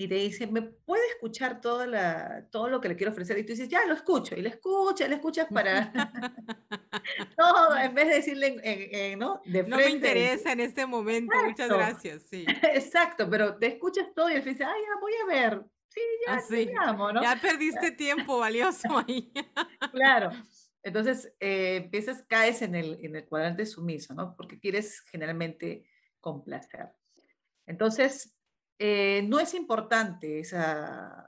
Y 0.00 0.08
te 0.08 0.14
dice, 0.14 0.46
¿me 0.46 0.62
puede 0.62 1.06
escuchar 1.08 1.60
todo, 1.60 1.84
la, 1.84 2.48
todo 2.50 2.70
lo 2.70 2.80
que 2.80 2.88
le 2.88 2.96
quiero 2.96 3.12
ofrecer? 3.12 3.36
Y 3.36 3.42
tú 3.44 3.52
dices, 3.52 3.68
ya 3.68 3.84
lo 3.84 3.92
escucho, 3.92 4.34
y 4.34 4.40
le 4.40 4.48
escuchas, 4.48 5.10
le 5.10 5.16
escuchas 5.16 5.46
para 5.52 5.92
todo, 7.36 7.76
en 7.76 7.94
vez 7.94 8.08
de 8.08 8.14
decirle, 8.14 9.14
¿no? 9.18 9.42
De 9.44 9.62
no 9.64 9.76
me 9.76 9.90
interesa 9.90 10.52
en 10.52 10.60
este 10.60 10.86
momento, 10.86 11.36
muchas 11.44 11.68
gracias, 11.68 12.22
sí. 12.22 12.46
Exacto, 12.72 13.28
pero 13.28 13.58
te 13.58 13.66
escuchas 13.66 14.06
todo 14.16 14.30
y 14.30 14.36
él 14.36 14.44
dice, 14.44 14.64
ay, 14.64 14.80
ya 14.80 15.00
voy 15.02 15.12
a 15.22 15.26
ver. 15.26 15.66
Sí, 15.88 16.00
ya, 16.26 16.34
ah, 16.34 16.40
sí. 16.48 16.70
¿no? 16.96 17.22
Ya 17.22 17.36
perdiste 17.36 17.90
tiempo 17.90 18.38
valioso 18.38 18.88
ahí. 19.06 19.30
claro. 19.92 20.30
Entonces, 20.82 21.30
eh, 21.40 21.82
empiezas, 21.84 22.24
caes 22.26 22.62
en 22.62 22.74
el, 22.74 23.04
en 23.04 23.16
el 23.16 23.26
cuadrante 23.26 23.66
sumiso, 23.66 24.14
¿no? 24.14 24.34
Porque 24.34 24.58
quieres 24.58 25.02
generalmente 25.10 25.84
complacer. 26.20 26.88
Entonces, 27.66 28.39
eh, 28.82 29.22
no 29.28 29.38
es 29.38 29.52
importante 29.52 30.40
esa, 30.40 31.26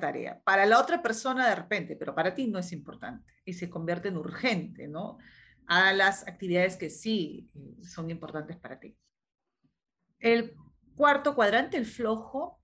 tarea. 0.00 0.40
Para 0.42 0.64
la 0.64 0.80
otra 0.80 1.02
persona 1.02 1.46
de 1.46 1.54
repente, 1.54 1.96
pero 1.96 2.14
para 2.14 2.34
ti 2.34 2.46
no 2.46 2.58
es 2.58 2.72
importante 2.72 3.34
y 3.44 3.52
se 3.52 3.68
convierte 3.68 4.08
en 4.08 4.16
urgente, 4.16 4.88
¿no? 4.88 5.18
A 5.66 5.92
las 5.92 6.26
actividades 6.26 6.78
que 6.78 6.88
sí 6.88 7.50
eh, 7.54 7.84
son 7.84 8.08
importantes 8.08 8.56
para 8.56 8.80
ti. 8.80 8.96
El 10.18 10.54
cuarto 10.96 11.34
cuadrante, 11.34 11.76
el 11.76 11.84
flojo, 11.84 12.62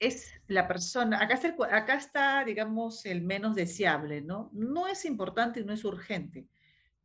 es 0.00 0.32
la 0.48 0.66
persona, 0.66 1.22
acá 1.22 1.34
está, 1.34 1.54
acá 1.70 1.94
está, 1.94 2.44
digamos, 2.44 3.06
el 3.06 3.22
menos 3.22 3.54
deseable, 3.54 4.20
¿no? 4.20 4.50
No 4.52 4.88
es 4.88 5.04
importante 5.04 5.60
y 5.60 5.64
no 5.64 5.72
es 5.72 5.84
urgente, 5.84 6.48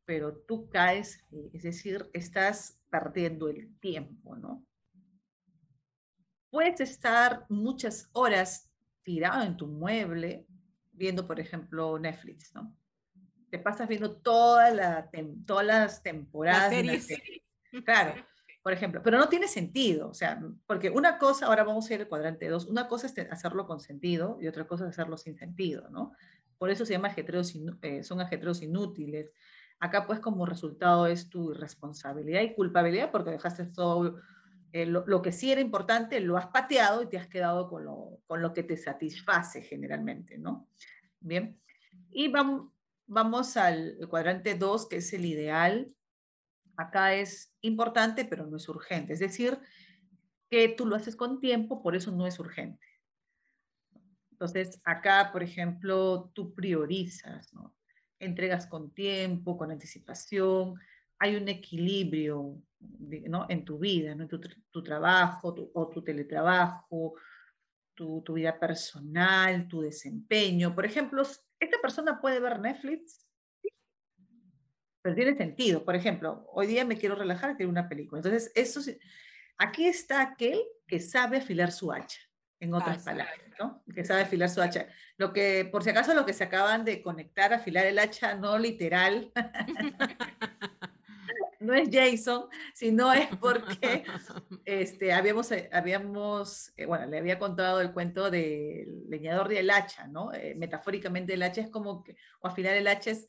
pero 0.04 0.36
tú 0.36 0.68
caes, 0.68 1.24
eh, 1.32 1.52
es 1.54 1.62
decir, 1.62 2.10
estás 2.14 2.82
perdiendo 2.90 3.50
el 3.50 3.78
tiempo, 3.80 4.36
¿no? 4.36 4.66
Puedes 6.52 6.80
estar 6.82 7.46
muchas 7.50 8.10
horas 8.12 8.70
tirado 9.04 9.42
en 9.42 9.58
tu 9.58 9.66
mueble 9.66 10.46
viendo, 10.92 11.26
por 11.26 11.40
ejemplo, 11.40 11.98
Netflix, 11.98 12.54
¿no? 12.54 12.76
Te 13.50 13.58
pasas 13.58 13.88
viendo 13.88 14.18
toda 14.18 14.70
la 14.70 15.10
todas 15.46 15.66
las 15.66 16.04
temporadas. 16.04 16.72
Las 16.72 17.06
series. 17.06 17.22
Claro, 17.84 18.14
por 18.62 18.74
ejemplo, 18.74 19.02
pero 19.04 19.18
no 19.18 19.28
tiene 19.28 19.48
sentido, 19.48 20.10
o 20.10 20.14
sea, 20.14 20.40
porque 20.68 20.90
una 20.90 21.18
cosa, 21.18 21.48
ahora 21.48 21.64
vamos 21.64 21.90
a 21.90 21.94
ir 21.96 22.02
al 22.02 22.08
cuadrante 22.08 22.48
2, 22.48 22.68
una 22.68 22.88
cosa 22.88 23.08
es 23.08 23.18
hacerlo 23.32 23.66
con 23.66 23.80
sentido 23.80 24.38
y 24.40 24.48
otra 24.48 24.68
cosa 24.68 24.84
es 24.84 24.92
hacerlo 24.92 25.18
sin 25.18 25.36
sentido, 25.36 25.90
¿no? 25.90 26.14
Por 26.60 26.70
eso 26.70 26.86
se 26.86 26.94
llama 26.94 27.08
ajetreos, 27.08 27.54
eh, 27.82 28.04
son 28.04 28.22
ajetreos 28.22 28.62
inútiles. 28.62 29.32
Acá 29.80 30.06
pues 30.06 30.20
como 30.20 30.46
resultado 30.46 31.08
es 31.08 31.28
tu 31.28 31.54
irresponsabilidad 31.54 32.42
y 32.42 32.54
culpabilidad 32.54 33.10
porque 33.10 33.32
dejaste 33.32 33.66
todo 33.66 34.22
eh, 34.74 34.86
lo, 34.86 35.22
que 35.22 35.32
sí 35.32 35.52
era 35.52 35.60
importante 35.60 36.20
lo 36.22 36.38
has 36.38 36.48
pateado 36.48 37.04
y 37.04 37.10
te 37.10 37.18
has 37.18 37.28
quedado 37.28 37.70
con 37.70 37.84
lo, 37.84 38.22
con 38.28 38.42
lo 38.42 38.54
que 38.54 38.64
te 38.64 38.78
satisface 38.78 39.62
generalmente, 39.62 40.38
¿no? 40.38 40.68
Bien, 41.20 41.60
y 42.10 42.30
vamos, 42.30 42.72
vamos 43.06 43.58
al 43.58 43.98
cuadrante 44.10 44.56
2, 44.56 44.88
que 44.88 44.98
es 44.98 45.14
el 45.14 45.26
ideal. 45.26 45.94
Acá 46.78 47.14
es 47.16 47.54
importante, 47.62 48.26
pero 48.26 48.48
no 48.48 48.58
es 48.58 48.68
urgente. 48.70 49.14
Es 49.14 49.20
decir, 49.20 49.60
que 50.50 50.70
tú 50.70 50.86
lo 50.86 50.96
haces 50.96 51.16
con 51.16 51.40
tiempo, 51.40 51.82
por 51.82 51.96
eso 51.96 52.12
no 52.12 52.26
es 52.26 52.40
urgente. 52.40 52.86
Entonces, 54.32 54.82
acá, 54.84 55.30
por 55.32 55.44
ejemplo, 55.44 56.32
tú 56.34 56.54
priorizas. 56.54 57.52
Entregas 58.20 58.68
con 58.68 58.92
tiempo, 58.92 59.58
con 59.58 59.72
anticipación, 59.72 60.76
hay 61.22 61.36
un 61.36 61.48
equilibrio 61.48 62.60
¿no? 62.80 63.46
en 63.48 63.64
tu 63.64 63.78
vida, 63.78 64.16
¿no? 64.16 64.28
tu, 64.28 64.42
tu 64.72 64.82
trabajo 64.82 65.54
o 65.76 65.88
tu 65.88 66.04
teletrabajo, 66.04 67.14
tu, 67.94 68.24
tu, 68.24 68.34
vida 68.34 68.60
personal, 68.60 69.68
tu 69.68 69.82
desempeño. 69.82 70.74
Por 70.74 70.84
ejemplo, 70.84 71.22
esta 71.22 71.78
persona 71.80 72.20
puede 72.20 72.40
ver 72.40 72.60
Netflix, 72.60 73.24
pero 75.04 75.14
tiene 75.14 75.38
sentido. 75.38 75.86
Por 75.86 75.96
ejemplo, 75.96 76.44
hoy 76.54 76.66
día 76.66 76.86
me 76.86 76.98
quiero 76.98 77.14
relajar, 77.14 77.56
quiero 77.56 77.70
una 77.70 77.88
película. 77.88 78.18
Entonces, 78.18 78.52
eso, 78.56 78.82
aquí 79.60 79.86
está 79.86 80.22
aquel 80.24 80.60
que 80.88 81.00
sabe 81.00 81.38
afilar 81.38 81.72
su 81.72 81.92
hacha, 81.92 82.20
en 82.60 82.74
otras 82.74 83.04
palabras, 83.04 83.38
¿no? 83.60 83.84
Que 83.94 84.04
sabe 84.04 84.22
afilar 84.24 84.50
su 84.50 84.60
hacha. 84.60 84.88
Lo 85.18 85.34
que, 85.34 85.70
por 85.72 85.84
si 85.84 85.92
acaso, 85.92 86.16
lo 86.16 86.26
que 86.26 86.34
se 86.34 86.46
acaban 86.46 86.84
de 86.84 87.04
conectar, 87.04 87.54
afilar 87.54 87.86
el 87.86 88.00
hacha, 88.00 88.34
no 88.34 88.58
literal. 88.58 89.32
no 91.62 91.74
es 91.74 91.90
Jason, 91.92 92.46
sino 92.74 93.14
es 93.14 93.28
porque 93.38 94.04
este, 94.66 95.14
habíamos, 95.14 95.52
eh, 95.52 95.70
habíamos 95.72 96.74
eh, 96.76 96.86
bueno, 96.86 97.06
le 97.06 97.18
había 97.18 97.40
contado 97.40 97.82
el 97.82 97.94
cuento 97.94 98.30
del 98.30 99.10
leñador 99.10 99.48
del 99.48 99.70
hacha, 99.70 100.08
¿no? 100.08 100.34
Eh, 100.34 100.56
metafóricamente 100.56 101.34
el 101.34 101.44
hacha 101.44 101.62
es 101.62 101.70
como 101.70 102.04
que, 102.04 102.16
o 102.42 102.48
afilar 102.48 102.76
el 102.76 102.88
hacha 102.88 103.12
es 103.12 103.28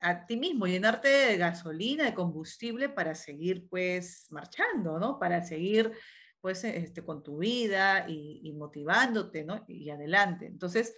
a 0.00 0.26
ti 0.26 0.36
mismo, 0.36 0.66
llenarte 0.66 1.08
de 1.08 1.36
gasolina, 1.36 2.04
de 2.04 2.14
combustible 2.14 2.88
para 2.88 3.14
seguir 3.14 3.68
pues 3.68 4.26
marchando, 4.30 4.98
¿no? 4.98 5.18
Para 5.18 5.42
seguir 5.42 5.92
pues 6.40 6.64
este, 6.64 7.04
con 7.04 7.22
tu 7.22 7.38
vida 7.38 8.06
y, 8.08 8.52
motivándote, 8.52 9.44
¿no? 9.44 9.64
Y 9.68 9.90
adelante. 9.90 10.46
Entonces, 10.46 10.96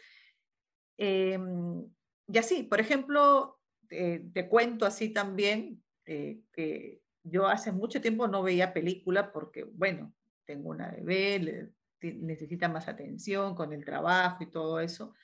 em, 0.97 1.85
y 2.27 2.39
así, 2.39 2.63
por 2.63 2.81
ejemplo, 2.81 3.61
te 3.87 4.49
cuento 4.49 4.87
así 4.87 5.11
también, 5.11 5.84
eh, 6.07 6.41
que 6.53 7.03
yo 7.23 7.47
hace 7.49 7.73
mucho 7.73 8.01
tiempo 8.01 8.29
no 8.29 8.43
veía 8.43 8.73
película 8.73 9.33
porque, 9.33 9.65
bueno, 9.65 10.13
tengo 10.45 10.71
una 10.71 10.91
bebé, 10.91 11.71
necesita 12.01 12.69
más 12.69 12.87
atención 12.89 13.55
con 13.55 13.73
el 13.73 13.85
trabajo 13.85 14.45
y 14.45 14.51
todo 14.51 14.81
eso. 14.81 15.15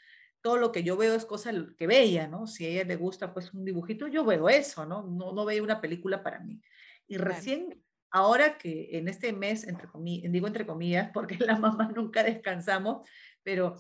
Todo 0.41 0.57
lo 0.57 0.73
que 0.73 0.83
yo 0.83 0.97
veo 0.97 1.15
es 1.15 1.27
cosa 1.27 1.53
que 1.77 1.87
veía, 1.87 2.27
¿no? 2.27 2.47
Si 2.47 2.65
a 2.65 2.69
ella 2.69 2.85
le 2.85 2.97
gusta 2.97 3.35
pues 3.35 3.53
un 3.53 3.65
dibujito, 3.65 4.07
yo 4.07 4.25
veo 4.25 4.49
eso, 4.49 4.87
¿no? 4.87 5.03
No, 5.03 5.33
no 5.33 5.45
veo 5.45 5.63
una 5.63 5.81
película 5.81 6.23
para 6.23 6.41
mí. 6.41 6.61
Y 7.07 7.19
recién, 7.19 7.83
ahora 8.11 8.57
que 8.57 8.89
en 8.93 9.09
este 9.09 9.35
mes, 9.35 9.67
entre 9.67 9.87
comillas, 9.89 10.33
digo 10.33 10.47
entre 10.47 10.67
comillas, 10.67 11.11
porque 11.13 11.37
la 11.45 11.59
mamá 11.59 11.93
nunca 11.95 12.23
descansamos, 12.23 13.07
pero 13.43 13.77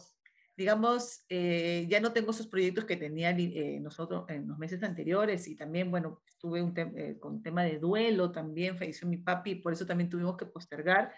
digamos, 0.56 1.24
eh, 1.28 1.86
ya 1.88 2.00
no 2.00 2.12
tengo 2.12 2.32
esos 2.32 2.46
proyectos 2.46 2.84
que 2.84 2.96
tenía 2.96 3.30
eh, 3.30 3.78
nosotros 3.80 4.24
en 4.28 4.46
los 4.46 4.58
meses 4.58 4.82
anteriores 4.82 5.48
y 5.48 5.56
también, 5.56 5.90
bueno, 5.90 6.22
tuve 6.38 6.60
un 6.62 6.74
eh, 6.76 7.16
con 7.18 7.42
tema 7.42 7.64
de 7.64 7.78
duelo 7.78 8.30
también, 8.30 8.76
falleció 8.76 9.08
mi 9.08 9.16
papi, 9.16 9.56
por 9.56 9.72
eso 9.72 9.86
también 9.86 10.10
tuvimos 10.10 10.36
que 10.36 10.46
postergar 10.46 11.12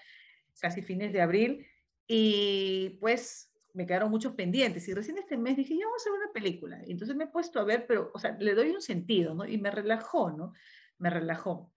casi 0.60 0.82
fines 0.82 1.12
de 1.12 1.22
abril 1.22 1.66
y 2.06 2.98
pues 3.00 3.52
me 3.74 3.86
quedaron 3.86 4.10
muchos 4.10 4.34
pendientes 4.34 4.86
y 4.86 4.94
recién 4.94 5.18
este 5.18 5.36
mes 5.36 5.56
dije, 5.56 5.76
ya 5.76 5.86
vamos 5.86 6.06
a 6.06 6.10
ver 6.10 6.20
una 6.20 6.32
película. 6.32 6.82
Y 6.86 6.92
entonces 6.92 7.16
me 7.16 7.24
he 7.24 7.28
puesto 7.28 7.58
a 7.58 7.64
ver, 7.64 7.86
pero, 7.86 8.10
o 8.14 8.18
sea, 8.18 8.36
le 8.38 8.54
doy 8.54 8.70
un 8.70 8.82
sentido, 8.82 9.34
¿no? 9.34 9.46
Y 9.46 9.58
me 9.58 9.70
relajó, 9.70 10.30
¿no? 10.30 10.52
Me 10.98 11.10
relajó. 11.10 11.72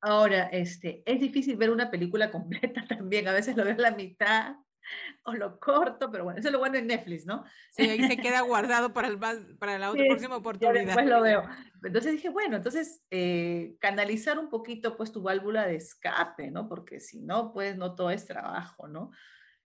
Ahora, 0.00 0.44
este, 0.46 1.02
es 1.04 1.20
difícil 1.20 1.56
ver 1.56 1.70
una 1.70 1.90
película 1.90 2.30
completa 2.32 2.84
también, 2.88 3.28
a 3.28 3.32
veces 3.32 3.56
lo 3.56 3.64
veo 3.64 3.74
a 3.74 3.78
la 3.78 3.90
mitad 3.90 4.56
o 5.24 5.34
lo 5.34 5.58
corto, 5.58 6.10
pero 6.10 6.24
bueno, 6.24 6.38
eso 6.38 6.48
es 6.48 6.52
lo 6.52 6.58
bueno 6.58 6.76
en 6.78 6.86
Netflix, 6.86 7.26
¿no? 7.26 7.44
Sí, 7.70 7.82
ahí 7.82 8.06
se 8.06 8.16
queda 8.16 8.40
guardado 8.42 8.92
para, 8.92 9.08
el, 9.08 9.18
para 9.18 9.78
la 9.78 9.90
otra 9.90 10.04
próxima 10.06 10.36
oportunidad. 10.36 10.84
Después 10.84 11.06
lo 11.06 11.22
veo. 11.22 11.42
Entonces 11.82 12.12
dije, 12.12 12.28
bueno, 12.28 12.56
entonces 12.56 13.02
eh, 13.10 13.76
canalizar 13.80 14.38
un 14.38 14.48
poquito 14.48 14.96
pues 14.96 15.12
tu 15.12 15.22
válvula 15.22 15.66
de 15.66 15.76
escape, 15.76 16.50
¿no? 16.50 16.68
Porque 16.68 17.00
si 17.00 17.20
no, 17.20 17.52
pues 17.52 17.76
no 17.76 17.94
todo 17.94 18.10
es 18.10 18.26
trabajo, 18.26 18.88
¿no? 18.88 19.10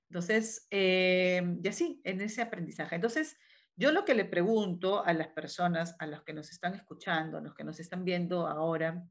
Entonces, 0.09 0.67
eh, 0.71 1.57
y 1.63 1.67
así, 1.67 2.01
en 2.03 2.21
ese 2.21 2.41
aprendizaje. 2.41 2.95
Entonces, 2.95 3.37
yo 3.75 3.91
lo 3.91 4.03
que 4.03 4.13
le 4.13 4.25
pregunto 4.25 5.05
a 5.05 5.13
las 5.13 5.29
personas, 5.29 5.95
a 5.99 6.05
los 6.05 6.23
que 6.23 6.33
nos 6.33 6.51
están 6.51 6.75
escuchando, 6.75 7.37
a 7.37 7.41
los 7.41 7.55
que 7.55 7.63
nos 7.63 7.79
están 7.79 8.03
viendo 8.03 8.45
ahora, 8.47 9.05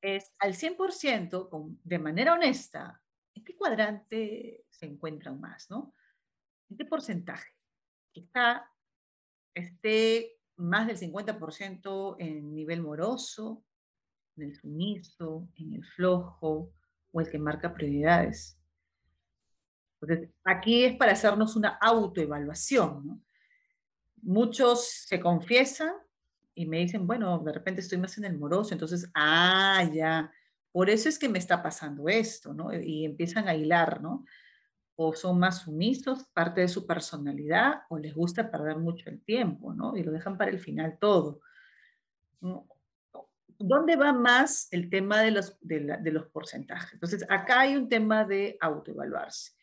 es 0.00 0.32
al 0.38 0.54
100%, 0.54 1.78
de 1.82 1.98
manera 1.98 2.34
honesta, 2.34 3.02
¿en 3.38 3.44
qué 3.44 3.56
cuadrante 3.56 4.64
se 4.68 4.86
encuentran 4.86 5.40
más, 5.40 5.70
no? 5.70 5.94
¿En 6.68 6.76
qué 6.76 6.84
porcentaje? 6.84 7.48
Está, 8.12 8.68
esté 9.54 10.40
más 10.56 10.88
del 10.88 10.98
50% 10.98 12.16
en 12.18 12.54
nivel 12.54 12.82
moroso, 12.82 13.64
en 14.36 14.44
el 14.44 14.56
sumiso, 14.56 15.48
en 15.54 15.74
el 15.74 15.84
flojo 15.84 16.72
o 17.12 17.20
el 17.20 17.30
que 17.30 17.38
marca 17.38 17.72
prioridades. 17.72 18.58
Aquí 20.44 20.84
es 20.84 20.96
para 20.96 21.12
hacernos 21.12 21.54
una 21.54 21.78
autoevaluación. 21.80 23.24
Muchos 24.22 24.88
se 25.06 25.20
confiesan 25.20 25.92
y 26.54 26.66
me 26.66 26.78
dicen, 26.78 27.06
bueno, 27.06 27.38
de 27.38 27.52
repente 27.52 27.82
estoy 27.82 27.98
más 27.98 28.18
en 28.18 28.24
el 28.24 28.36
moroso, 28.36 28.74
entonces, 28.74 29.08
ah, 29.14 29.88
ya, 29.92 30.30
por 30.78 30.90
eso 30.90 31.08
es 31.08 31.18
que 31.18 31.28
me 31.28 31.40
está 31.40 31.60
pasando 31.60 32.08
esto, 32.08 32.54
¿no? 32.54 32.72
Y 32.72 33.04
empiezan 33.04 33.48
a 33.48 33.54
hilar, 33.56 34.00
¿no? 34.00 34.24
O 34.94 35.12
son 35.12 35.36
más 35.36 35.62
sumisos, 35.62 36.24
parte 36.32 36.60
de 36.60 36.68
su 36.68 36.86
personalidad, 36.86 37.82
o 37.88 37.98
les 37.98 38.14
gusta 38.14 38.48
perder 38.48 38.76
mucho 38.76 39.10
el 39.10 39.20
tiempo, 39.24 39.74
¿no? 39.74 39.96
Y 39.96 40.04
lo 40.04 40.12
dejan 40.12 40.38
para 40.38 40.52
el 40.52 40.60
final 40.60 40.96
todo. 41.00 41.40
¿Dónde 43.58 43.96
va 43.96 44.12
más 44.12 44.68
el 44.70 44.88
tema 44.88 45.20
de 45.20 45.32
los, 45.32 45.58
de, 45.60 46.12
los 46.12 46.26
porcentajes? 46.26 46.92
Entonces, 46.92 47.26
acá 47.28 47.58
hay 47.62 47.74
un 47.74 47.88
tema 47.88 48.24
de 48.24 48.56
autoevaluarse. 48.60 49.54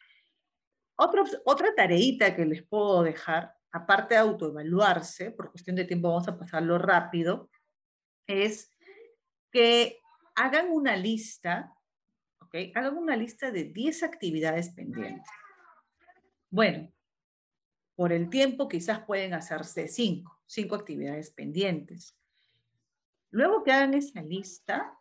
Otra, 0.98 1.24
otra 1.46 1.74
tareita 1.74 2.36
que 2.36 2.46
les 2.46 2.62
puedo 2.62 3.04
dejar, 3.04 3.56
aparte 3.72 4.16
de 4.16 4.20
autoevaluarse, 4.20 5.32
por 5.32 5.52
cuestión 5.52 5.78
de 5.78 5.86
tiempo 5.86 6.10
vamos 6.10 6.28
a 6.28 6.38
pasarlo 6.38 6.78
rápido, 6.78 7.50
es 8.28 8.70
que 9.50 10.02
hagan 10.36 10.70
una 10.70 10.96
lista, 10.96 11.74
¿ok? 12.40 12.56
Hagan 12.76 12.98
una 12.98 13.16
lista 13.16 13.52
de 13.52 13.66
10 13.66 14.04
actividades 14.04 14.70
pendientes. 14.70 15.28
Bueno, 16.50 16.92
por 17.96 18.12
el 18.12 18.30
tiempo 18.30 18.68
quizás 18.68 19.00
pueden 19.00 19.34
hacerse 19.34 19.88
5, 19.88 20.42
5 20.46 20.76
actividades 20.76 21.32
pendientes. 21.32 22.18
Luego 23.32 23.64
que 23.64 23.72
hagan 23.72 23.94
esa 23.94 24.22
lista, 24.22 24.98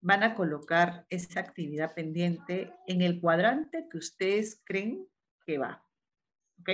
van 0.00 0.22
a 0.22 0.34
colocar 0.34 1.06
esa 1.10 1.40
actividad 1.40 1.94
pendiente 1.94 2.72
en 2.86 3.02
el 3.02 3.20
cuadrante 3.20 3.88
que 3.90 3.98
ustedes 3.98 4.62
creen 4.64 5.08
que 5.44 5.58
va. 5.58 5.84
¿ok? 6.60 6.68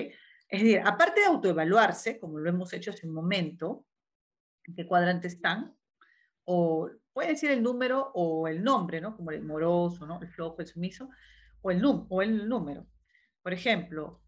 Es 0.49 0.63
decir, 0.63 0.83
aparte 0.85 1.21
de 1.21 1.27
autoevaluarse, 1.27 2.19
como 2.19 2.39
lo 2.39 2.51
hemos 2.51 2.73
hecho 2.75 2.91
hace 2.91 3.07
un 3.07 3.15
momento, 3.15 3.87
en 4.65 4.75
qué 4.75 4.87
cuadrante 4.87 5.29
están, 5.29 5.75
o 6.45 6.91
puede 7.13 7.31
decir 7.31 7.51
el 7.51 7.63
número 7.63 8.11
o 8.15 8.49
el 8.49 8.63
nombre, 8.63 9.01
¿no? 9.01 9.17
Como 9.17 9.31
el 9.31 9.43
moroso, 9.43 10.07
¿no? 10.07 10.21
El 10.21 10.29
flojo, 10.29 10.61
el 10.61 10.67
sumiso, 10.67 11.11
o 11.61 11.71
el, 11.71 11.83
o 11.85 12.23
el 12.23 12.49
número. 12.49 12.87
Por 13.43 13.53
ejemplo, 13.53 14.23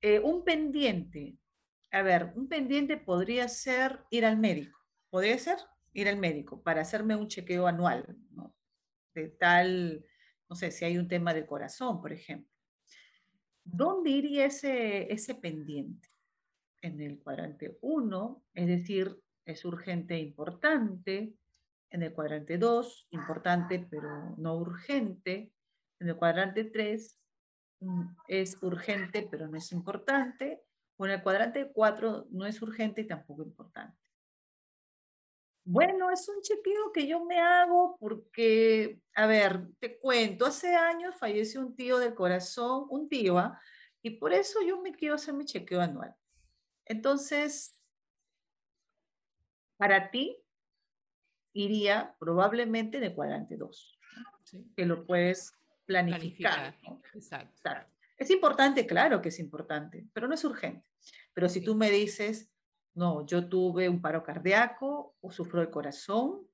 eh, 0.00 0.18
un 0.20 0.44
pendiente. 0.44 1.38
A 1.92 2.02
ver, 2.02 2.32
un 2.36 2.48
pendiente 2.48 2.96
podría 2.96 3.48
ser 3.48 4.00
ir 4.10 4.24
al 4.24 4.38
médico. 4.38 4.78
Podría 5.10 5.38
ser 5.38 5.58
ir 5.92 6.08
al 6.08 6.16
médico 6.16 6.62
para 6.62 6.82
hacerme 6.82 7.16
un 7.16 7.28
chequeo 7.28 7.66
anual, 7.66 8.16
¿no? 8.30 8.54
De 9.14 9.28
tal, 9.28 10.04
no 10.48 10.56
sé, 10.56 10.70
si 10.70 10.84
hay 10.84 10.98
un 10.98 11.08
tema 11.08 11.34
del 11.34 11.46
corazón, 11.46 12.00
por 12.00 12.12
ejemplo. 12.12 12.50
¿Dónde 13.64 14.10
iría 14.10 14.46
ese, 14.46 15.12
ese 15.12 15.34
pendiente? 15.34 16.08
En 16.80 17.00
el 17.00 17.18
cuadrante 17.18 17.76
1, 17.82 18.44
es 18.54 18.66
decir, 18.66 19.20
es 19.44 19.64
urgente 19.64 20.14
e 20.14 20.20
importante. 20.20 21.34
En 21.90 22.02
el 22.02 22.12
cuadrante 22.12 22.58
2, 22.58 23.08
importante 23.10 23.86
pero 23.90 24.34
no 24.36 24.56
urgente. 24.56 25.52
En 25.98 26.08
el 26.08 26.16
cuadrante 26.16 26.64
3, 26.64 27.18
mm, 27.80 28.06
es 28.28 28.62
urgente 28.62 29.26
pero 29.30 29.48
no 29.48 29.56
es 29.56 29.72
importante. 29.72 30.62
O 30.96 31.06
en 31.06 31.12
el 31.12 31.22
cuadrante 31.22 31.70
4, 31.72 32.26
no 32.30 32.46
es 32.46 32.60
urgente 32.62 33.00
y 33.00 33.06
tampoco 33.06 33.42
importante. 33.42 34.00
Bueno, 35.64 36.10
es 36.10 36.28
un 36.28 36.40
chequeo 36.42 36.90
que 36.92 37.06
yo 37.06 37.24
me 37.24 37.38
hago 37.38 37.96
porque, 37.98 39.00
a 39.14 39.26
ver, 39.26 39.68
te 39.78 39.98
cuento, 39.98 40.46
hace 40.46 40.74
años 40.74 41.14
falleció 41.16 41.60
un 41.60 41.76
tío 41.76 41.98
del 41.98 42.14
corazón, 42.14 42.86
un 42.90 43.08
tío, 43.08 43.38
¿ah? 43.38 43.60
y 44.02 44.10
por 44.10 44.32
eso 44.32 44.60
yo 44.66 44.80
me 44.80 44.92
quiero 44.92 45.14
hacer 45.16 45.34
mi 45.34 45.44
chequeo 45.44 45.80
anual. 45.80 46.14
Entonces, 46.86 47.80
para 49.76 50.10
ti, 50.10 50.36
iría 51.52 52.14
probablemente 52.18 53.00
de 53.00 53.14
cuadrante 53.14 53.56
2, 53.56 53.98
que 54.76 54.86
lo 54.86 55.06
puedes 55.06 55.52
planificar. 55.86 56.76
Exacto. 57.14 57.90
Es 58.16 58.30
importante, 58.30 58.86
claro 58.86 59.22
que 59.22 59.30
es 59.30 59.38
importante, 59.38 60.06
pero 60.12 60.28
no 60.28 60.34
es 60.34 60.44
urgente. 60.44 60.86
Pero 61.32 61.48
si 61.48 61.62
tú 61.62 61.74
me 61.74 61.90
dices, 61.90 62.50
no, 62.94 63.24
yo 63.26 63.48
tuve 63.48 63.88
un 63.88 64.02
paro 64.02 64.22
cardíaco 64.22 65.16
o 65.20 65.30
sufro 65.30 65.62
el 65.62 65.70
corazón, 65.70 66.46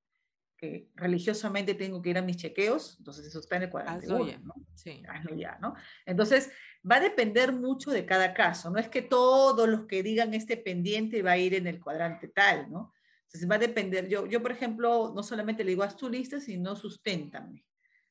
que 0.56 0.88
religiosamente 0.94 1.74
tengo 1.74 2.00
que 2.00 2.10
ir 2.10 2.18
a 2.18 2.22
mis 2.22 2.36
chequeos, 2.36 2.96
entonces 2.98 3.26
eso 3.26 3.40
está 3.40 3.56
en 3.56 3.64
el 3.64 3.70
cuadrante 3.70 4.06
¿no? 4.06 4.54
Sí. 4.74 5.02
ya, 5.36 5.58
¿no? 5.60 5.74
Entonces, 6.06 6.50
va 6.88 6.96
a 6.96 7.00
depender 7.00 7.52
mucho 7.52 7.90
de 7.90 8.06
cada 8.06 8.32
caso, 8.32 8.70
no 8.70 8.78
es 8.78 8.88
que 8.88 9.02
todos 9.02 9.68
los 9.68 9.86
que 9.86 10.02
digan 10.02 10.32
este 10.32 10.56
pendiente 10.56 11.22
va 11.22 11.32
a 11.32 11.38
ir 11.38 11.54
en 11.54 11.66
el 11.66 11.80
cuadrante 11.80 12.28
tal, 12.28 12.70
¿no? 12.70 12.94
Entonces 13.26 13.50
va 13.50 13.56
a 13.56 13.58
depender, 13.58 14.08
yo, 14.08 14.26
yo 14.26 14.40
por 14.40 14.52
ejemplo, 14.52 15.12
no 15.14 15.22
solamente 15.22 15.64
le 15.64 15.70
digo 15.70 15.82
haz 15.82 15.96
tu 15.96 16.08
lista, 16.08 16.40
sino 16.40 16.76
susténtame, 16.76 17.66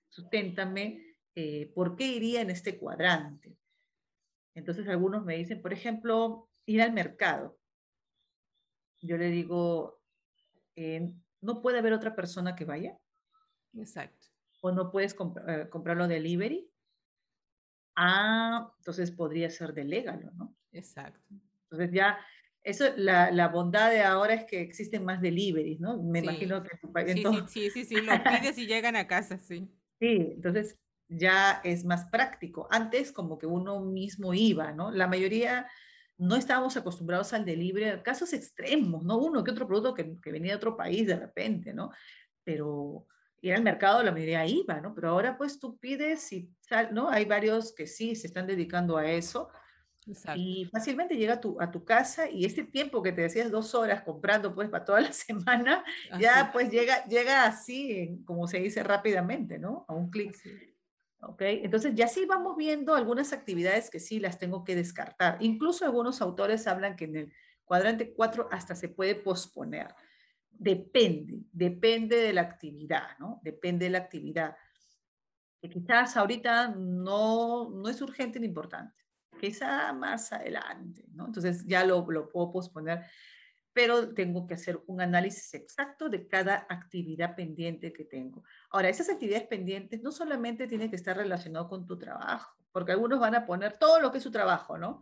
susténtame, 0.09 1.15
eh, 1.35 1.71
¿por 1.73 1.95
qué 1.95 2.07
iría 2.07 2.41
en 2.41 2.49
este 2.49 2.77
cuadrante? 2.77 3.57
Entonces 4.53 4.87
algunos 4.87 5.25
me 5.25 5.37
dicen, 5.37 5.61
por 5.61 5.73
ejemplo, 5.73 6.49
ir 6.65 6.81
al 6.81 6.93
mercado 6.93 7.57
yo 9.05 9.17
le 9.17 9.29
digo, 9.29 10.01
eh, 10.75 11.13
¿no 11.41 11.61
puede 11.61 11.79
haber 11.79 11.93
otra 11.93 12.15
persona 12.15 12.55
que 12.55 12.65
vaya? 12.65 12.97
Exacto. 13.73 14.27
¿O 14.61 14.71
no 14.71 14.91
puedes 14.91 15.15
eh, 15.47 15.67
comprarlo 15.69 16.07
delivery? 16.07 16.69
Ah, 17.95 18.73
entonces 18.79 19.11
podría 19.11 19.49
ser 19.49 19.73
delégalo, 19.73 20.31
¿no? 20.31 20.55
Exacto. 20.71 21.33
Entonces 21.63 21.91
ya, 21.93 22.17
eso, 22.65 22.85
la, 22.97 23.29
la, 23.29 23.47
bondad 23.47 23.91
de 23.91 24.01
ahora 24.01 24.33
es 24.33 24.45
que 24.45 24.59
existen 24.59 25.05
más 25.05 25.21
deliveries, 25.21 25.79
¿no? 25.79 26.01
Me 26.01 26.19
imagino 26.19 26.63
que... 26.63 26.69
Sí, 27.13 27.43
sí, 27.47 27.69
sí, 27.69 27.85
sí, 27.85 27.95
lo 28.01 28.11
pides 28.23 28.57
y 28.57 28.65
llegan 28.65 28.95
a 28.95 29.05
casa, 29.07 29.37
sí. 29.37 29.69
Sí, 29.99 30.31
entonces 30.33 30.77
ya 31.07 31.61
es 31.63 31.85
más 31.85 32.05
práctico. 32.05 32.67
Antes 32.71 33.11
como 33.11 33.37
que 33.37 33.45
uno 33.45 33.81
mismo 33.81 34.33
iba, 34.33 34.71
¿no? 34.71 34.89
La 34.89 35.07
mayoría 35.07 35.67
no 36.17 36.35
estábamos 36.35 36.75
acostumbrados 36.75 37.33
al 37.33 37.45
delivery, 37.45 38.01
casos 38.01 38.33
extremos, 38.33 39.03
¿no? 39.03 39.17
Uno 39.19 39.43
que 39.43 39.51
otro 39.51 39.67
producto 39.67 39.93
que, 39.93 40.31
venía 40.31 40.53
de 40.53 40.57
otro 40.57 40.75
país 40.75 41.05
de 41.05 41.17
repente, 41.17 41.71
¿no? 41.71 41.91
Pero 42.43 43.05
ir 43.41 43.53
al 43.53 43.61
mercado 43.61 44.01
la 44.01 44.11
mayoría 44.11 44.43
iba, 44.47 44.81
¿no? 44.81 44.95
Pero 44.95 45.09
ahora 45.09 45.37
pues 45.37 45.59
tú 45.59 45.77
pides 45.77 46.33
y, 46.33 46.49
¿no? 46.91 47.11
Hay 47.11 47.25
varios 47.25 47.75
que 47.75 47.85
sí 47.85 48.15
se 48.15 48.25
están 48.25 48.47
dedicando 48.47 48.97
a 48.97 49.11
eso. 49.11 49.49
Y 50.35 50.65
fácilmente 50.65 51.17
llega 51.17 51.35
a 51.35 51.41
tu, 51.41 51.59
a 51.59 51.71
tu 51.71 51.83
casa 51.83 52.29
y 52.29 52.45
este 52.45 52.63
tiempo 52.63 53.01
que 53.01 53.11
te 53.11 53.21
decías 53.21 53.49
dos 53.49 53.73
horas 53.73 54.03
comprando 54.03 54.53
pues 54.53 54.69
para 54.69 54.85
toda 54.85 55.01
la 55.01 55.11
semana, 55.13 55.83
ya 56.19 56.51
pues 56.53 56.69
llega, 56.69 57.05
llega 57.05 57.45
así, 57.45 58.21
como 58.25 58.47
se 58.47 58.59
dice 58.59 58.83
rápidamente, 58.83 59.57
¿no? 59.57 59.85
A 59.87 59.93
un 59.93 60.09
clic. 60.09 60.37
¿ok? 61.21 61.41
Entonces 61.41 61.95
ya 61.95 62.07
sí 62.07 62.25
vamos 62.25 62.55
viendo 62.55 62.93
algunas 62.93 63.33
actividades 63.33 63.89
que 63.89 63.99
sí 63.99 64.19
las 64.19 64.37
tengo 64.37 64.63
que 64.63 64.75
descartar. 64.75 65.37
Incluso 65.39 65.85
algunos 65.85 66.21
autores 66.21 66.67
hablan 66.67 66.95
que 66.95 67.05
en 67.05 67.15
el 67.15 67.33
cuadrante 67.63 68.13
4 68.13 68.49
hasta 68.51 68.75
se 68.75 68.89
puede 68.89 69.15
posponer. 69.15 69.87
Depende, 70.51 71.41
depende 71.51 72.17
de 72.17 72.31
la 72.31 72.41
actividad, 72.41 73.17
¿no? 73.19 73.41
Depende 73.43 73.85
de 73.85 73.91
la 73.91 73.97
actividad. 73.97 74.55
Que 75.61 75.69
quizás 75.69 76.15
ahorita 76.15 76.69
no, 76.69 77.71
no 77.71 77.89
es 77.89 77.99
urgente 78.01 78.39
ni 78.39 78.45
importante. 78.45 79.04
Quizá 79.39 79.93
más 79.93 80.31
adelante, 80.31 81.05
¿no? 81.13 81.27
Entonces 81.27 81.65
ya 81.65 81.83
lo, 81.83 82.05
lo 82.09 82.29
puedo 82.29 82.51
posponer 82.51 83.05
pero 83.75 84.13
tengo 84.13 84.47
que 84.47 84.53
hacer 84.53 84.81
un 84.87 85.01
análisis 85.01 85.53
exacto 85.53 86.07
de 86.07 86.29
cada 86.29 86.65
actividad 86.69 87.35
pendiente 87.35 87.91
que 87.91 88.05
tengo. 88.05 88.41
Ahora, 88.69 88.87
esas 88.87 89.09
actividades 89.09 89.47
pendientes 89.47 90.01
no 90.01 90.13
solamente 90.13 90.65
tienen 90.65 90.89
que 90.89 90.95
estar 90.95 91.17
relacionadas 91.17 91.67
con 91.67 91.85
tu 91.85 91.99
trabajo, 91.99 92.55
porque 92.71 92.93
algunos 92.93 93.19
van 93.19 93.35
a 93.35 93.45
poner 93.45 93.77
todo 93.77 93.99
lo 93.99 94.13
que 94.13 94.19
es 94.19 94.23
su 94.23 94.31
trabajo, 94.31 94.77
¿no? 94.77 95.01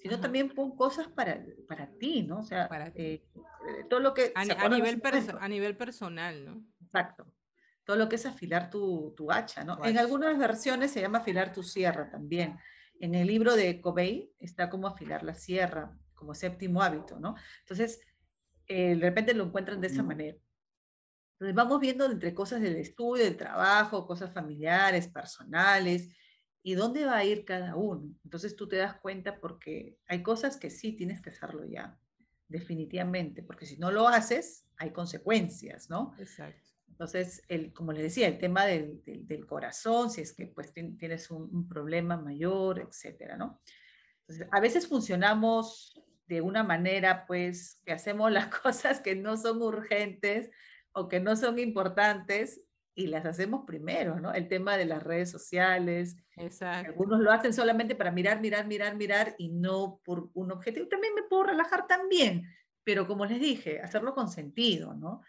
Sino 0.00 0.20
también 0.20 0.50
pon 0.50 0.76
cosas 0.76 1.08
para, 1.08 1.42
para 1.66 1.88
ti, 1.98 2.22
¿no? 2.22 2.38
O 2.38 2.42
sea, 2.44 2.68
eh, 2.94 3.24
eh, 3.34 3.84
todo 3.90 3.98
lo 3.98 4.14
que... 4.14 4.30
A, 4.36 4.44
nivel 4.44 5.02
a 5.40 5.48
nivel 5.48 5.76
personal, 5.76 6.44
¿no? 6.44 6.64
Exacto. 6.80 7.26
Todo 7.82 7.96
lo 7.96 8.08
que 8.08 8.14
es 8.14 8.24
afilar 8.24 8.70
tu, 8.70 9.14
tu 9.16 9.32
hacha, 9.32 9.64
¿no? 9.64 9.84
En 9.84 9.98
algunas 9.98 10.38
versiones 10.38 10.92
se 10.92 11.00
llama 11.00 11.18
afilar 11.18 11.52
tu 11.52 11.64
sierra 11.64 12.08
también. 12.08 12.56
En 13.02 13.16
el 13.16 13.26
libro 13.26 13.56
de 13.56 13.80
Covey 13.80 14.32
está 14.38 14.70
como 14.70 14.86
afilar 14.86 15.24
la 15.24 15.34
sierra, 15.34 15.98
como 16.14 16.36
séptimo 16.36 16.82
hábito, 16.82 17.18
¿no? 17.18 17.34
Entonces, 17.62 18.00
eh, 18.68 18.94
de 18.94 19.00
repente 19.00 19.34
lo 19.34 19.42
encuentran 19.42 19.80
de 19.80 19.88
esa 19.88 20.04
manera. 20.04 20.38
Entonces 21.32 21.56
vamos 21.56 21.80
viendo 21.80 22.06
entre 22.06 22.32
cosas 22.32 22.60
del 22.60 22.76
estudio, 22.76 23.24
del 23.24 23.36
trabajo, 23.36 24.06
cosas 24.06 24.32
familiares, 24.32 25.08
personales, 25.08 26.14
y 26.62 26.74
dónde 26.74 27.04
va 27.04 27.16
a 27.16 27.24
ir 27.24 27.44
cada 27.44 27.74
uno. 27.74 28.14
Entonces 28.22 28.54
tú 28.54 28.68
te 28.68 28.76
das 28.76 29.00
cuenta 29.00 29.40
porque 29.40 29.98
hay 30.06 30.22
cosas 30.22 30.56
que 30.56 30.70
sí 30.70 30.92
tienes 30.92 31.20
que 31.20 31.30
hacerlo 31.30 31.64
ya, 31.64 31.98
definitivamente, 32.46 33.42
porque 33.42 33.66
si 33.66 33.78
no 33.78 33.90
lo 33.90 34.06
haces, 34.06 34.64
hay 34.76 34.92
consecuencias, 34.92 35.90
¿no? 35.90 36.14
Exacto. 36.20 36.70
Entonces, 37.02 37.42
el, 37.48 37.72
como 37.72 37.92
les 37.92 38.04
decía, 38.04 38.28
el 38.28 38.38
tema 38.38 38.64
del, 38.64 39.02
del, 39.04 39.44
corazón, 39.44 40.08
si 40.08 40.20
es 40.20 40.32
que 40.32 40.46
pues 40.46 40.72
tienes 40.72 41.32
un, 41.32 41.52
un, 41.52 41.66
problema 41.66 42.16
mayor, 42.16 42.78
etcétera, 42.78 43.36
¿no? 43.36 43.60
Entonces, 44.20 44.46
a 44.52 44.60
veces 44.60 44.86
funcionamos 44.86 46.00
de 46.28 46.40
una 46.40 46.62
manera, 46.62 47.26
pues, 47.26 47.82
que 47.84 47.90
hacemos 47.90 48.30
las 48.30 48.46
cosas 48.62 49.00
que 49.00 49.16
no 49.16 49.36
son 49.36 49.60
urgentes 49.62 50.48
o 50.92 51.08
que 51.08 51.18
no 51.18 51.34
son 51.34 51.58
importantes 51.58 52.62
y 52.94 53.08
las 53.08 53.26
hacemos 53.26 53.64
primero, 53.66 54.20
¿no? 54.20 54.32
El 54.32 54.46
tema 54.46 54.76
de 54.76 54.84
las 54.84 55.02
redes 55.02 55.28
sociales. 55.28 56.16
Exacto. 56.36 56.92
Algunos 56.92 57.18
lo 57.18 57.32
hacen 57.32 57.52
solamente 57.52 57.96
para 57.96 58.12
mirar, 58.12 58.40
mirar, 58.40 58.68
mirar, 58.68 58.94
mirar 58.94 59.34
y 59.38 59.48
no 59.48 60.00
por 60.04 60.30
un 60.34 60.52
objetivo. 60.52 60.86
También 60.86 61.16
me 61.16 61.24
puedo 61.24 61.42
relajar 61.42 61.88
también, 61.88 62.46
pero 62.84 63.08
como 63.08 63.26
les 63.26 63.40
dije, 63.40 63.80
hacerlo 63.80 64.14
con 64.14 64.28
sentido, 64.28 64.94
¿no? 64.94 65.22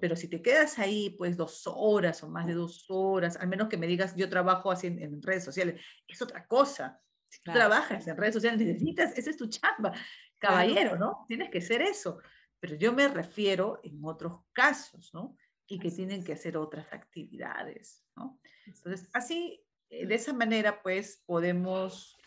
Pero 0.00 0.16
si 0.16 0.28
te 0.28 0.42
quedas 0.42 0.78
ahí, 0.78 1.10
pues, 1.10 1.36
dos 1.36 1.62
horas 1.66 2.22
o 2.22 2.28
más 2.28 2.46
de 2.46 2.54
dos 2.54 2.84
horas, 2.88 3.36
al 3.36 3.48
menos 3.48 3.68
que 3.68 3.76
me 3.76 3.86
digas, 3.86 4.14
yo 4.16 4.28
trabajo 4.28 4.70
así 4.70 4.88
en, 4.88 5.22
redes 5.22 5.44
sociales, 5.44 5.80
es 6.06 6.20
otra 6.20 6.46
cosa. 6.46 7.00
Si 7.28 7.42
tú 7.42 7.52
trabajas 7.52 8.06
en 8.06 8.16
redes 8.16 8.34
sociales, 8.34 8.60
necesitas, 8.60 9.16
esa 9.16 9.30
es 9.30 9.36
tu 9.36 9.48
chamba 9.48 9.92
caballero, 10.38 10.96
¿no? 10.96 11.24
Tienes 11.28 11.50
que 11.50 11.60
ser 11.60 11.82
eso. 11.82 12.18
Pero 12.58 12.74
yo 12.76 12.92
me 12.92 13.08
refiero 13.08 13.80
en 13.84 14.00
otros 14.04 14.40
casos, 14.52 15.10
¿no? 15.14 15.36
Y 15.66 15.78
que 15.78 15.90
tienen 15.90 16.24
que 16.24 16.32
hacer 16.32 16.56
otras 16.56 16.92
actividades, 16.92 18.04
¿no? 18.16 18.40
Entonces, 18.66 19.08
así, 19.12 19.64
eh, 19.88 20.06
de 20.06 20.14
esa 20.14 20.32
manera, 20.32 20.82
pues, 20.82 21.22
podemos, 21.24 22.18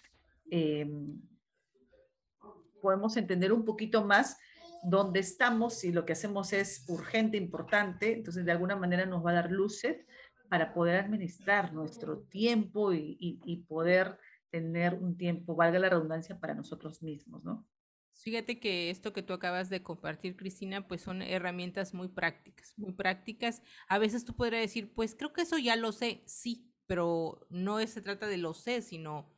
em, 0.49 1.21
podemos 2.81 3.17
entender 3.17 3.51
un 3.51 3.65
poquito 3.65 4.05
más 4.05 4.37
dónde 4.83 5.19
estamos, 5.19 5.75
si 5.75 5.91
lo 5.91 6.05
que 6.05 6.13
hacemos 6.13 6.53
es 6.53 6.85
urgente, 6.87 7.37
importante, 7.37 8.13
entonces 8.13 8.45
de 8.45 8.51
alguna 8.51 8.75
manera 8.75 9.05
nos 9.05 9.25
va 9.25 9.31
a 9.31 9.35
dar 9.35 9.51
luces 9.51 10.05
para 10.49 10.73
poder 10.73 10.97
administrar 10.97 11.73
nuestro 11.73 12.19
tiempo 12.23 12.93
y, 12.93 13.17
y 13.19 13.63
poder 13.63 14.19
tener 14.49 14.93
un 14.93 15.17
tiempo, 15.17 15.55
valga 15.55 15.79
la 15.79 15.89
redundancia, 15.89 16.39
para 16.39 16.53
nosotros 16.53 17.01
mismos, 17.01 17.43
¿no? 17.43 17.65
Fíjate 18.13 18.59
que 18.59 18.89
esto 18.91 19.11
que 19.11 19.23
tú 19.23 19.33
acabas 19.33 19.69
de 19.69 19.81
compartir, 19.81 20.35
Cristina, 20.35 20.87
pues 20.87 21.01
son 21.01 21.23
herramientas 21.23 21.93
muy 21.93 22.07
prácticas, 22.07 22.73
muy 22.77 22.93
prácticas. 22.93 23.63
A 23.87 23.97
veces 23.97 24.23
tú 24.23 24.35
podrías 24.35 24.61
decir, 24.61 24.93
pues 24.93 25.15
creo 25.15 25.33
que 25.33 25.41
eso 25.41 25.57
ya 25.57 25.75
lo 25.75 25.91
sé, 25.91 26.23
sí, 26.27 26.71
pero 26.85 27.47
no 27.49 27.79
se 27.85 28.01
trata 28.01 28.27
de 28.27 28.37
lo 28.37 28.53
sé, 28.53 28.81
sino 28.81 29.32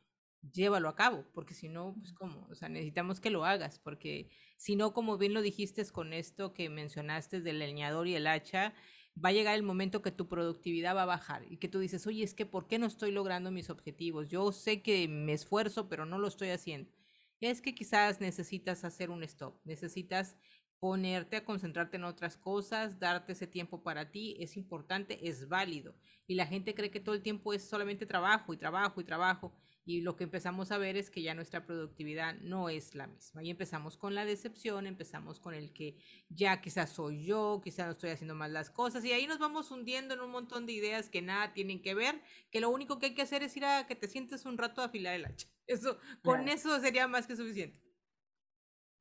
llévalo 0.52 0.88
a 0.88 0.96
cabo, 0.96 1.24
porque 1.32 1.54
si 1.54 1.68
no, 1.68 1.94
pues 1.98 2.12
cómo, 2.12 2.46
o 2.50 2.54
sea, 2.54 2.68
necesitamos 2.68 3.20
que 3.20 3.30
lo 3.30 3.44
hagas, 3.44 3.78
porque 3.78 4.28
si 4.56 4.76
no, 4.76 4.92
como 4.92 5.18
bien 5.18 5.34
lo 5.34 5.42
dijiste 5.42 5.84
con 5.86 6.12
esto 6.12 6.54
que 6.54 6.68
mencionaste 6.68 7.40
del 7.40 7.58
leñador 7.58 8.08
y 8.08 8.14
el 8.14 8.26
hacha, 8.26 8.74
va 9.22 9.30
a 9.30 9.32
llegar 9.32 9.54
el 9.54 9.62
momento 9.62 10.02
que 10.02 10.10
tu 10.10 10.28
productividad 10.28 10.94
va 10.94 11.02
a 11.02 11.06
bajar 11.06 11.44
y 11.48 11.56
que 11.56 11.68
tú 11.68 11.78
dices, 11.78 12.06
oye, 12.06 12.22
es 12.22 12.34
que 12.34 12.46
¿por 12.46 12.66
qué 12.66 12.78
no 12.78 12.86
estoy 12.86 13.12
logrando 13.12 13.50
mis 13.50 13.70
objetivos? 13.70 14.28
Yo 14.28 14.52
sé 14.52 14.82
que 14.82 15.08
me 15.08 15.32
esfuerzo, 15.32 15.88
pero 15.88 16.04
no 16.04 16.18
lo 16.18 16.28
estoy 16.28 16.50
haciendo. 16.50 16.92
Es 17.40 17.60
que 17.60 17.74
quizás 17.74 18.20
necesitas 18.20 18.84
hacer 18.84 19.10
un 19.10 19.22
stop, 19.22 19.60
necesitas 19.64 20.36
ponerte 20.78 21.36
a 21.36 21.44
concentrarte 21.44 21.96
en 21.96 22.04
otras 22.04 22.36
cosas, 22.36 22.98
darte 22.98 23.32
ese 23.32 23.46
tiempo 23.46 23.82
para 23.82 24.10
ti, 24.10 24.36
es 24.38 24.56
importante, 24.56 25.28
es 25.28 25.48
válido. 25.48 25.94
Y 26.26 26.34
la 26.34 26.46
gente 26.46 26.74
cree 26.74 26.90
que 26.90 27.00
todo 27.00 27.14
el 27.14 27.22
tiempo 27.22 27.52
es 27.54 27.66
solamente 27.66 28.06
trabajo 28.06 28.52
y 28.52 28.58
trabajo 28.58 29.00
y 29.00 29.04
trabajo 29.04 29.54
y 29.88 30.00
lo 30.00 30.16
que 30.16 30.24
empezamos 30.24 30.72
a 30.72 30.78
ver 30.78 30.96
es 30.96 31.10
que 31.10 31.22
ya 31.22 31.32
nuestra 31.32 31.64
productividad 31.64 32.34
no 32.40 32.68
es 32.68 32.96
la 32.96 33.06
misma. 33.06 33.44
Y 33.44 33.50
empezamos 33.50 33.96
con 33.96 34.16
la 34.16 34.24
decepción, 34.24 34.84
empezamos 34.84 35.38
con 35.38 35.54
el 35.54 35.72
que 35.72 35.96
ya 36.28 36.60
quizás 36.60 36.90
soy 36.90 37.24
yo, 37.24 37.60
quizás 37.62 37.86
no 37.86 37.92
estoy 37.92 38.10
haciendo 38.10 38.34
mal 38.34 38.52
las 38.52 38.68
cosas, 38.68 39.04
y 39.04 39.12
ahí 39.12 39.28
nos 39.28 39.38
vamos 39.38 39.70
hundiendo 39.70 40.14
en 40.14 40.20
un 40.20 40.30
montón 40.32 40.66
de 40.66 40.72
ideas 40.72 41.08
que 41.08 41.22
nada 41.22 41.52
tienen 41.52 41.80
que 41.80 41.94
ver, 41.94 42.20
que 42.50 42.60
lo 42.60 42.68
único 42.70 42.98
que 42.98 43.06
hay 43.06 43.14
que 43.14 43.22
hacer 43.22 43.44
es 43.44 43.56
ir 43.56 43.64
a 43.64 43.86
que 43.86 43.94
te 43.94 44.08
sientes 44.08 44.44
un 44.44 44.58
rato 44.58 44.82
a 44.82 44.86
afilar 44.86 45.14
el 45.14 45.24
hacha. 45.24 45.46
Eso, 45.68 45.98
con 46.22 46.48
eso 46.48 46.80
sería 46.80 47.08
más 47.08 47.26
que 47.26 47.34
suficiente. 47.34 47.80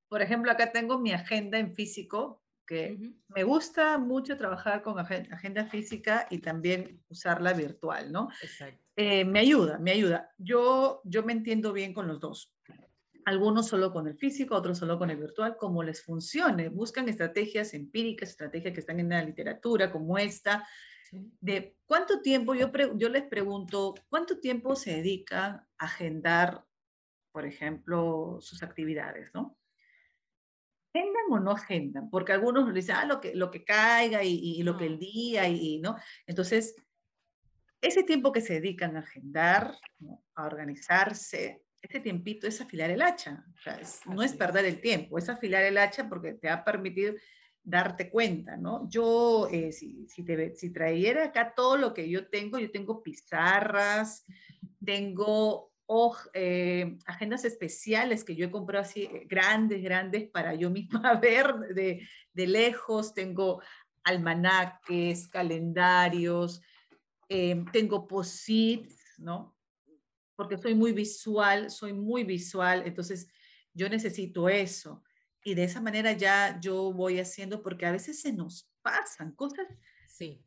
Por 0.08 0.22
ejemplo, 0.22 0.52
acá 0.52 0.72
tengo 0.72 1.00
mi 1.00 1.12
agenda 1.12 1.60
en 1.60 1.76
físico, 1.76 2.45
que 2.66 3.14
me 3.28 3.44
gusta 3.44 3.98
mucho 3.98 4.38
trabajar 4.38 4.82
con 4.82 4.98
agenda 5.00 5.66
física 5.66 6.28
y 6.30 6.40
también 6.40 7.04
usarla 7.08 7.54
virtual, 7.54 8.12
¿no? 8.12 8.30
Exacto. 8.42 8.82
Eh, 8.96 9.26
me 9.26 9.40
ayuda, 9.40 9.78
me 9.78 9.92
ayuda. 9.92 10.32
Yo, 10.38 11.02
yo 11.04 11.24
me 11.24 11.34
entiendo 11.34 11.74
bien 11.74 11.94
con 11.94 12.08
los 12.08 12.20
dos. 12.20 12.54
Algunos 13.26 13.68
solo 13.68 13.92
con 13.92 14.08
el 14.08 14.18
físico, 14.18 14.56
otros 14.56 14.78
solo 14.78 15.00
con 15.00 15.10
el 15.10 15.18
virtual, 15.18 15.58
como 15.58 15.84
les 15.84 16.04
funcione. 16.04 16.70
Buscan 16.70 17.10
estrategias 17.10 17.74
empíricas, 17.74 18.30
estrategias 18.30 18.74
que 18.74 18.80
están 18.80 19.00
en 19.00 19.10
la 19.10 19.24
literatura, 19.24 19.92
como 19.92 20.18
esta, 20.18 20.66
de 21.12 21.76
cuánto 21.86 22.22
tiempo, 22.22 22.56
yo, 22.56 22.72
yo 22.96 23.10
les 23.10 23.24
pregunto, 23.24 23.96
¿cuánto 24.10 24.40
tiempo 24.40 24.76
se 24.76 24.98
dedica 24.98 25.68
a 25.78 25.86
agendar, 25.86 26.66
por 27.32 27.46
ejemplo, 27.46 28.38
sus 28.42 28.64
actividades, 28.64 29.32
¿no? 29.34 29.58
¿Agendan 30.96 31.26
o 31.30 31.40
no 31.40 31.52
agendan? 31.52 32.10
Porque 32.10 32.32
algunos 32.32 32.74
dicen, 32.74 32.96
ah, 32.96 33.06
lo 33.06 33.20
que, 33.20 33.36
lo 33.36 33.52
que 33.52 33.64
caiga 33.66 34.24
y, 34.24 34.64
lo 34.64 34.78
que 34.78 34.86
el 34.86 34.98
día, 34.98 35.48
y, 35.48 35.80
¿no? 35.80 35.96
Entonces, 36.26 36.76
ese 37.82 38.04
tiempo 38.04 38.32
que 38.32 38.42
se 38.42 38.56
dedican 38.56 38.96
a 38.96 39.00
agendar, 39.00 39.76
a 40.36 40.46
organizarse, 40.46 41.64
ese 41.82 42.00
tiempito 42.00 42.48
es 42.48 42.62
afilar 42.62 42.90
el 42.90 43.02
hacha. 43.02 43.46
no 44.08 44.24
es 44.24 44.34
perder 44.34 44.66
el 44.66 44.80
tiempo, 44.80 45.18
es 45.18 45.30
afilar 45.30 45.64
el 45.64 45.78
hacha 45.78 46.08
porque 46.08 46.34
te 46.34 46.48
va 46.48 46.56
a 46.56 46.66
permitir 46.66 47.20
darte 47.62 48.10
cuenta, 48.10 48.56
¿no? 48.56 48.88
Yo, 48.90 49.50
eh, 49.52 49.72
si, 49.72 50.08
si, 50.08 50.24
te, 50.24 50.56
si 50.56 50.72
trayera 50.72 51.26
acá 51.26 51.54
todo 51.56 51.78
lo 51.78 51.94
que 51.94 52.10
yo 52.10 52.28
tengo, 52.30 52.58
yo 52.58 52.72
tengo 52.72 53.04
pizarras, 53.04 54.24
tengo 54.84 55.72
eh, 56.34 56.98
agendas 57.06 57.46
especiales 57.46 58.24
que 58.24 58.36
yo 58.36 58.46
he 58.46 58.52
comprado 58.52 58.84
así 58.84 59.04
eh, 59.04 59.26
grandes, 59.28 59.82
grandes 59.84 60.30
para 60.30 60.56
yo 60.56 60.70
misma 60.70 61.14
ver 61.22 61.54
de, 61.74 62.08
de 62.34 62.48
lejos, 62.48 63.14
tengo 63.14 63.62
almanaques, 64.04 65.28
calendarios, 65.28 66.62
Em, 67.28 67.66
tengo 67.66 68.08
posits, 68.08 69.16
¿no? 69.18 69.58
Porque 70.36 70.58
soy 70.58 70.76
muy 70.76 70.92
visual, 70.92 71.72
soy 71.72 71.94
muy 71.94 72.24
visual, 72.24 72.84
entonces 72.86 73.28
yo 73.74 73.90
necesito 73.90 74.48
eso. 74.48 75.04
Y 75.44 75.56
de 75.56 75.64
esa 75.64 75.82
manera 75.82 76.12
ya 76.12 76.60
yo 76.60 76.92
voy 76.94 77.20
haciendo, 77.20 77.64
porque 77.64 77.86
a 77.86 77.92
veces 77.92 78.22
se 78.22 78.32
nos 78.32 78.70
pasan 78.82 79.32
cosas 79.34 79.68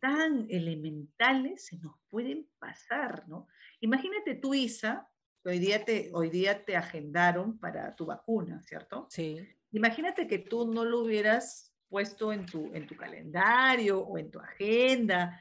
tan 0.00 0.46
elementales, 0.48 1.66
se 1.66 1.76
nos 1.78 1.96
pueden 2.08 2.48
pasar, 2.58 3.28
¿no? 3.28 3.48
Imagínate 3.80 4.34
tú, 4.34 4.54
Isa, 4.54 5.10
hoy 5.48 5.58
día 5.58 5.84
te, 5.84 6.10
hoy 6.12 6.30
día 6.30 6.64
te 6.64 6.76
agendaron 6.76 7.58
para 7.58 7.94
tu 7.94 8.06
vacuna, 8.06 8.62
¿cierto? 8.62 9.06
Sí. 9.10 9.38
Imagínate 9.72 10.26
que 10.26 10.38
tú 10.38 10.72
no 10.72 10.84
lo 10.84 11.00
hubieras 11.00 11.74
puesto 11.88 12.32
en 12.32 12.46
tu, 12.46 12.72
en 12.74 12.86
tu 12.86 12.96
calendario 12.96 14.00
o 14.00 14.18
en 14.18 14.30
tu 14.30 14.38
agenda, 14.38 15.40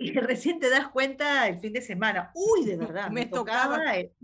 y 0.00 0.12
recién 0.18 0.58
te 0.58 0.70
das 0.70 0.88
cuenta 0.88 1.46
el 1.46 1.60
fin 1.60 1.72
de 1.72 1.82
semana, 1.82 2.32
uy, 2.34 2.64
de 2.64 2.76
verdad, 2.76 3.10
me, 3.12 3.26
tocaba, 3.26 3.94
El, 3.94 4.14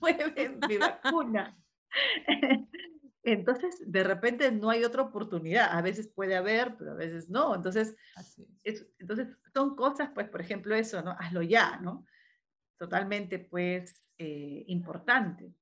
9 0.00 0.58
mi 0.68 0.78
vacuna. 0.78 1.58
Entonces, 3.24 3.82
de 3.84 4.04
repente 4.04 4.50
no 4.52 4.70
hay 4.70 4.84
otra 4.84 5.02
oportunidad. 5.02 5.76
A 5.76 5.82
veces 5.82 6.08
puede 6.08 6.34
haber, 6.34 6.76
pero 6.78 6.92
a 6.92 6.94
veces 6.94 7.28
no. 7.28 7.54
Entonces, 7.54 7.94
entonces 8.98 9.28
son 9.52 9.76
cosas, 9.76 10.10
pues, 10.14 10.30
por 10.30 10.40
ejemplo, 10.40 10.74
eso, 10.74 11.02
¿no? 11.02 11.10
Hazlo 11.18 11.42
ya, 11.42 11.78
¿no? 11.78 12.06
Totalmente, 12.78 13.38
pues, 13.38 14.07
eh, 14.18 14.64
importante. 14.66 15.54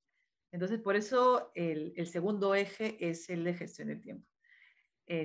Entonces, 0.53 0.81
por 0.81 0.97
eso 0.97 1.53
el, 1.55 1.93
el 1.97 2.07
segundo 2.07 2.55
eje 2.55 2.97
es 3.07 3.29
el 3.29 3.45
de 3.45 3.55
gestión 3.55 3.89
de 3.89 3.97
tiempo. 3.97 4.27
Eh, 5.07 5.25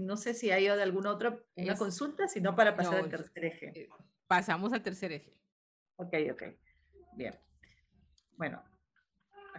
no 0.00 0.16
sé 0.16 0.34
si 0.34 0.50
hay 0.50 0.66
alguna 0.66 1.12
otra 1.12 1.38
una 1.54 1.76
consulta, 1.76 2.26
sino 2.26 2.56
para 2.56 2.74
pasar 2.74 2.96
al 2.96 3.08
tercer 3.08 3.44
eje. 3.44 3.72
Eh, 3.74 3.88
pasamos 4.26 4.72
al 4.72 4.82
tercer 4.82 5.12
eje. 5.12 5.32
Ok, 5.96 6.14
ok. 6.32 6.42
Bien. 7.14 7.34
Bueno, 8.36 8.64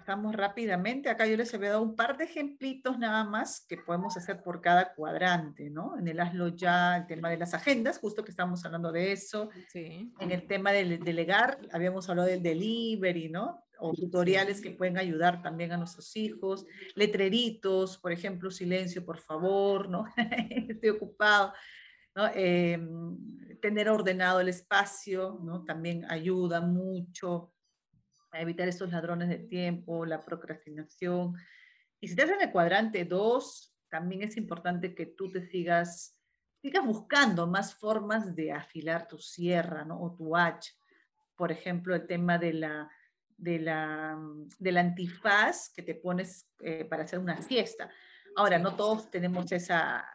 pasamos 0.03 0.35
rápidamente. 0.35 1.09
Acá 1.09 1.25
yo 1.25 1.37
les 1.37 1.53
había 1.53 1.69
dado 1.69 1.81
un 1.81 1.95
par 1.95 2.17
de 2.17 2.25
ejemplitos 2.25 2.99
nada 2.99 3.23
más 3.23 3.65
que 3.69 3.77
podemos 3.77 4.17
hacer 4.17 4.43
por 4.43 4.59
cada 4.59 4.93
cuadrante, 4.93 5.69
¿no? 5.69 5.97
En 5.97 6.09
el 6.09 6.19
hazlo 6.19 6.49
ya, 6.49 6.97
el 6.97 7.07
tema 7.07 7.29
de 7.29 7.37
las 7.37 7.53
agendas, 7.53 7.99
justo 7.99 8.21
que 8.21 8.31
estamos 8.31 8.65
hablando 8.65 8.91
de 8.91 9.13
eso. 9.13 9.49
Sí. 9.69 10.11
En 10.19 10.31
el 10.31 10.45
tema 10.45 10.73
del 10.73 10.99
delegar, 10.99 11.57
habíamos 11.71 12.09
hablado 12.09 12.27
del 12.27 12.43
delivery, 12.43 13.29
¿no? 13.29 13.63
o 13.79 13.93
tutoriales 13.93 14.61
que 14.61 14.71
pueden 14.71 14.97
ayudar 14.97 15.41
también 15.41 15.71
a 15.71 15.77
nuestros 15.77 16.15
hijos, 16.15 16.65
letreritos, 16.95 17.97
por 17.97 18.11
ejemplo, 18.11 18.51
silencio, 18.51 19.05
por 19.05 19.19
favor, 19.19 19.89
¿no? 19.89 20.05
Estoy 20.69 20.89
ocupado. 20.89 21.53
¿no? 22.15 22.27
Em, 22.33 23.17
tener 23.61 23.89
ordenado 23.89 24.41
el 24.41 24.49
espacio, 24.49 25.39
¿no? 25.43 25.63
También 25.63 26.05
ayuda 26.09 26.61
mucho 26.61 27.53
a 28.33 28.41
evitar 28.41 28.67
estos 28.67 28.91
ladrones 28.91 29.29
de 29.29 29.37
tiempo, 29.37 30.05
la 30.05 30.19
procrastinación. 30.19 31.35
Y 31.99 32.07
si 32.07 32.15
te 32.15 32.23
en 32.23 32.41
el 32.41 32.51
cuadrante 32.51 33.05
2, 33.05 33.75
también 33.89 34.23
es 34.23 34.35
importante 34.37 34.93
que 34.93 35.05
tú 35.05 35.31
te 35.31 35.47
sigas, 35.47 36.19
sigas 36.61 36.85
buscando 36.85 37.47
más 37.47 37.75
formas 37.75 38.35
de 38.35 38.51
afilar 38.51 39.07
tu 39.07 39.17
sierra, 39.17 39.85
¿no? 39.85 40.01
O 40.01 40.15
tu 40.15 40.35
hacha. 40.35 40.73
Por 41.35 41.51
ejemplo, 41.51 41.95
el 41.95 42.07
tema 42.07 42.37
de 42.37 42.53
la 42.53 42.89
de 43.37 43.59
la, 43.59 44.17
del 44.59 44.77
antifaz 44.77 45.69
que 45.73 45.81
te 45.81 45.95
pones 45.95 46.49
eh, 46.61 46.85
para 46.85 47.03
hacer 47.03 47.19
una 47.19 47.41
siesta. 47.41 47.89
Ahora, 48.35 48.57
no 48.57 48.75
todos 48.75 49.11
tenemos 49.11 49.51
esa, 49.51 50.05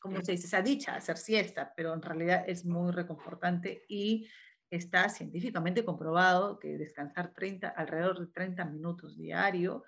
¿cómo 0.00 0.20
se 0.22 0.32
dice? 0.32 0.46
Esa 0.46 0.62
dicha, 0.62 0.94
hacer 0.94 1.16
siesta, 1.16 1.72
pero 1.74 1.94
en 1.94 2.02
realidad 2.02 2.44
es 2.46 2.64
muy 2.64 2.92
reconfortante 2.92 3.84
y 3.88 4.28
está 4.76 5.08
científicamente 5.08 5.84
comprobado 5.84 6.58
que 6.58 6.76
descansar 6.78 7.32
30, 7.32 7.68
alrededor 7.68 8.20
de 8.20 8.26
30 8.32 8.64
minutos 8.64 9.16
diario 9.16 9.84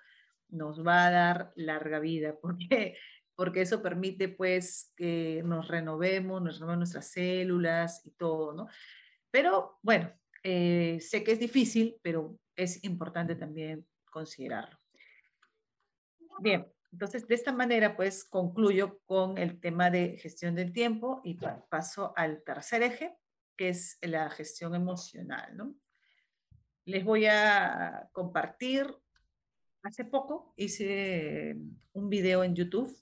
nos 0.49 0.85
va 0.85 1.07
a 1.07 1.11
dar 1.11 1.53
larga 1.55 1.99
vida, 1.99 2.37
porque, 2.41 2.97
porque 3.35 3.61
eso 3.61 3.81
permite 3.81 4.29
pues 4.29 4.93
que 4.95 5.41
nos 5.45 5.67
renovemos, 5.67 6.41
nos 6.41 6.55
renovemos 6.55 6.79
nuestras 6.79 7.11
células 7.11 8.05
y 8.05 8.11
todo, 8.11 8.53
¿no? 8.53 8.67
Pero 9.29 9.77
bueno, 9.81 10.11
eh, 10.43 10.99
sé 11.01 11.23
que 11.23 11.33
es 11.33 11.39
difícil, 11.39 11.97
pero 12.01 12.39
es 12.55 12.83
importante 12.83 13.35
también 13.35 13.85
considerarlo. 14.09 14.79
Bien, 16.39 16.65
entonces 16.91 17.27
de 17.27 17.35
esta 17.35 17.51
manera 17.51 17.95
pues 17.95 18.23
concluyo 18.23 18.99
con 19.05 19.37
el 19.37 19.59
tema 19.59 19.89
de 19.89 20.17
gestión 20.17 20.55
del 20.55 20.71
tiempo 20.71 21.21
y 21.23 21.37
paso 21.69 22.13
al 22.15 22.43
tercer 22.43 22.83
eje, 22.83 23.17
que 23.57 23.69
es 23.69 23.97
la 24.01 24.29
gestión 24.29 24.75
emocional. 24.75 25.57
¿no? 25.57 25.75
Les 26.85 27.03
voy 27.03 27.25
a 27.25 28.07
compartir, 28.13 28.87
hace 29.83 30.05
poco 30.05 30.53
hice 30.55 31.57
un 31.93 32.09
video 32.09 32.43
en 32.43 32.55
YouTube 32.55 32.95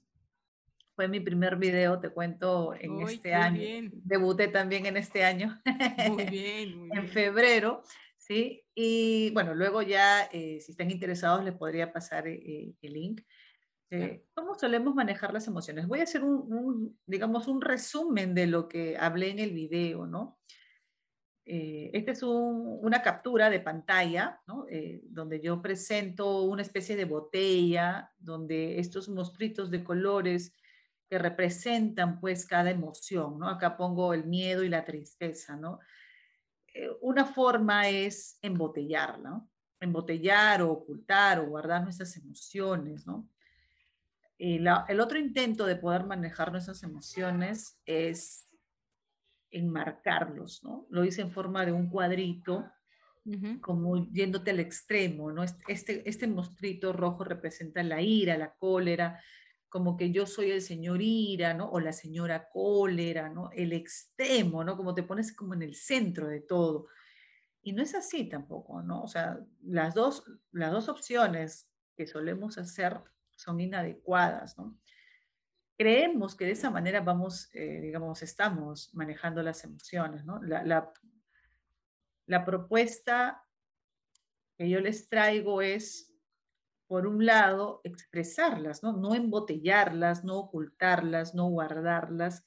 fue 0.96 1.10
mi 1.10 1.20
primer 1.20 1.58
video, 1.58 2.00
te 2.00 2.10
cuento, 2.10 2.74
en 2.74 3.02
este 3.02 3.34
año. 3.34 3.92
Debuté 3.92 4.48
también 4.48 4.86
en 4.86 4.96
este 4.96 5.26
año. 5.26 5.62
Muy 6.08 6.24
bien. 6.30 6.90
en 6.94 7.08
febrero, 7.10 7.84
¿sí? 8.18 8.64
Y 8.74 9.32
bueno, 9.32 9.54
luego 9.54 9.82
ya, 9.82 10.24
eh, 10.32 10.60
si 10.62 10.72
están 10.72 10.90
interesados, 10.90 11.44
les 11.44 11.54
podría 11.54 11.92
pasar 11.92 12.28
el 12.28 12.76
link. 12.82 13.22
¿Cómo 14.34 14.56
solemos 14.56 14.94
manejar 14.94 15.34
las 15.34 15.48
emociones? 15.48 15.88
Voy 15.88 16.00
a 16.00 16.04
hacer 16.04 16.24
un, 16.24 17.00
digamos, 17.06 17.48
un 17.48 17.62
resumen 17.62 18.34
de 18.34 18.48
lo 18.48 18.68
que 18.68 18.98
hablé 18.98 19.30
en 19.30 19.40
el 19.40 19.52
video, 19.52 20.06
¿no? 20.06 20.40
Eh, 21.48 21.92
esta 21.94 22.12
es 22.12 22.24
una 22.24 23.04
captura 23.04 23.52
de 23.52 23.60
pantalla, 23.60 24.42
¿no? 24.48 24.66
Eh, 24.68 25.02
donde 25.04 25.40
yo 25.40 25.62
presento 25.62 26.42
una 26.42 26.64
especie 26.64 26.96
de 26.96 27.06
botella, 27.06 28.12
donde 28.18 28.80
estos 28.80 29.08
monstruitos 29.10 29.70
de 29.70 29.84
colores 29.84 30.56
que 31.08 31.20
representan 31.20 32.20
pues 32.20 32.48
cada 32.48 32.72
emoción, 32.72 33.38
¿no? 33.38 33.48
Acá 33.48 33.78
pongo 33.78 34.14
el 34.16 34.26
miedo 34.26 34.64
y 34.64 34.70
la 34.70 34.84
tristeza, 34.84 35.56
¿no? 35.56 35.80
Eh, 36.74 36.90
una 37.02 37.26
forma 37.26 37.90
es 37.90 38.40
embotellarla. 38.42 39.46
Embotellar 39.80 40.64
o 40.64 40.72
ocultar 40.72 41.40
o 41.40 41.48
guardar 41.48 41.84
nuestras 41.84 42.18
emociones, 42.18 43.06
¿no? 43.06 43.30
El 44.38 45.00
otro 45.00 45.18
intento 45.18 45.66
de 45.66 45.78
poder 45.78 46.06
manejar 46.06 46.52
nuestras 46.52 46.84
emociones 46.84 47.80
es 47.86 48.50
enmarcarlos, 49.50 50.64
¿no? 50.64 50.86
Lo 50.90 51.06
hice 51.06 51.22
en 51.22 51.32
forma 51.32 51.66
de 51.66 51.72
un 51.72 51.90
cuadrito, 51.90 52.66
como 53.60 54.06
yéndote 54.12 54.52
al 54.52 54.60
extremo, 54.60 55.32
¿no? 55.32 55.44
Este, 55.68 56.08
este 56.08 56.28
mostrito 56.28 56.94
rojo 56.94 57.24
representa 57.24 57.82
la 57.82 58.00
ira, 58.00 58.38
la 58.38 58.54
cólera, 58.54 59.20
como 59.68 59.98
que 59.98 60.12
yo 60.12 60.28
soy 60.28 60.52
el 60.52 60.62
señor 60.62 61.02
ira, 61.02 61.54
¿no? 61.56 61.70
O 61.72 61.80
la 61.80 61.92
señora 61.92 62.50
cólera, 62.50 63.30
¿no? 63.30 63.50
El 63.52 63.74
extremo, 63.74 64.64
¿no? 64.64 64.78
Como 64.78 64.94
te 64.94 65.04
pones 65.04 65.36
como 65.36 65.56
en 65.56 65.64
el 65.64 65.76
centro 65.76 66.28
de 66.28 66.42
todo. 66.42 66.88
Y 67.64 67.74
no 67.74 67.82
es 67.82 67.96
así 67.96 68.30
tampoco, 68.30 68.84
¿no? 68.84 69.02
O 69.02 69.08
sea, 69.08 69.40
las 69.64 69.96
dos, 69.96 70.24
las 70.52 70.72
dos 70.72 70.88
opciones 70.88 71.68
que 71.98 72.06
solemos 72.06 72.60
hacer 72.60 73.02
son 73.36 73.60
inadecuadas, 73.60 74.58
¿no? 74.58 74.78
Creemos 75.78 76.36
que 76.36 76.46
de 76.46 76.52
esa 76.52 76.70
manera 76.70 77.02
vamos, 77.02 77.50
eh, 77.54 77.82
digamos, 77.82 78.22
estamos 78.24 78.94
manejando 78.94 79.44
las 79.44 79.64
emociones, 79.64 80.24
¿no? 80.24 80.42
La, 80.42 80.64
la, 80.64 80.94
la 82.28 82.46
propuesta 82.46 83.44
que 84.58 84.70
yo 84.70 84.80
les 84.80 85.10
traigo 85.10 85.62
es, 85.62 86.14
por 86.88 87.08
un 87.08 87.26
lado, 87.26 87.82
expresarlas, 87.84 88.84
¿no? 88.84 88.94
No 88.94 89.16
embotellarlas, 89.16 90.24
no 90.24 90.38
ocultarlas, 90.38 91.36
no 91.36 91.50
guardarlas, 91.50 92.44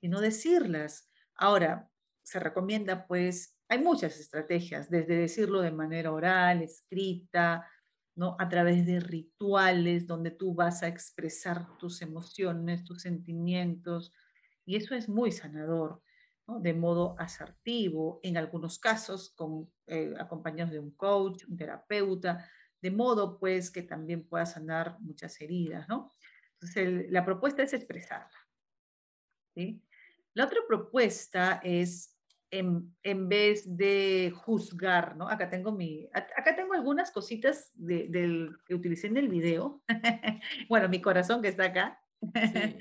sino 0.00 0.20
decirlas. 0.20 1.10
Ahora, 1.34 1.90
se 2.22 2.38
recomienda, 2.38 3.06
pues, 3.06 3.58
hay 3.68 3.78
muchas 3.78 4.18
estrategias, 4.18 4.90
desde 4.90 5.16
decirlo 5.16 5.60
de 5.60 5.70
manera 5.70 6.12
oral, 6.12 6.62
escrita, 6.62 7.66
a 8.38 8.48
través 8.48 8.86
de 8.86 9.00
rituales 9.00 10.06
donde 10.06 10.30
tú 10.30 10.54
vas 10.54 10.82
a 10.82 10.88
expresar 10.88 11.78
tus 11.78 12.02
emociones, 12.02 12.84
tus 12.84 13.02
sentimientos, 13.02 14.12
y 14.64 14.76
eso 14.76 14.94
es 14.94 15.08
muy 15.08 15.32
sanador, 15.32 16.02
De 16.46 16.72
modo 16.72 17.14
asertivo, 17.18 18.20
en 18.22 18.36
algunos 18.38 18.78
casos 18.78 19.34
eh, 19.86 20.14
acompañados 20.18 20.72
de 20.72 20.78
un 20.78 20.92
coach, 20.92 21.44
un 21.46 21.56
terapeuta, 21.56 22.48
de 22.80 22.90
modo 22.90 23.38
pues 23.38 23.70
que 23.70 23.82
también 23.82 24.26
pueda 24.26 24.46
sanar 24.46 24.96
muchas 25.00 25.38
heridas, 25.42 25.86
¿no? 25.88 26.10
Entonces 26.54 27.10
la 27.10 27.24
propuesta 27.24 27.62
es 27.62 27.72
expresarla. 27.74 28.38
La 30.34 30.44
otra 30.44 30.60
propuesta 30.66 31.60
es 31.62 32.17
en, 32.50 33.28
vez 33.28 33.76
de 33.76 34.32
juzgar, 34.34 35.16
¿no? 35.16 35.28
Acá 35.28 35.50
tengo, 35.50 35.72
mi, 35.72 36.08
acá 36.12 36.56
tengo 36.56 36.74
algunas 36.74 37.10
cositas 37.10 37.70
del, 37.74 38.56
que 38.66 38.74
utilicé 38.74 39.08
en 39.08 39.16
el 39.16 39.28
video. 39.28 39.82
bueno, 40.68 40.88
mi 40.88 41.00
corazón 41.00 41.42
que 41.42 41.48
está 41.48 41.64
acá. 41.64 42.00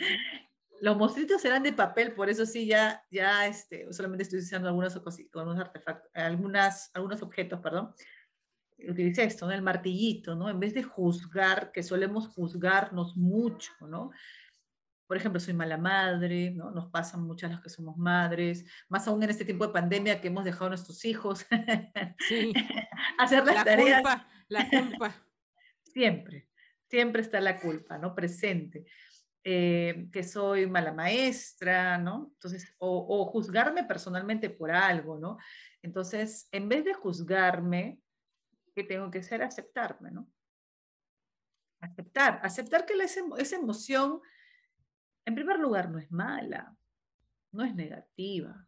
Los 0.79 0.95
monstruitos 0.95 1.43
eran 1.43 1.63
de 1.63 1.73
papel, 1.73 2.13
por 2.13 2.29
eso 2.29 2.45
sí, 2.45 2.67
ya, 2.67 3.03
ya 3.09 3.47
este, 3.47 3.91
solamente 3.91 4.23
estoy 4.23 4.39
usando 4.39 4.67
algunos, 4.67 4.95
algunos 4.95 5.59
artefactos, 5.59 6.11
algunas, 6.13 6.91
algunos 6.93 7.21
objetos, 7.23 7.59
perdón. 7.59 7.93
Utilicé 8.87 9.23
esto, 9.23 9.47
¿no? 9.47 9.53
el 9.53 9.63
martillito, 9.63 10.35
¿no? 10.35 10.49
En 10.49 10.59
vez 10.59 10.75
de 10.75 10.83
juzgar, 10.83 11.71
que 11.71 11.81
solemos 11.81 12.27
juzgarnos 12.27 13.17
mucho, 13.17 13.71
¿no? 13.87 14.11
Por 15.07 15.15
ejemplo, 15.15 15.39
soy 15.39 15.53
mala 15.53 15.77
madre, 15.77 16.51
¿no? 16.51 16.69
Nos 16.69 16.91
pasan 16.91 17.23
muchas 17.23 17.49
las 17.49 17.61
que 17.61 17.69
somos 17.69 17.97
madres, 17.97 18.65
más 18.89 19.07
aún 19.07 19.23
en 19.23 19.29
este 19.29 19.45
tiempo 19.45 19.65
de 19.65 19.73
pandemia 19.73 20.19
que 20.19 20.27
hemos 20.27 20.43
dejado 20.43 20.65
a 20.65 20.69
nuestros 20.69 21.03
hijos 21.05 21.45
sí. 22.27 22.53
hacer 23.17 23.45
las 23.45 23.55
la 23.55 23.63
tareas. 23.63 24.01
Culpa, 24.01 24.27
la 24.49 24.69
culpa. 24.69 25.15
siempre, 25.83 26.49
siempre 26.89 27.21
está 27.21 27.39
la 27.39 27.57
culpa, 27.57 27.97
¿no? 27.97 28.13
Presente. 28.13 28.85
Eh, 29.49 30.09
que 30.11 30.23
soy 30.23 30.67
mala 30.67 30.91
maestra, 30.91 31.97
¿no? 31.97 32.31
Entonces, 32.33 32.75
o, 32.79 33.21
o, 33.21 33.25
juzgarme 33.27 33.85
personalmente 33.85 34.49
por 34.49 34.71
algo, 34.71 35.17
¿no? 35.17 35.37
Entonces, 35.81 36.49
en 36.51 36.67
vez 36.67 36.83
de 36.83 36.93
juzgarme, 36.93 38.01
¿qué 38.75 38.83
tengo 38.83 39.09
que 39.09 39.19
hacer? 39.19 39.41
Aceptarme, 39.41 40.11
¿no? 40.11 40.29
Aceptar, 41.79 42.41
aceptar 42.43 42.85
que 42.85 42.93
esa 42.95 43.55
emoción 43.55 44.19
en 45.27 45.35
primer 45.35 45.59
lugar, 45.59 45.89
no 45.91 45.99
es 45.99 46.09
mala, 46.09 46.73
no 47.51 47.65
es 47.65 47.75
negativa. 47.75 48.65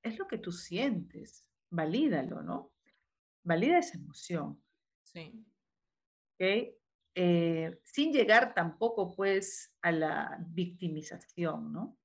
Es 0.00 0.20
lo 0.20 0.28
que 0.28 0.38
tú 0.38 0.52
sientes. 0.52 1.50
Valídalo, 1.68 2.42
¿no? 2.42 2.72
Valida 3.42 3.78
esa 3.78 3.98
emoción. 3.98 4.62
Sí. 5.02 5.44
Eh, 6.38 7.80
sin 7.82 8.12
llegar 8.12 8.54
tampoco, 8.54 9.16
pues, 9.16 9.74
a 9.82 9.90
la 9.90 10.38
victimización, 10.46 11.72
¿no? 11.72 11.98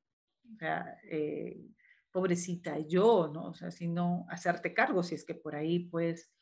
O 0.51 0.57
sea, 0.57 0.97
eh, 1.03 1.61
pobrecita 2.09 2.80
yo, 2.80 3.30
¿no? 3.32 3.49
O 3.49 3.53
sea, 3.53 3.69
sino 3.69 4.26
hacerte 4.30 4.74
cargo 4.74 5.03
si 5.03 5.13
es 5.13 5.24
que 5.24 5.36
por 5.36 5.55
ahí, 5.55 5.78
pues, 5.78 6.34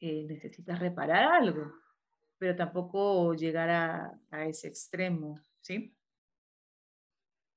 eh, 0.00 0.24
necesitas 0.24 0.80
reparar 0.80 1.22
algo, 1.34 1.72
pero 2.36 2.56
tampoco 2.56 3.32
llegar 3.34 3.70
a, 3.70 4.20
a 4.32 4.46
ese 4.46 4.66
extremo, 4.66 5.38
¿sí? 5.60 5.95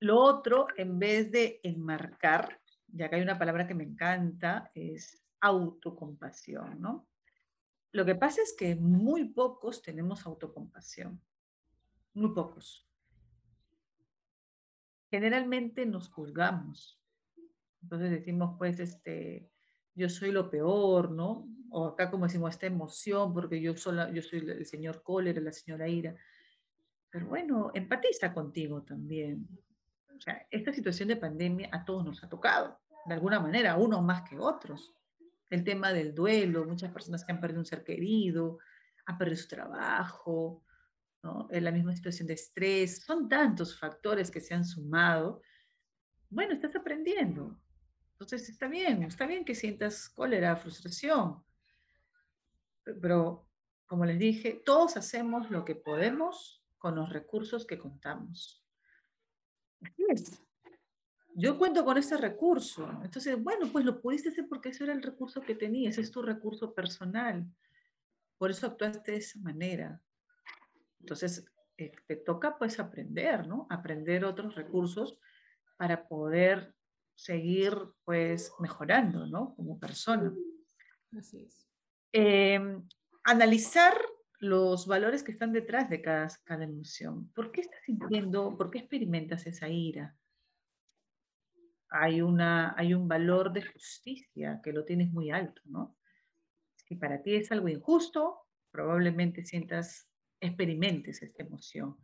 Lo 0.02 0.20
otro, 0.20 0.68
en 0.78 0.97
vez 0.97 1.32
de 1.32 1.60
enmarcar, 1.64 2.60
ya 2.88 3.10
que 3.10 3.18
hay 3.18 3.22
una 3.22 3.38
palabra 3.38 3.68
que 3.68 3.76
me 3.76 3.84
encanta, 3.84 4.72
es 4.74 5.22
autocompasión, 5.41 6.82
¿no? 6.82 7.08
Lo 7.91 8.06
que 8.06 8.16
pasa 8.16 8.41
es 8.41 8.54
que 8.58 8.76
muy 8.76 9.30
pocos 9.30 9.82
tenemos 9.82 10.26
autocompasión, 10.26 11.22
muy 12.14 12.34
pocos. 12.34 12.88
Generalmente 15.10 15.86
nos 15.86 16.08
juzgamos. 16.08 17.02
Entonces 17.82 18.12
decimos, 18.12 18.56
pues, 18.58 18.80
este, 18.80 19.50
yo 19.95 20.08
soy 20.08 20.32
lo 20.32 20.50
peor, 20.50 21.12
¿no? 21.12 21.47
O 21.72 21.88
acá 21.88 22.12
como 22.12 22.26
decimos, 22.26 22.52
esta 22.52 22.68
emoción, 22.68 23.34
porque 23.34 23.60
yo, 23.60 23.76
sola, 23.76 24.12
yo 24.12 24.22
soy 24.22 24.39
el 24.39 24.66
señor 24.66 25.02
cólera, 25.02 25.41
la 25.41 25.52
señora 25.52 25.88
ira. 25.88 26.16
Pero 27.10 27.28
bueno, 27.28 27.72
empatiza 27.74 28.34
contigo 28.34 28.84
también. 28.84 29.47
O 30.20 30.22
sea, 30.22 30.45
esta 30.51 30.74
situación 30.74 31.07
de 31.07 31.15
pandemia 31.15 31.70
a 31.72 31.86
todos 31.86 32.03
nos 32.03 32.22
ha 32.22 32.28
tocado, 32.28 32.78
de 33.05 33.13
alguna 33.13 33.39
manera, 33.39 33.78
unos 33.78 34.03
más 34.03 34.30
que 34.30 34.38
otros. 34.38 34.93
El 35.49 35.63
tema 35.63 35.93
del 35.93 36.13
duelo, 36.13 36.65
muchas 36.65 36.91
personas 36.91 37.24
que 37.24 37.32
han 37.32 37.39
perdido 37.39 37.61
un 37.61 37.65
ser 37.65 37.86
querido, 37.86 38.59
han 39.05 39.17
perdido 39.17 39.38
su 39.38 39.47
trabajo, 39.47 40.65
¿no? 41.24 41.47
en 41.51 41.63
la 41.63 41.72
misma 41.72 41.95
situación 41.95 42.28
de 42.28 42.34
estrés, 42.34 43.01
son 43.05 43.30
tantos 43.30 43.80
factores 43.80 44.30
que 44.30 44.41
se 44.41 44.53
han 44.53 44.65
sumado. 44.65 45.41
Bueno, 46.30 46.53
estás 46.53 46.76
aprendiendo. 46.76 47.57
Entonces 48.11 48.49
está 48.49 48.67
bien, 48.67 49.03
está 49.03 49.26
bien 49.26 49.45
que 49.45 49.55
sientas 49.55 50.09
cólera, 50.09 50.57
frustración. 50.57 51.41
Pero, 52.84 53.47
como 53.86 54.03
les 54.03 54.20
dije, 54.20 54.61
todos 54.65 54.97
hacemos 54.97 55.49
lo 55.49 55.63
que 55.63 55.76
podemos 55.76 56.61
con 56.78 56.95
los 56.95 57.09
recursos 57.09 57.65
que 57.65 57.80
contamos. 57.80 58.65
Así 59.82 60.06
es. 60.10 60.42
Yo 61.36 61.58
cuento 61.58 61.86
con 61.86 61.98
ese 61.98 62.18
recurso. 62.18 62.90
Entonces, 63.04 63.42
bueno, 63.42 63.72
pues 63.72 63.86
lo 63.86 64.02
pudiste 64.02 64.30
hacer 64.30 64.48
porque 64.48 64.70
ese 64.70 64.84
era 64.84 64.94
el 64.94 65.02
recurso 65.02 65.42
que 65.42 65.56
tenías, 65.56 65.98
es 65.98 66.12
tu 66.12 66.22
recurso 66.22 66.74
personal. 66.74 67.46
Por 68.38 68.52
eso 68.52 68.68
actuaste 68.68 69.14
de 69.14 69.18
esa 69.18 69.40
manera. 69.40 70.02
Entonces, 71.00 71.46
eh, 71.78 71.94
te 72.08 72.18
toca 72.18 72.58
pues 72.58 72.80
aprender, 72.80 73.48
¿no? 73.48 73.68
Aprender 73.70 74.26
otros 74.26 74.56
recursos 74.56 75.18
para 75.78 76.08
poder 76.08 76.76
seguir 77.16 77.74
pues 78.04 78.52
mejorando, 78.60 79.26
¿no? 79.28 79.56
Como 79.56 79.80
persona. 79.80 80.34
Así 81.18 81.44
es. 81.44 81.66
Em, 82.12 82.86
analizar 83.24 83.96
los 84.40 84.88
valores 84.88 85.22
que 85.22 85.34
están 85.34 85.52
detrás 85.52 85.90
de 85.90 86.02
cada, 86.02 86.28
cada 86.46 86.64
emoción. 86.64 87.30
¿Por 87.34 87.52
qué 87.52 87.62
estás 87.62 87.84
sintiendo, 87.86 88.58
por 88.58 88.72
qué 88.72 88.80
experimentas 88.80 89.46
esa 89.46 89.68
ira? 89.68 90.16
Hay, 91.90 92.22
una, 92.22 92.74
hay 92.78 92.94
un 92.94 93.08
valor 93.08 93.52
de 93.52 93.64
justicia 93.64 94.62
que 94.64 94.72
lo 94.72 94.86
tienes 94.86 95.12
muy 95.12 95.30
alto, 95.30 95.62
¿no? 95.66 95.98
Si 96.88 96.96
para 96.96 97.22
ti 97.22 97.36
es 97.36 97.52
algo 97.52 97.68
injusto, 97.68 98.48
probablemente 98.72 99.44
sientas, 99.44 100.08
experimentes 100.40 101.22
esta 101.22 101.44
emoción. 101.44 101.98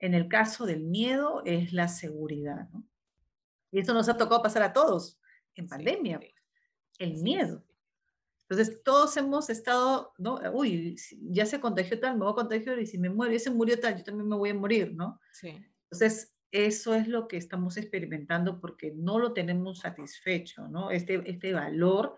En 0.00 0.14
el 0.14 0.28
caso 0.28 0.66
del 0.66 0.84
miedo 0.84 1.42
es 1.46 1.72
la 1.72 1.88
seguridad, 1.88 2.68
¿no? 2.70 2.86
Y 3.70 3.80
eso 3.80 3.94
nos 3.94 4.08
ha 4.08 4.16
tocado 4.16 4.42
pasar 4.42 4.62
a 4.62 4.72
todos 4.72 5.18
en 5.54 5.66
pandemia, 5.66 6.18
pues, 6.18 6.34
el 6.98 7.22
miedo. 7.22 7.64
Entonces, 8.48 8.82
todos 8.82 9.16
hemos 9.16 9.50
estado, 9.50 10.14
¿no? 10.16 10.40
Uy, 10.54 10.96
ya 11.30 11.44
se 11.44 11.60
contagió 11.60 12.00
tal, 12.00 12.14
me 12.14 12.24
voy 12.24 12.32
a 12.32 12.36
contagiar 12.36 12.78
y 12.78 12.86
si 12.86 12.96
me 12.96 13.10
muero, 13.10 13.34
y 13.34 13.38
se 13.38 13.50
murió 13.50 13.78
tal, 13.78 13.96
yo 13.96 14.04
también 14.04 14.28
me 14.28 14.36
voy 14.36 14.50
a 14.50 14.54
morir, 14.54 14.94
¿no? 14.94 15.20
Sí. 15.32 15.54
Entonces, 15.90 16.34
eso 16.50 16.94
es 16.94 17.08
lo 17.08 17.28
que 17.28 17.36
estamos 17.36 17.76
experimentando 17.76 18.58
porque 18.58 18.92
no 18.96 19.18
lo 19.18 19.34
tenemos 19.34 19.80
satisfecho, 19.80 20.66
¿no? 20.68 20.90
Este, 20.90 21.22
este 21.30 21.52
valor 21.52 22.16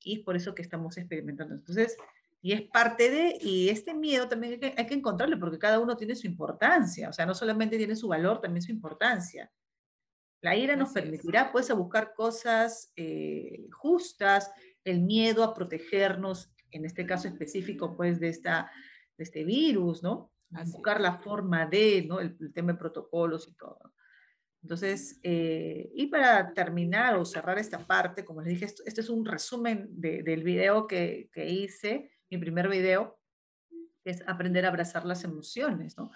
y 0.00 0.18
es 0.18 0.24
por 0.24 0.36
eso 0.36 0.54
que 0.54 0.62
estamos 0.62 0.96
experimentando. 0.96 1.54
Entonces, 1.54 1.96
y 2.40 2.52
es 2.52 2.62
parte 2.62 3.10
de, 3.10 3.38
y 3.40 3.68
este 3.68 3.94
miedo 3.94 4.28
también 4.28 4.54
hay 4.54 4.60
que, 4.60 4.74
hay 4.76 4.86
que 4.86 4.94
encontrarlo 4.94 5.38
porque 5.38 5.58
cada 5.58 5.80
uno 5.80 5.96
tiene 5.96 6.14
su 6.14 6.26
importancia, 6.26 7.08
o 7.08 7.12
sea, 7.12 7.26
no 7.26 7.34
solamente 7.34 7.76
tiene 7.76 7.96
su 7.96 8.08
valor, 8.08 8.40
también 8.40 8.62
su 8.62 8.72
importancia. 8.72 9.50
La 10.40 10.54
ira 10.54 10.76
nos 10.76 10.92
permitirá, 10.92 11.50
pues, 11.50 11.68
a 11.70 11.74
buscar 11.74 12.14
cosas 12.14 12.92
eh, 12.94 13.66
justas, 13.72 14.52
el 14.90 15.00
miedo 15.00 15.44
a 15.44 15.54
protegernos, 15.54 16.52
en 16.70 16.84
este 16.84 17.06
caso 17.06 17.28
específico, 17.28 17.96
pues, 17.96 18.20
de, 18.20 18.28
esta, 18.28 18.70
de 19.16 19.24
este 19.24 19.44
virus, 19.44 20.02
¿no? 20.02 20.32
buscar 20.66 21.00
la 21.00 21.18
forma 21.18 21.66
de, 21.66 22.04
¿no? 22.08 22.20
El, 22.20 22.52
tema 22.52 22.72
de 22.72 22.78
protocolos 22.78 23.48
y 23.48 23.54
todo. 23.54 23.94
Entonces, 24.62 25.20
eh, 25.22 25.90
y 25.94 26.06
para 26.06 26.52
terminar 26.52 27.16
o 27.16 27.24
cerrar 27.24 27.58
esta 27.58 27.86
parte, 27.86 28.24
como 28.24 28.40
les 28.40 28.54
dije, 28.54 28.64
esto, 28.64 28.82
este 28.86 29.02
es 29.02 29.08
un 29.08 29.24
resumen 29.24 29.88
del 29.90 30.42
video 30.42 30.86
que, 30.86 31.28
que, 31.32 31.48
hice, 31.48 32.10
mi 32.30 32.38
primer 32.38 32.68
video, 32.68 33.20
que 34.04 34.10
es 34.10 34.22
aprender 34.26 34.64
a 34.64 34.68
abrazar 34.68 35.04
las 35.04 35.22
emociones, 35.24 35.96
¿no? 35.96 36.10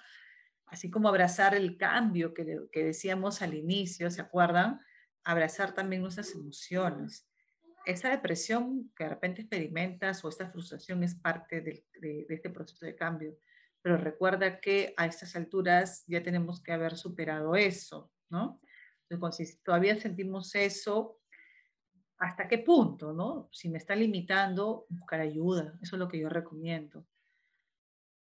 Así 0.66 0.90
como 0.90 1.08
abrazar 1.08 1.54
el 1.54 1.76
cambio 1.76 2.32
que, 2.32 2.60
que 2.72 2.84
decíamos 2.84 3.42
al 3.42 3.54
inicio, 3.54 4.10
¿se 4.10 4.22
acuerdan? 4.22 4.80
Abrazar 5.22 5.74
también 5.74 6.02
nuestras 6.02 6.32
emociones. 6.32 7.28
Esa 7.84 8.10
depresión 8.10 8.92
que 8.96 9.04
de 9.04 9.10
repente 9.10 9.42
experimentas 9.42 10.24
o 10.24 10.28
esta 10.28 10.50
frustración 10.50 11.02
es 11.02 11.14
parte 11.14 11.60
de, 11.60 11.84
de 12.00 12.26
este 12.28 12.50
proceso 12.50 12.84
de 12.86 12.94
cambio 12.94 13.36
pero 13.82 13.96
recuerda 13.96 14.60
que 14.60 14.94
a 14.96 15.06
estas 15.06 15.34
alturas 15.34 16.04
ya 16.06 16.22
tenemos 16.22 16.62
que 16.62 16.72
haber 16.72 16.96
superado 16.96 17.56
eso, 17.56 18.10
¿no? 18.30 18.60
Entonces, 19.10 19.50
si 19.50 19.62
todavía 19.62 20.00
sentimos 20.00 20.54
eso, 20.54 21.18
¿hasta 22.18 22.46
qué 22.46 22.58
punto, 22.58 23.12
no? 23.12 23.48
Si 23.52 23.68
me 23.68 23.78
está 23.78 23.96
limitando, 23.96 24.86
buscar 24.88 25.20
ayuda, 25.20 25.76
eso 25.82 25.96
es 25.96 26.00
lo 26.00 26.08
que 26.08 26.20
yo 26.20 26.28
recomiendo. 26.28 27.04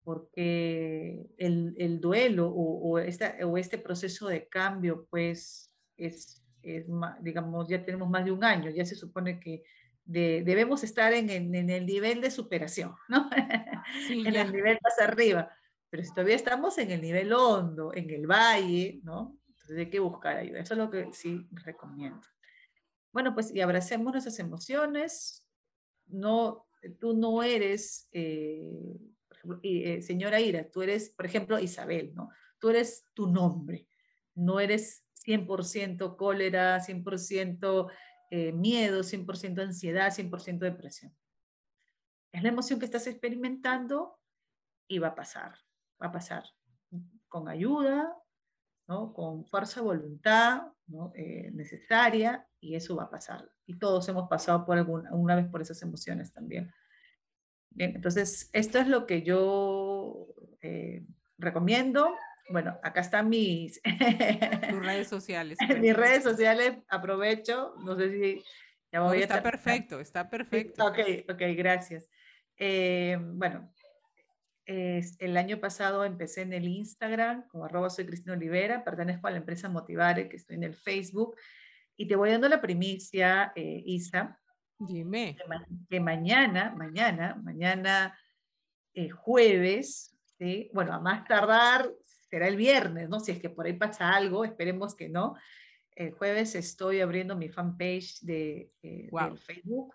Porque 0.01 1.29
el, 1.37 1.75
el 1.77 1.99
duelo 1.99 2.47
o, 2.47 2.91
o, 2.91 2.99
esta, 2.99 3.35
o, 3.45 3.57
este 3.57 3.77
proceso 3.77 4.29
de 4.29 4.47
cambio, 4.47 5.07
pues, 5.09 5.75
es, 5.97 6.41
es, 6.63 6.85
digamos, 7.21 7.67
ya 7.67 7.83
tenemos 7.83 8.09
más 8.09 8.25
de 8.25 8.31
un 8.31 8.43
año, 8.43 8.69
ya 8.69 8.85
se 8.85 8.95
supone 8.95 9.39
que 9.39 9.63
debemos 10.05 10.83
estar 10.83 11.13
en, 11.13 11.29
en, 11.29 11.69
el 11.69 11.85
nivel 11.85 12.19
de 12.19 12.31
superación, 12.31 12.95
¿no? 13.07 13.29
en 14.09 14.35
el 14.35 14.51
nivel 14.51 14.79
más 14.81 14.99
arriba. 14.99 15.51
Pero 15.89 16.03
si 16.03 16.09
todavía 16.09 16.35
estamos 16.35 16.77
en 16.77 16.91
el 16.91 17.01
nivel 17.01 17.31
hondo, 17.33 17.93
en 17.93 18.09
el 18.09 18.27
valle, 18.27 18.99
¿no? 19.03 19.37
Entonces 19.47 19.77
hay 19.77 19.89
que 19.89 19.99
buscar 19.99 20.37
ayuda. 20.37 20.59
Eso 20.59 20.73
es 20.73 20.77
lo 20.79 20.89
que 20.89 21.13
sí 21.13 21.47
recomiendo. 21.51 22.21
Bueno, 23.11 23.33
pues 23.33 23.53
y 23.53 23.61
abracemos 23.61 24.11
nuestras 24.11 24.39
emociones. 24.39 25.45
No, 26.07 26.67
tú 26.99 27.15
no 27.15 27.43
eres, 27.43 28.07
eh, 28.11 28.61
eh, 29.63 30.01
señora 30.01 30.39
Ira, 30.39 30.69
tú 30.69 30.81
eres, 30.81 31.09
por 31.11 31.25
ejemplo, 31.25 31.59
Isabel, 31.59 32.13
¿no? 32.15 32.29
Tú 32.59 32.69
eres 32.69 33.05
tu 33.13 33.27
nombre. 33.27 33.87
No 34.35 34.59
eres 34.59 35.03
100% 35.25 36.17
cólera, 36.17 36.79
100% 36.79 37.91
eh, 38.31 38.51
miedo, 38.51 39.03
100% 39.03 39.61
ansiedad, 39.61 40.11
100% 40.11 40.59
depresión. 40.59 41.15
Es 42.31 42.43
la 42.43 42.49
emoción 42.49 42.79
que 42.79 42.85
estás 42.85 43.07
experimentando 43.07 44.19
y 44.87 44.99
va 44.99 45.09
a 45.09 45.15
pasar, 45.15 45.55
va 46.01 46.07
a 46.07 46.11
pasar 46.11 46.43
con 47.27 47.47
ayuda, 47.47 48.15
¿no? 48.87 49.13
con 49.13 49.45
fuerza 49.45 49.81
voluntad 49.81 50.63
¿no? 50.87 51.11
Eh, 51.15 51.51
necesaria 51.53 52.47
y 52.59 52.75
eso 52.75 52.95
va 52.95 53.03
a 53.03 53.09
pasar. 53.09 53.49
Y 53.65 53.77
todos 53.77 54.07
hemos 54.09 54.27
pasado 54.27 54.65
por 54.65 54.77
alguna 54.77 55.13
una 55.13 55.35
vez 55.35 55.47
por 55.47 55.61
esas 55.61 55.81
emociones 55.81 56.33
también. 56.33 56.71
Bien, 57.71 57.95
entonces, 57.95 58.49
esto 58.53 58.79
es 58.79 58.87
lo 58.87 59.05
que 59.05 59.21
yo 59.21 60.27
eh, 60.61 61.05
recomiendo 61.37 62.09
bueno, 62.49 62.77
acá 62.83 63.01
están 63.01 63.29
mis 63.29 63.81
redes 64.81 65.07
sociales. 65.07 65.57
mis 65.79 65.95
redes 65.95 66.23
sociales, 66.23 66.77
aprovecho, 66.89 67.75
no 67.83 67.95
sé 67.95 68.11
si 68.11 68.43
ya 68.91 69.01
voy 69.01 69.21
Está 69.21 69.43
perfecto, 69.43 69.99
está 69.99 70.29
perfecto. 70.29 70.85
Ok, 70.85 70.99
ok, 71.29 71.41
gracias. 71.55 72.09
Eh, 72.57 73.17
bueno, 73.19 73.71
el 74.65 75.37
año 75.37 75.59
pasado 75.59 76.05
empecé 76.05 76.41
en 76.41 76.53
el 76.53 76.67
Instagram 76.67 77.47
como 77.47 77.65
arroba 77.65 77.89
soy 77.89 78.05
Cristina 78.05 78.33
Olivera, 78.33 78.83
pertenezco 78.83 79.27
a 79.27 79.31
la 79.31 79.37
empresa 79.37 79.69
Motivare, 79.69 80.29
que 80.29 80.37
estoy 80.37 80.57
en 80.57 80.63
el 80.63 80.75
Facebook, 80.75 81.35
y 81.95 82.07
te 82.07 82.15
voy 82.15 82.29
dando 82.31 82.47
la 82.47 82.61
primicia, 82.61 83.51
eh, 83.55 83.81
Isa. 83.85 84.39
Dime. 84.77 85.37
Que, 85.89 85.99
mañana, 85.99 86.73
mañana, 86.75 87.35
mañana 87.43 88.17
eh, 88.93 89.09
jueves, 89.09 90.15
¿sí? 90.37 90.69
bueno, 90.73 90.93
a 90.93 90.99
más 90.99 91.25
tardar 91.25 91.89
será 92.29 92.47
el 92.47 92.55
viernes, 92.55 93.09
¿no? 93.09 93.19
Si 93.19 93.31
es 93.31 93.39
que 93.39 93.49
por 93.49 93.65
ahí 93.65 93.73
pasa 93.73 94.13
algo, 94.13 94.45
esperemos 94.45 94.95
que 94.95 95.09
no. 95.09 95.35
El 95.95 96.11
jueves 96.11 96.55
estoy 96.55 97.01
abriendo 97.01 97.35
mi 97.35 97.49
fanpage 97.49 98.21
de, 98.21 98.71
eh, 98.81 99.09
Facebook. 99.37 99.93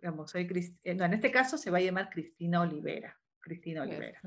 Digamos, 0.00 0.30
soy 0.30 0.48
eh, 0.84 0.94
no, 0.94 1.04
en 1.04 1.14
este 1.14 1.30
caso 1.30 1.58
se 1.58 1.70
va 1.70 1.78
a 1.78 1.82
llamar 1.82 2.10
Cristina 2.10 2.60
Olivera. 2.60 3.16
Cristina 3.40 3.82
Olivera. 3.82 4.20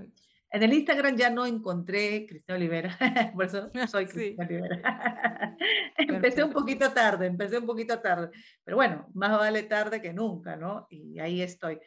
En 0.54 0.64
el 0.64 0.74
Instagram 0.74 1.16
ya 1.16 1.30
no 1.30 1.46
encontré 1.46 2.26
Cristina 2.28 2.58
Olivera, 2.58 2.98
por 3.34 3.46
eso 3.46 3.72
soy 3.90 4.06
Cristina 4.06 4.46
Olivera. 4.46 5.58
empecé 5.98 6.44
un 6.44 6.52
poquito 6.52 6.92
tarde, 6.92 7.28
empecé 7.28 7.58
un 7.58 7.66
poquito 7.66 8.00
tarde, 8.00 8.30
pero 8.64 8.76
bueno, 8.76 9.10
más 9.14 9.32
vale 9.32 9.64
tarde 9.64 10.02
que 10.02 10.12
nunca, 10.12 10.58
¿no? 10.58 10.88
Y 10.90 11.20
ahí 11.20 11.42
estoy. 11.42 11.80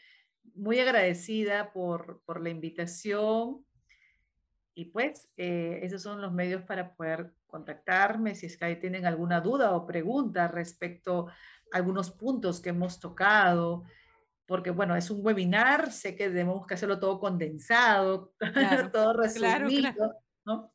Muy 0.54 0.78
agradecida 0.78 1.72
por, 1.72 2.22
por 2.24 2.40
la 2.40 2.48
invitación, 2.48 3.64
y 4.74 4.86
pues 4.86 5.30
eh, 5.36 5.80
esos 5.82 6.02
son 6.02 6.20
los 6.20 6.32
medios 6.32 6.62
para 6.62 6.94
poder 6.94 7.32
contactarme 7.46 8.34
si 8.34 8.46
es 8.46 8.56
que 8.56 8.64
ahí 8.64 8.80
tienen 8.80 9.06
alguna 9.06 9.40
duda 9.40 9.72
o 9.76 9.86
pregunta 9.86 10.48
respecto 10.48 11.28
a 11.28 11.76
algunos 11.76 12.10
puntos 12.10 12.60
que 12.60 12.70
hemos 12.70 12.98
tocado, 12.98 13.84
porque 14.46 14.70
bueno, 14.70 14.96
es 14.96 15.10
un 15.10 15.24
webinar, 15.24 15.92
sé 15.92 16.16
que 16.16 16.28
debemos 16.28 16.66
que 16.66 16.74
hacerlo 16.74 16.98
todo 16.98 17.20
condensado, 17.20 18.34
todo 18.92 19.12
resumido, 19.12 20.16
¿no? 20.44 20.72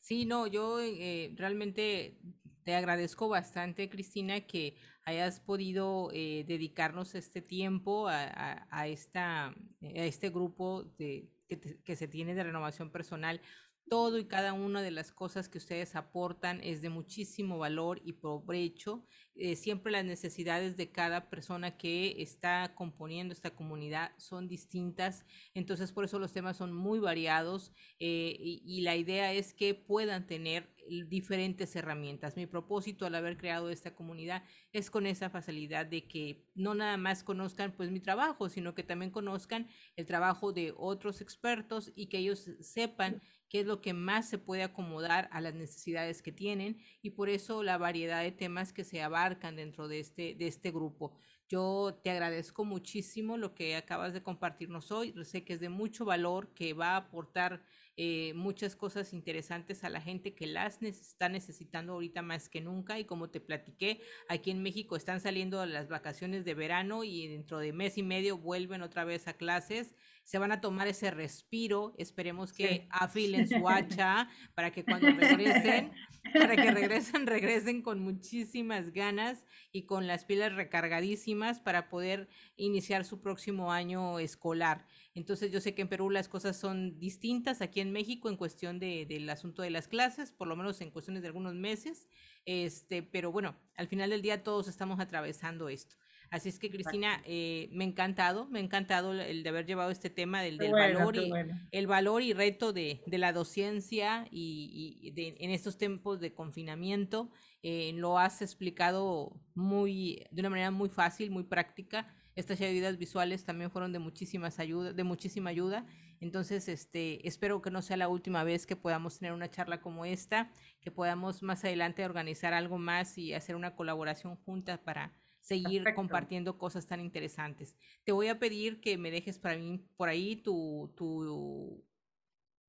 Sí, 0.00 0.24
no, 0.24 0.46
yo 0.46 0.80
eh, 0.80 1.34
realmente 1.36 2.18
te 2.62 2.74
agradezco 2.74 3.28
bastante, 3.28 3.88
Cristina, 3.88 4.40
que 4.40 4.76
hayas 5.04 5.40
podido 5.40 6.10
eh, 6.12 6.44
dedicarnos 6.46 7.14
este 7.14 7.42
tiempo 7.42 8.08
a, 8.08 8.66
a, 8.70 8.86
esta, 8.86 9.46
a 9.46 9.54
este 9.80 10.30
grupo 10.30 10.84
de 10.98 11.28
que, 11.58 11.96
se 11.96 12.08
tiene 12.08 12.34
de 12.34 12.44
renovación 12.44 12.90
personal, 12.90 13.40
todo 13.88 14.18
y 14.18 14.26
cada 14.26 14.52
una 14.52 14.82
de 14.82 14.92
las 14.92 15.10
cosas 15.10 15.48
que 15.48 15.58
ustedes 15.58 15.96
aportan 15.96 16.60
es 16.62 16.80
de 16.80 16.90
muchísimo 16.90 17.58
valor 17.58 18.00
y 18.04 18.12
provecho. 18.12 19.04
Eh, 19.34 19.56
siempre 19.56 19.90
las 19.90 20.04
necesidades 20.04 20.76
de 20.76 20.92
cada 20.92 21.28
persona 21.28 21.76
que 21.76 22.22
está 22.22 22.72
componiendo 22.76 23.34
esta 23.34 23.50
comunidad 23.50 24.12
son 24.16 24.46
distintas, 24.46 25.26
entonces 25.54 25.90
por 25.90 26.04
eso 26.04 26.20
los 26.20 26.32
temas 26.32 26.56
son 26.56 26.72
muy 26.72 27.00
variados 27.00 27.72
eh, 27.98 28.36
y, 28.38 28.82
la 28.82 28.94
idea 28.94 29.32
es 29.32 29.52
que 29.52 29.74
puedan 29.74 30.26
tener 30.26 30.72
diferentes 31.08 31.74
herramientas. 31.76 32.36
Mi 32.36 32.46
propósito 32.46 33.06
al 33.06 33.14
haber 33.14 33.36
creado 33.36 33.70
esta 33.70 33.94
comunidad 33.94 34.42
es 34.72 34.90
con 34.90 35.06
esa 35.06 35.30
facilidad 35.30 35.86
de 35.86 36.06
que 36.06 36.44
no 36.54 36.74
nada 36.74 36.96
más 36.96 37.22
conozcan 37.22 37.72
pues 37.72 37.90
mi 37.90 38.00
trabajo, 38.00 38.48
sino 38.48 38.74
que 38.74 38.82
también 38.82 39.10
conozcan 39.10 39.68
el 39.96 40.06
trabajo 40.06 40.52
de 40.52 40.74
otros 40.76 41.20
expertos 41.20 41.92
y 41.94 42.06
que 42.06 42.18
ellos 42.18 42.50
sepan 42.60 43.22
qué 43.48 43.60
es 43.60 43.66
lo 43.66 43.80
que 43.80 43.92
más 43.92 44.28
se 44.28 44.38
puede 44.38 44.62
acomodar 44.62 45.28
a 45.32 45.40
las 45.40 45.54
necesidades 45.54 46.22
que 46.22 46.32
tienen 46.32 46.78
y 47.02 47.10
por 47.10 47.28
eso 47.28 47.62
la 47.62 47.78
variedad 47.78 48.22
de 48.22 48.32
temas 48.32 48.72
que 48.72 48.84
se 48.84 49.02
abarcan 49.02 49.56
dentro 49.56 49.88
de 49.88 50.00
este, 50.00 50.34
de 50.34 50.46
este 50.46 50.70
grupo. 50.70 51.16
Yo 51.50 51.98
te 52.04 52.10
agradezco 52.10 52.64
muchísimo 52.64 53.36
lo 53.36 53.56
que 53.56 53.74
acabas 53.74 54.12
de 54.12 54.22
compartirnos 54.22 54.92
hoy. 54.92 55.12
Sé 55.24 55.42
que 55.42 55.54
es 55.54 55.60
de 55.60 55.68
mucho 55.68 56.04
valor, 56.04 56.54
que 56.54 56.74
va 56.74 56.90
a 56.90 56.96
aportar 56.98 57.64
eh, 57.96 58.32
muchas 58.36 58.76
cosas 58.76 59.12
interesantes 59.12 59.82
a 59.82 59.90
la 59.90 60.00
gente 60.00 60.32
que 60.36 60.46
las 60.46 60.80
está 60.80 61.28
necesitando 61.28 61.94
ahorita 61.94 62.22
más 62.22 62.48
que 62.48 62.60
nunca. 62.60 63.00
Y 63.00 63.04
como 63.04 63.30
te 63.30 63.40
platiqué, 63.40 64.00
aquí 64.28 64.52
en 64.52 64.62
México 64.62 64.94
están 64.94 65.20
saliendo 65.20 65.66
las 65.66 65.88
vacaciones 65.88 66.44
de 66.44 66.54
verano 66.54 67.02
y 67.02 67.26
dentro 67.26 67.58
de 67.58 67.72
mes 67.72 67.98
y 67.98 68.04
medio 68.04 68.38
vuelven 68.38 68.82
otra 68.82 69.02
vez 69.02 69.26
a 69.26 69.32
clases 69.32 69.96
se 70.30 70.38
van 70.38 70.52
a 70.52 70.60
tomar 70.60 70.86
ese 70.86 71.10
respiro. 71.10 71.92
Esperemos 71.98 72.52
que 72.52 72.86
afilen 72.92 73.48
su 73.48 73.68
hacha 73.68 74.28
para 74.54 74.70
que 74.70 74.84
cuando 74.84 75.08
regresen, 75.08 75.90
para 76.32 76.54
que 76.54 76.70
regresen, 76.70 77.26
regresen 77.26 77.82
con 77.82 77.98
muchísimas 77.98 78.92
ganas 78.92 79.44
y 79.72 79.86
con 79.86 80.06
las 80.06 80.24
pilas 80.24 80.54
recargadísimas 80.54 81.58
para 81.58 81.88
poder 81.88 82.28
iniciar 82.54 83.04
su 83.04 83.20
próximo 83.20 83.72
año 83.72 84.20
escolar. 84.20 84.86
Entonces 85.16 85.50
yo 85.50 85.60
sé 85.60 85.74
que 85.74 85.82
en 85.82 85.88
Perú 85.88 86.10
las 86.10 86.28
cosas 86.28 86.56
son 86.56 87.00
distintas 87.00 87.60
aquí 87.60 87.80
en 87.80 87.90
México 87.90 88.28
en 88.28 88.36
cuestión 88.36 88.78
de, 88.78 89.06
del 89.06 89.28
asunto 89.30 89.62
de 89.62 89.70
las 89.70 89.88
clases, 89.88 90.30
por 90.30 90.46
lo 90.46 90.54
menos 90.54 90.80
en 90.80 90.92
cuestiones 90.92 91.22
de 91.22 91.28
algunos 91.28 91.56
meses. 91.56 92.06
Este, 92.44 93.02
pero 93.02 93.32
bueno, 93.32 93.56
al 93.76 93.88
final 93.88 94.10
del 94.10 94.22
día 94.22 94.44
todos 94.44 94.68
estamos 94.68 95.00
atravesando 95.00 95.68
esto. 95.68 95.96
Así 96.30 96.48
es 96.48 96.60
que, 96.60 96.70
Cristina, 96.70 97.20
eh, 97.24 97.68
me 97.72 97.84
ha 97.84 97.88
encantado, 97.88 98.46
me 98.46 98.60
ha 98.60 98.62
encantado 98.62 99.12
el 99.12 99.42
de 99.42 99.48
haber 99.48 99.66
llevado 99.66 99.90
este 99.90 100.10
tema 100.10 100.42
del, 100.42 100.58
valor 100.58 101.16
y 101.16 101.32
el 101.72 101.86
valor 101.88 102.22
y 102.22 102.32
reto 102.32 102.72
de, 102.72 103.02
la 103.06 103.32
docencia 103.32 104.28
y, 104.30 105.12
en 105.16 105.50
estos 105.50 105.76
tiempos 105.76 106.20
de 106.20 106.32
confinamiento. 106.32 107.30
Eh, 107.62 107.92
lo 107.94 108.18
has 108.18 108.42
explicado 108.42 109.40
muy, 109.54 110.24
de 110.30 110.40
una 110.40 110.50
manera 110.50 110.70
muy 110.70 110.88
fácil, 110.88 111.32
muy 111.32 111.42
práctica. 111.42 112.06
Estas 112.36 112.60
ayudas 112.60 112.96
visuales 112.96 113.44
también 113.44 113.72
fueron 113.72 113.92
de 113.92 113.98
muchísimas 113.98 114.60
ayuda, 114.60 114.92
de 114.92 115.04
muchísima 115.04 115.50
ayuda. 115.50 115.84
Entonces, 116.20 116.68
este, 116.68 117.26
espero 117.26 117.60
que 117.60 117.72
no 117.72 117.82
sea 117.82 117.96
la 117.96 118.08
última 118.08 118.44
vez 118.44 118.66
que 118.66 118.76
podamos 118.76 119.18
tener 119.18 119.32
una 119.32 119.50
charla 119.50 119.80
como 119.80 120.04
esta, 120.04 120.52
que 120.80 120.92
podamos 120.92 121.42
más 121.42 121.64
adelante 121.64 122.04
organizar 122.04 122.54
algo 122.54 122.78
más 122.78 123.18
y 123.18 123.34
hacer 123.34 123.56
una 123.56 123.74
colaboración 123.74 124.36
junta 124.36 124.82
para 124.84 125.12
seguir 125.50 125.82
compartiendo 125.96 126.56
cosas 126.56 126.86
tan 126.86 127.00
interesantes. 127.00 127.74
Te 128.04 128.12
voy 128.12 128.28
a 128.28 128.38
pedir 128.38 128.80
que 128.80 128.96
me 128.96 129.10
dejes 129.10 129.36
para 129.40 129.56
mí, 129.58 129.84
por 129.96 130.08
ahí 130.08 130.36
tu, 130.36 130.94
tu 130.96 131.84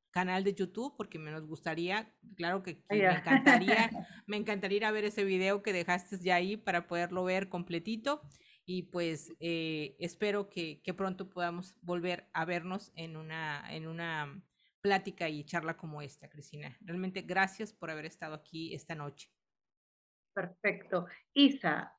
canal 0.09 0.43
de 0.43 0.55
YouTube 0.55 0.95
porque 0.97 1.19
me 1.19 1.29
nos 1.29 1.45
gustaría, 1.45 2.11
claro 2.35 2.63
que, 2.63 2.83
me 2.89 3.05
encantaría, 3.05 3.91
me 4.25 4.37
encantaría 4.37 4.77
ir 4.77 4.85
a 4.85 4.91
ver 4.91 5.05
ese 5.05 5.23
video 5.23 5.61
que 5.61 5.73
dejaste 5.73 6.17
ya 6.17 6.35
ahí 6.35 6.57
para 6.57 6.87
poderlo 6.87 7.23
ver 7.23 7.49
completito 7.49 8.23
y 8.65 8.81
pues 8.83 9.31
eh, 9.39 9.95
espero 9.99 10.49
que, 10.49 10.81
que, 10.81 10.95
pronto 10.95 11.29
podamos 11.29 11.75
volver 11.81 12.31
a 12.33 12.45
vernos 12.45 12.91
en 12.95 13.15
una, 13.15 13.63
en 13.69 13.85
una 13.85 14.43
plática 14.81 15.29
y 15.29 15.43
charla 15.43 15.77
como 15.77 16.01
esta, 16.01 16.29
Cristina. 16.29 16.75
Realmente 16.81 17.21
gracias 17.21 17.73
por 17.73 17.91
haber 17.91 18.07
estado 18.07 18.33
aquí 18.33 18.73
esta 18.73 18.95
noche. 18.95 19.29
Perfecto. 20.33 21.05
Isa, 21.33 21.95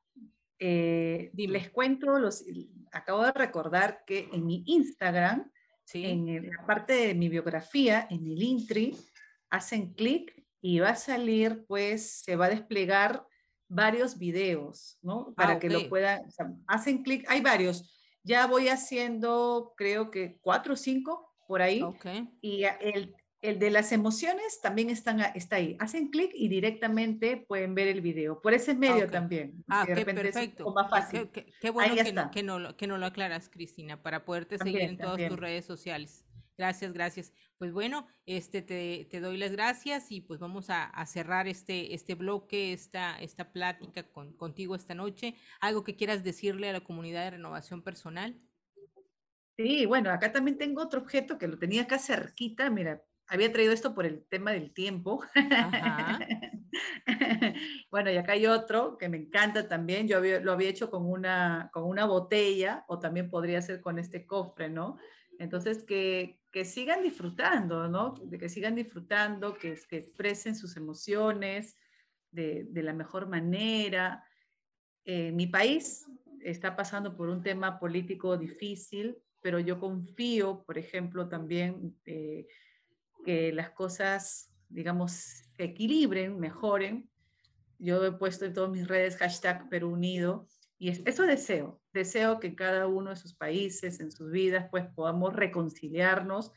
eh, 0.64 1.32
les 1.34 1.70
cuento, 1.70 2.20
los, 2.20 2.44
acabo 2.92 3.24
de 3.24 3.32
recordar 3.32 4.04
que 4.06 4.28
en 4.32 4.46
mi 4.46 4.62
Instagram, 4.66 5.50
en 5.92 6.50
la 6.50 6.66
parte 6.66 6.92
de 6.92 7.14
mi 7.14 7.28
biografía, 7.28 8.06
en 8.08 8.24
el 8.24 8.40
Intri, 8.40 8.96
hacen 9.50 9.92
clic 9.92 10.32
y 10.60 10.78
va 10.78 10.90
a 10.90 10.96
salir, 10.96 11.64
pues 11.66 12.22
se 12.22 12.36
va 12.36 12.46
a 12.46 12.50
desplegar 12.50 13.26
varios 13.68 14.18
videos, 14.18 14.98
¿no? 15.02 15.34
Para 15.34 15.54
ah, 15.54 15.58
que 15.58 15.68
lo 15.68 15.88
puedan, 15.88 16.22
hacen 16.68 17.02
clic, 17.02 17.24
hay 17.28 17.40
varios. 17.40 17.98
Ya 18.22 18.46
voy 18.46 18.68
haciendo, 18.68 19.74
creo 19.76 20.12
que 20.12 20.38
cuatro 20.42 20.74
o 20.74 20.76
cinco 20.76 21.34
por 21.48 21.60
ahí. 21.60 21.82
Y 22.40 22.62
el, 22.80 23.14
el 23.42 23.58
de 23.58 23.70
las 23.70 23.90
emociones 23.90 24.60
también 24.60 24.88
están, 24.88 25.20
está 25.34 25.56
ahí. 25.56 25.76
Hacen 25.80 26.10
clic 26.10 26.30
y 26.32 26.48
directamente 26.48 27.36
pueden 27.36 27.74
ver 27.74 27.88
el 27.88 28.00
video. 28.00 28.40
Por 28.40 28.54
ese 28.54 28.74
medio 28.74 29.10
también. 29.10 29.64
Ah, 29.68 29.84
qué 29.84 30.04
perfecto. 30.04 30.72
Más 30.72 30.88
fácil. 30.88 31.28
Qué, 31.30 31.70
bueno 31.70 31.94
que, 31.96 32.14
que, 32.32 32.42
no, 32.44 32.76
que 32.76 32.86
no 32.86 32.98
lo 32.98 33.06
aclaras, 33.06 33.48
Cristina, 33.48 34.00
para 34.00 34.24
poderte 34.24 34.58
seguir 34.58 34.82
en 34.82 34.96
todas 34.96 35.28
tus 35.28 35.38
redes 35.38 35.64
sociales. 35.64 36.24
Gracias, 36.56 36.92
gracias. 36.92 37.32
Pues 37.58 37.72
bueno, 37.72 38.06
este 38.26 38.62
te, 38.62 39.08
te 39.10 39.18
doy 39.18 39.36
las 39.38 39.50
gracias 39.50 40.12
y 40.12 40.20
pues 40.20 40.38
vamos 40.38 40.70
a, 40.70 40.84
a, 40.84 41.06
cerrar 41.06 41.48
este, 41.48 41.94
este 41.94 42.14
bloque, 42.14 42.72
esta, 42.72 43.20
esta 43.20 43.52
plática 43.52 44.04
con, 44.04 44.34
contigo 44.34 44.76
esta 44.76 44.94
noche. 44.94 45.34
¿Algo 45.60 45.82
que 45.82 45.96
quieras 45.96 46.22
decirle 46.22 46.68
a 46.68 46.72
la 46.72 46.80
comunidad 46.80 47.24
de 47.24 47.30
renovación 47.32 47.82
personal? 47.82 48.40
Sí, 49.56 49.84
bueno, 49.86 50.10
acá 50.10 50.30
también 50.30 50.58
tengo 50.58 50.82
otro 50.82 51.00
objeto 51.00 51.38
que 51.38 51.48
lo 51.48 51.58
tenía 51.58 51.82
acá 51.82 51.98
cerquita, 51.98 52.70
mira, 52.70 53.02
había 53.32 53.50
traído 53.50 53.72
esto 53.72 53.94
por 53.94 54.04
el 54.04 54.26
tema 54.26 54.52
del 54.52 54.74
tiempo. 54.74 55.24
bueno, 57.90 58.10
y 58.10 58.16
acá 58.18 58.32
hay 58.32 58.46
otro 58.46 58.98
que 58.98 59.08
me 59.08 59.16
encanta 59.16 59.68
también. 59.68 60.06
Yo 60.06 60.20
lo 60.20 60.52
había 60.52 60.68
hecho 60.68 60.90
con 60.90 61.06
una, 61.06 61.70
con 61.72 61.84
una 61.84 62.04
botella 62.04 62.84
o 62.88 62.98
también 62.98 63.30
podría 63.30 63.62
ser 63.62 63.80
con 63.80 63.98
este 63.98 64.26
cofre, 64.26 64.68
¿no? 64.68 64.98
Entonces, 65.38 65.82
que, 65.82 66.40
que 66.50 66.66
sigan 66.66 67.02
disfrutando, 67.02 67.88
¿no? 67.88 68.14
De 68.22 68.36
que 68.36 68.50
sigan 68.50 68.74
disfrutando, 68.74 69.54
que, 69.54 69.78
que 69.88 69.96
expresen 69.96 70.54
sus 70.54 70.76
emociones 70.76 71.78
de, 72.30 72.66
de 72.68 72.82
la 72.82 72.92
mejor 72.92 73.28
manera. 73.28 74.26
Eh, 75.06 75.32
mi 75.32 75.46
país 75.46 76.06
está 76.42 76.76
pasando 76.76 77.16
por 77.16 77.30
un 77.30 77.42
tema 77.42 77.80
político 77.80 78.36
difícil, 78.36 79.16
pero 79.40 79.58
yo 79.58 79.80
confío, 79.80 80.64
por 80.64 80.76
ejemplo, 80.76 81.30
también... 81.30 81.96
Eh, 82.04 82.46
que 83.22 83.52
las 83.52 83.70
cosas, 83.70 84.52
digamos, 84.68 85.12
se 85.12 85.64
equilibren, 85.64 86.38
mejoren. 86.38 87.08
Yo 87.78 88.04
he 88.04 88.12
puesto 88.12 88.44
en 88.44 88.52
todas 88.52 88.70
mis 88.70 88.86
redes 88.86 89.16
hashtag 89.16 89.68
Perú 89.68 89.90
Unido 89.90 90.46
y 90.78 90.90
eso 91.08 91.22
deseo, 91.22 91.80
deseo 91.92 92.40
que 92.40 92.56
cada 92.56 92.88
uno 92.88 93.10
de 93.10 93.16
sus 93.16 93.34
países, 93.34 94.00
en 94.00 94.10
sus 94.10 94.32
vidas, 94.32 94.66
pues 94.68 94.84
podamos 94.96 95.32
reconciliarnos 95.32 96.50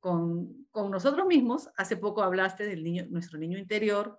con, 0.00 0.66
con 0.70 0.90
nosotros 0.90 1.26
mismos. 1.26 1.68
Hace 1.76 1.98
poco 1.98 2.22
hablaste 2.22 2.66
del 2.66 2.82
niño, 2.82 3.04
nuestro 3.10 3.38
niño 3.38 3.58
interior, 3.58 4.18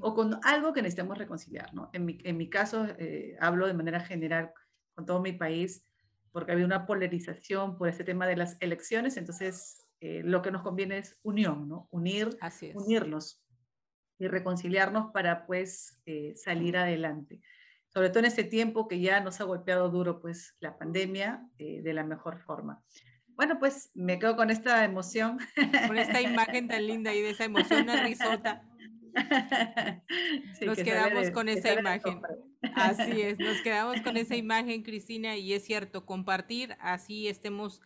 o 0.00 0.14
con 0.14 0.38
algo 0.44 0.72
que 0.72 0.82
necesitemos 0.82 1.18
reconciliar, 1.18 1.74
¿no? 1.74 1.90
En 1.92 2.04
mi, 2.04 2.18
en 2.22 2.36
mi 2.36 2.48
caso, 2.48 2.86
eh, 2.98 3.36
hablo 3.40 3.66
de 3.66 3.74
manera 3.74 3.98
general 3.98 4.52
con 4.94 5.04
todo 5.04 5.20
mi 5.20 5.32
país, 5.32 5.84
porque 6.30 6.52
había 6.52 6.64
una 6.64 6.86
polarización 6.86 7.76
por 7.76 7.88
ese 7.88 8.04
tema 8.04 8.26
de 8.26 8.36
las 8.36 8.56
elecciones, 8.60 9.16
entonces 9.16 9.84
eh, 10.00 10.22
lo 10.24 10.40
que 10.40 10.50
nos 10.50 10.62
conviene 10.62 10.98
es 10.98 11.18
unión, 11.22 11.68
¿no? 11.68 11.88
Unir, 11.90 12.38
unirnos 12.74 13.44
y 14.18 14.28
reconciliarnos 14.28 15.12
para 15.12 15.46
pues 15.46 16.00
eh, 16.06 16.34
salir 16.36 16.76
adelante. 16.76 17.40
Sobre 17.88 18.08
todo 18.08 18.20
en 18.20 18.26
este 18.26 18.44
tiempo 18.44 18.88
que 18.88 19.00
ya 19.00 19.20
nos 19.20 19.40
ha 19.40 19.44
golpeado 19.44 19.90
duro 19.90 20.20
pues 20.20 20.56
la 20.60 20.78
pandemia 20.78 21.46
eh, 21.58 21.82
de 21.82 21.92
la 21.92 22.04
mejor 22.04 22.38
forma. 22.38 22.82
Bueno, 23.28 23.58
pues 23.58 23.90
me 23.94 24.18
quedo 24.18 24.36
con 24.36 24.50
esta 24.50 24.84
emoción. 24.84 25.38
Con 25.86 25.96
esta 25.96 26.20
imagen 26.20 26.68
tan 26.68 26.86
linda 26.86 27.14
y 27.14 27.22
de 27.22 27.30
esa 27.30 27.44
emoción, 27.44 27.82
una 27.82 28.02
risota. 28.06 28.62
nos 30.66 30.78
quedamos 30.78 31.30
con 31.30 31.48
esa 31.48 31.72
imagen. 31.72 32.20
Así 32.74 33.22
es, 33.22 33.38
nos 33.38 33.60
quedamos 33.62 34.00
con 34.02 34.16
esa 34.16 34.36
imagen, 34.36 34.82
Cristina, 34.82 35.36
y 35.36 35.52
es 35.52 35.64
cierto, 35.64 36.04
compartir, 36.04 36.76
así 36.80 37.28
estemos 37.28 37.80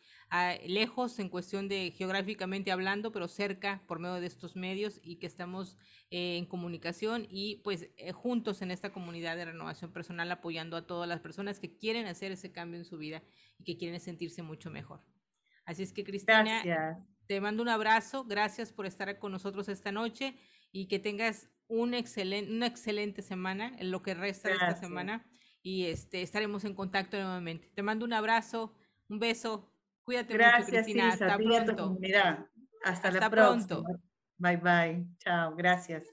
lejos 0.66 1.18
en 1.20 1.28
cuestión 1.28 1.68
de 1.68 1.92
geográficamente 1.92 2.72
hablando, 2.72 3.12
pero 3.12 3.28
cerca 3.28 3.82
por 3.86 4.00
medio 4.00 4.16
de 4.16 4.26
estos 4.26 4.56
medios 4.56 5.00
y 5.02 5.16
que 5.16 5.26
estamos 5.26 5.76
eh, 6.10 6.38
en 6.38 6.46
comunicación 6.46 7.26
y 7.30 7.56
pues 7.62 7.88
eh, 7.96 8.12
juntos 8.12 8.60
en 8.60 8.70
esta 8.70 8.92
comunidad 8.92 9.36
de 9.36 9.44
renovación 9.44 9.92
personal 9.92 10.30
apoyando 10.32 10.76
a 10.76 10.86
todas 10.86 11.08
las 11.08 11.20
personas 11.20 11.60
que 11.60 11.76
quieren 11.76 12.06
hacer 12.06 12.32
ese 12.32 12.50
cambio 12.50 12.80
en 12.80 12.84
su 12.84 12.98
vida 12.98 13.22
y 13.58 13.64
que 13.64 13.76
quieren 13.76 14.00
sentirse 14.00 14.42
mucho 14.42 14.70
mejor. 14.70 15.00
Así 15.64 15.82
es 15.82 15.92
que 15.92 16.04
Cristina, 16.04 16.62
te 17.26 17.40
mando 17.40 17.62
un 17.62 17.68
abrazo, 17.68 18.24
gracias 18.24 18.72
por 18.72 18.86
estar 18.86 19.18
con 19.18 19.32
nosotros 19.32 19.68
esta 19.68 19.92
noche 19.92 20.36
y 20.74 20.88
que 20.88 20.98
tengas 20.98 21.48
un 21.68 21.94
excelente, 21.94 22.52
una 22.52 22.66
excelente 22.66 23.22
semana 23.22 23.72
en 23.78 23.90
lo 23.90 24.02
que 24.02 24.12
resta 24.12 24.48
de 24.48 24.56
esta 24.56 24.74
semana 24.74 25.24
y 25.62 25.86
este, 25.86 26.20
estaremos 26.20 26.64
en 26.64 26.74
contacto 26.74 27.16
nuevamente. 27.16 27.70
Te 27.74 27.82
mando 27.82 28.04
un 28.04 28.12
abrazo, 28.12 28.74
un 29.08 29.18
beso, 29.18 29.70
Cuídate 30.04 30.34
Gracias, 30.34 30.68
mucho, 30.68 30.70
Cristina. 30.72 31.08
Hasta 31.12 31.36
pronto. 31.36 31.98
Hasta, 32.84 33.10
la 33.10 33.30
próxima. 33.30 33.82
Bye 34.36 34.56
bye. 34.58 35.06
Chao. 35.18 35.54
Gracias. 35.56 36.04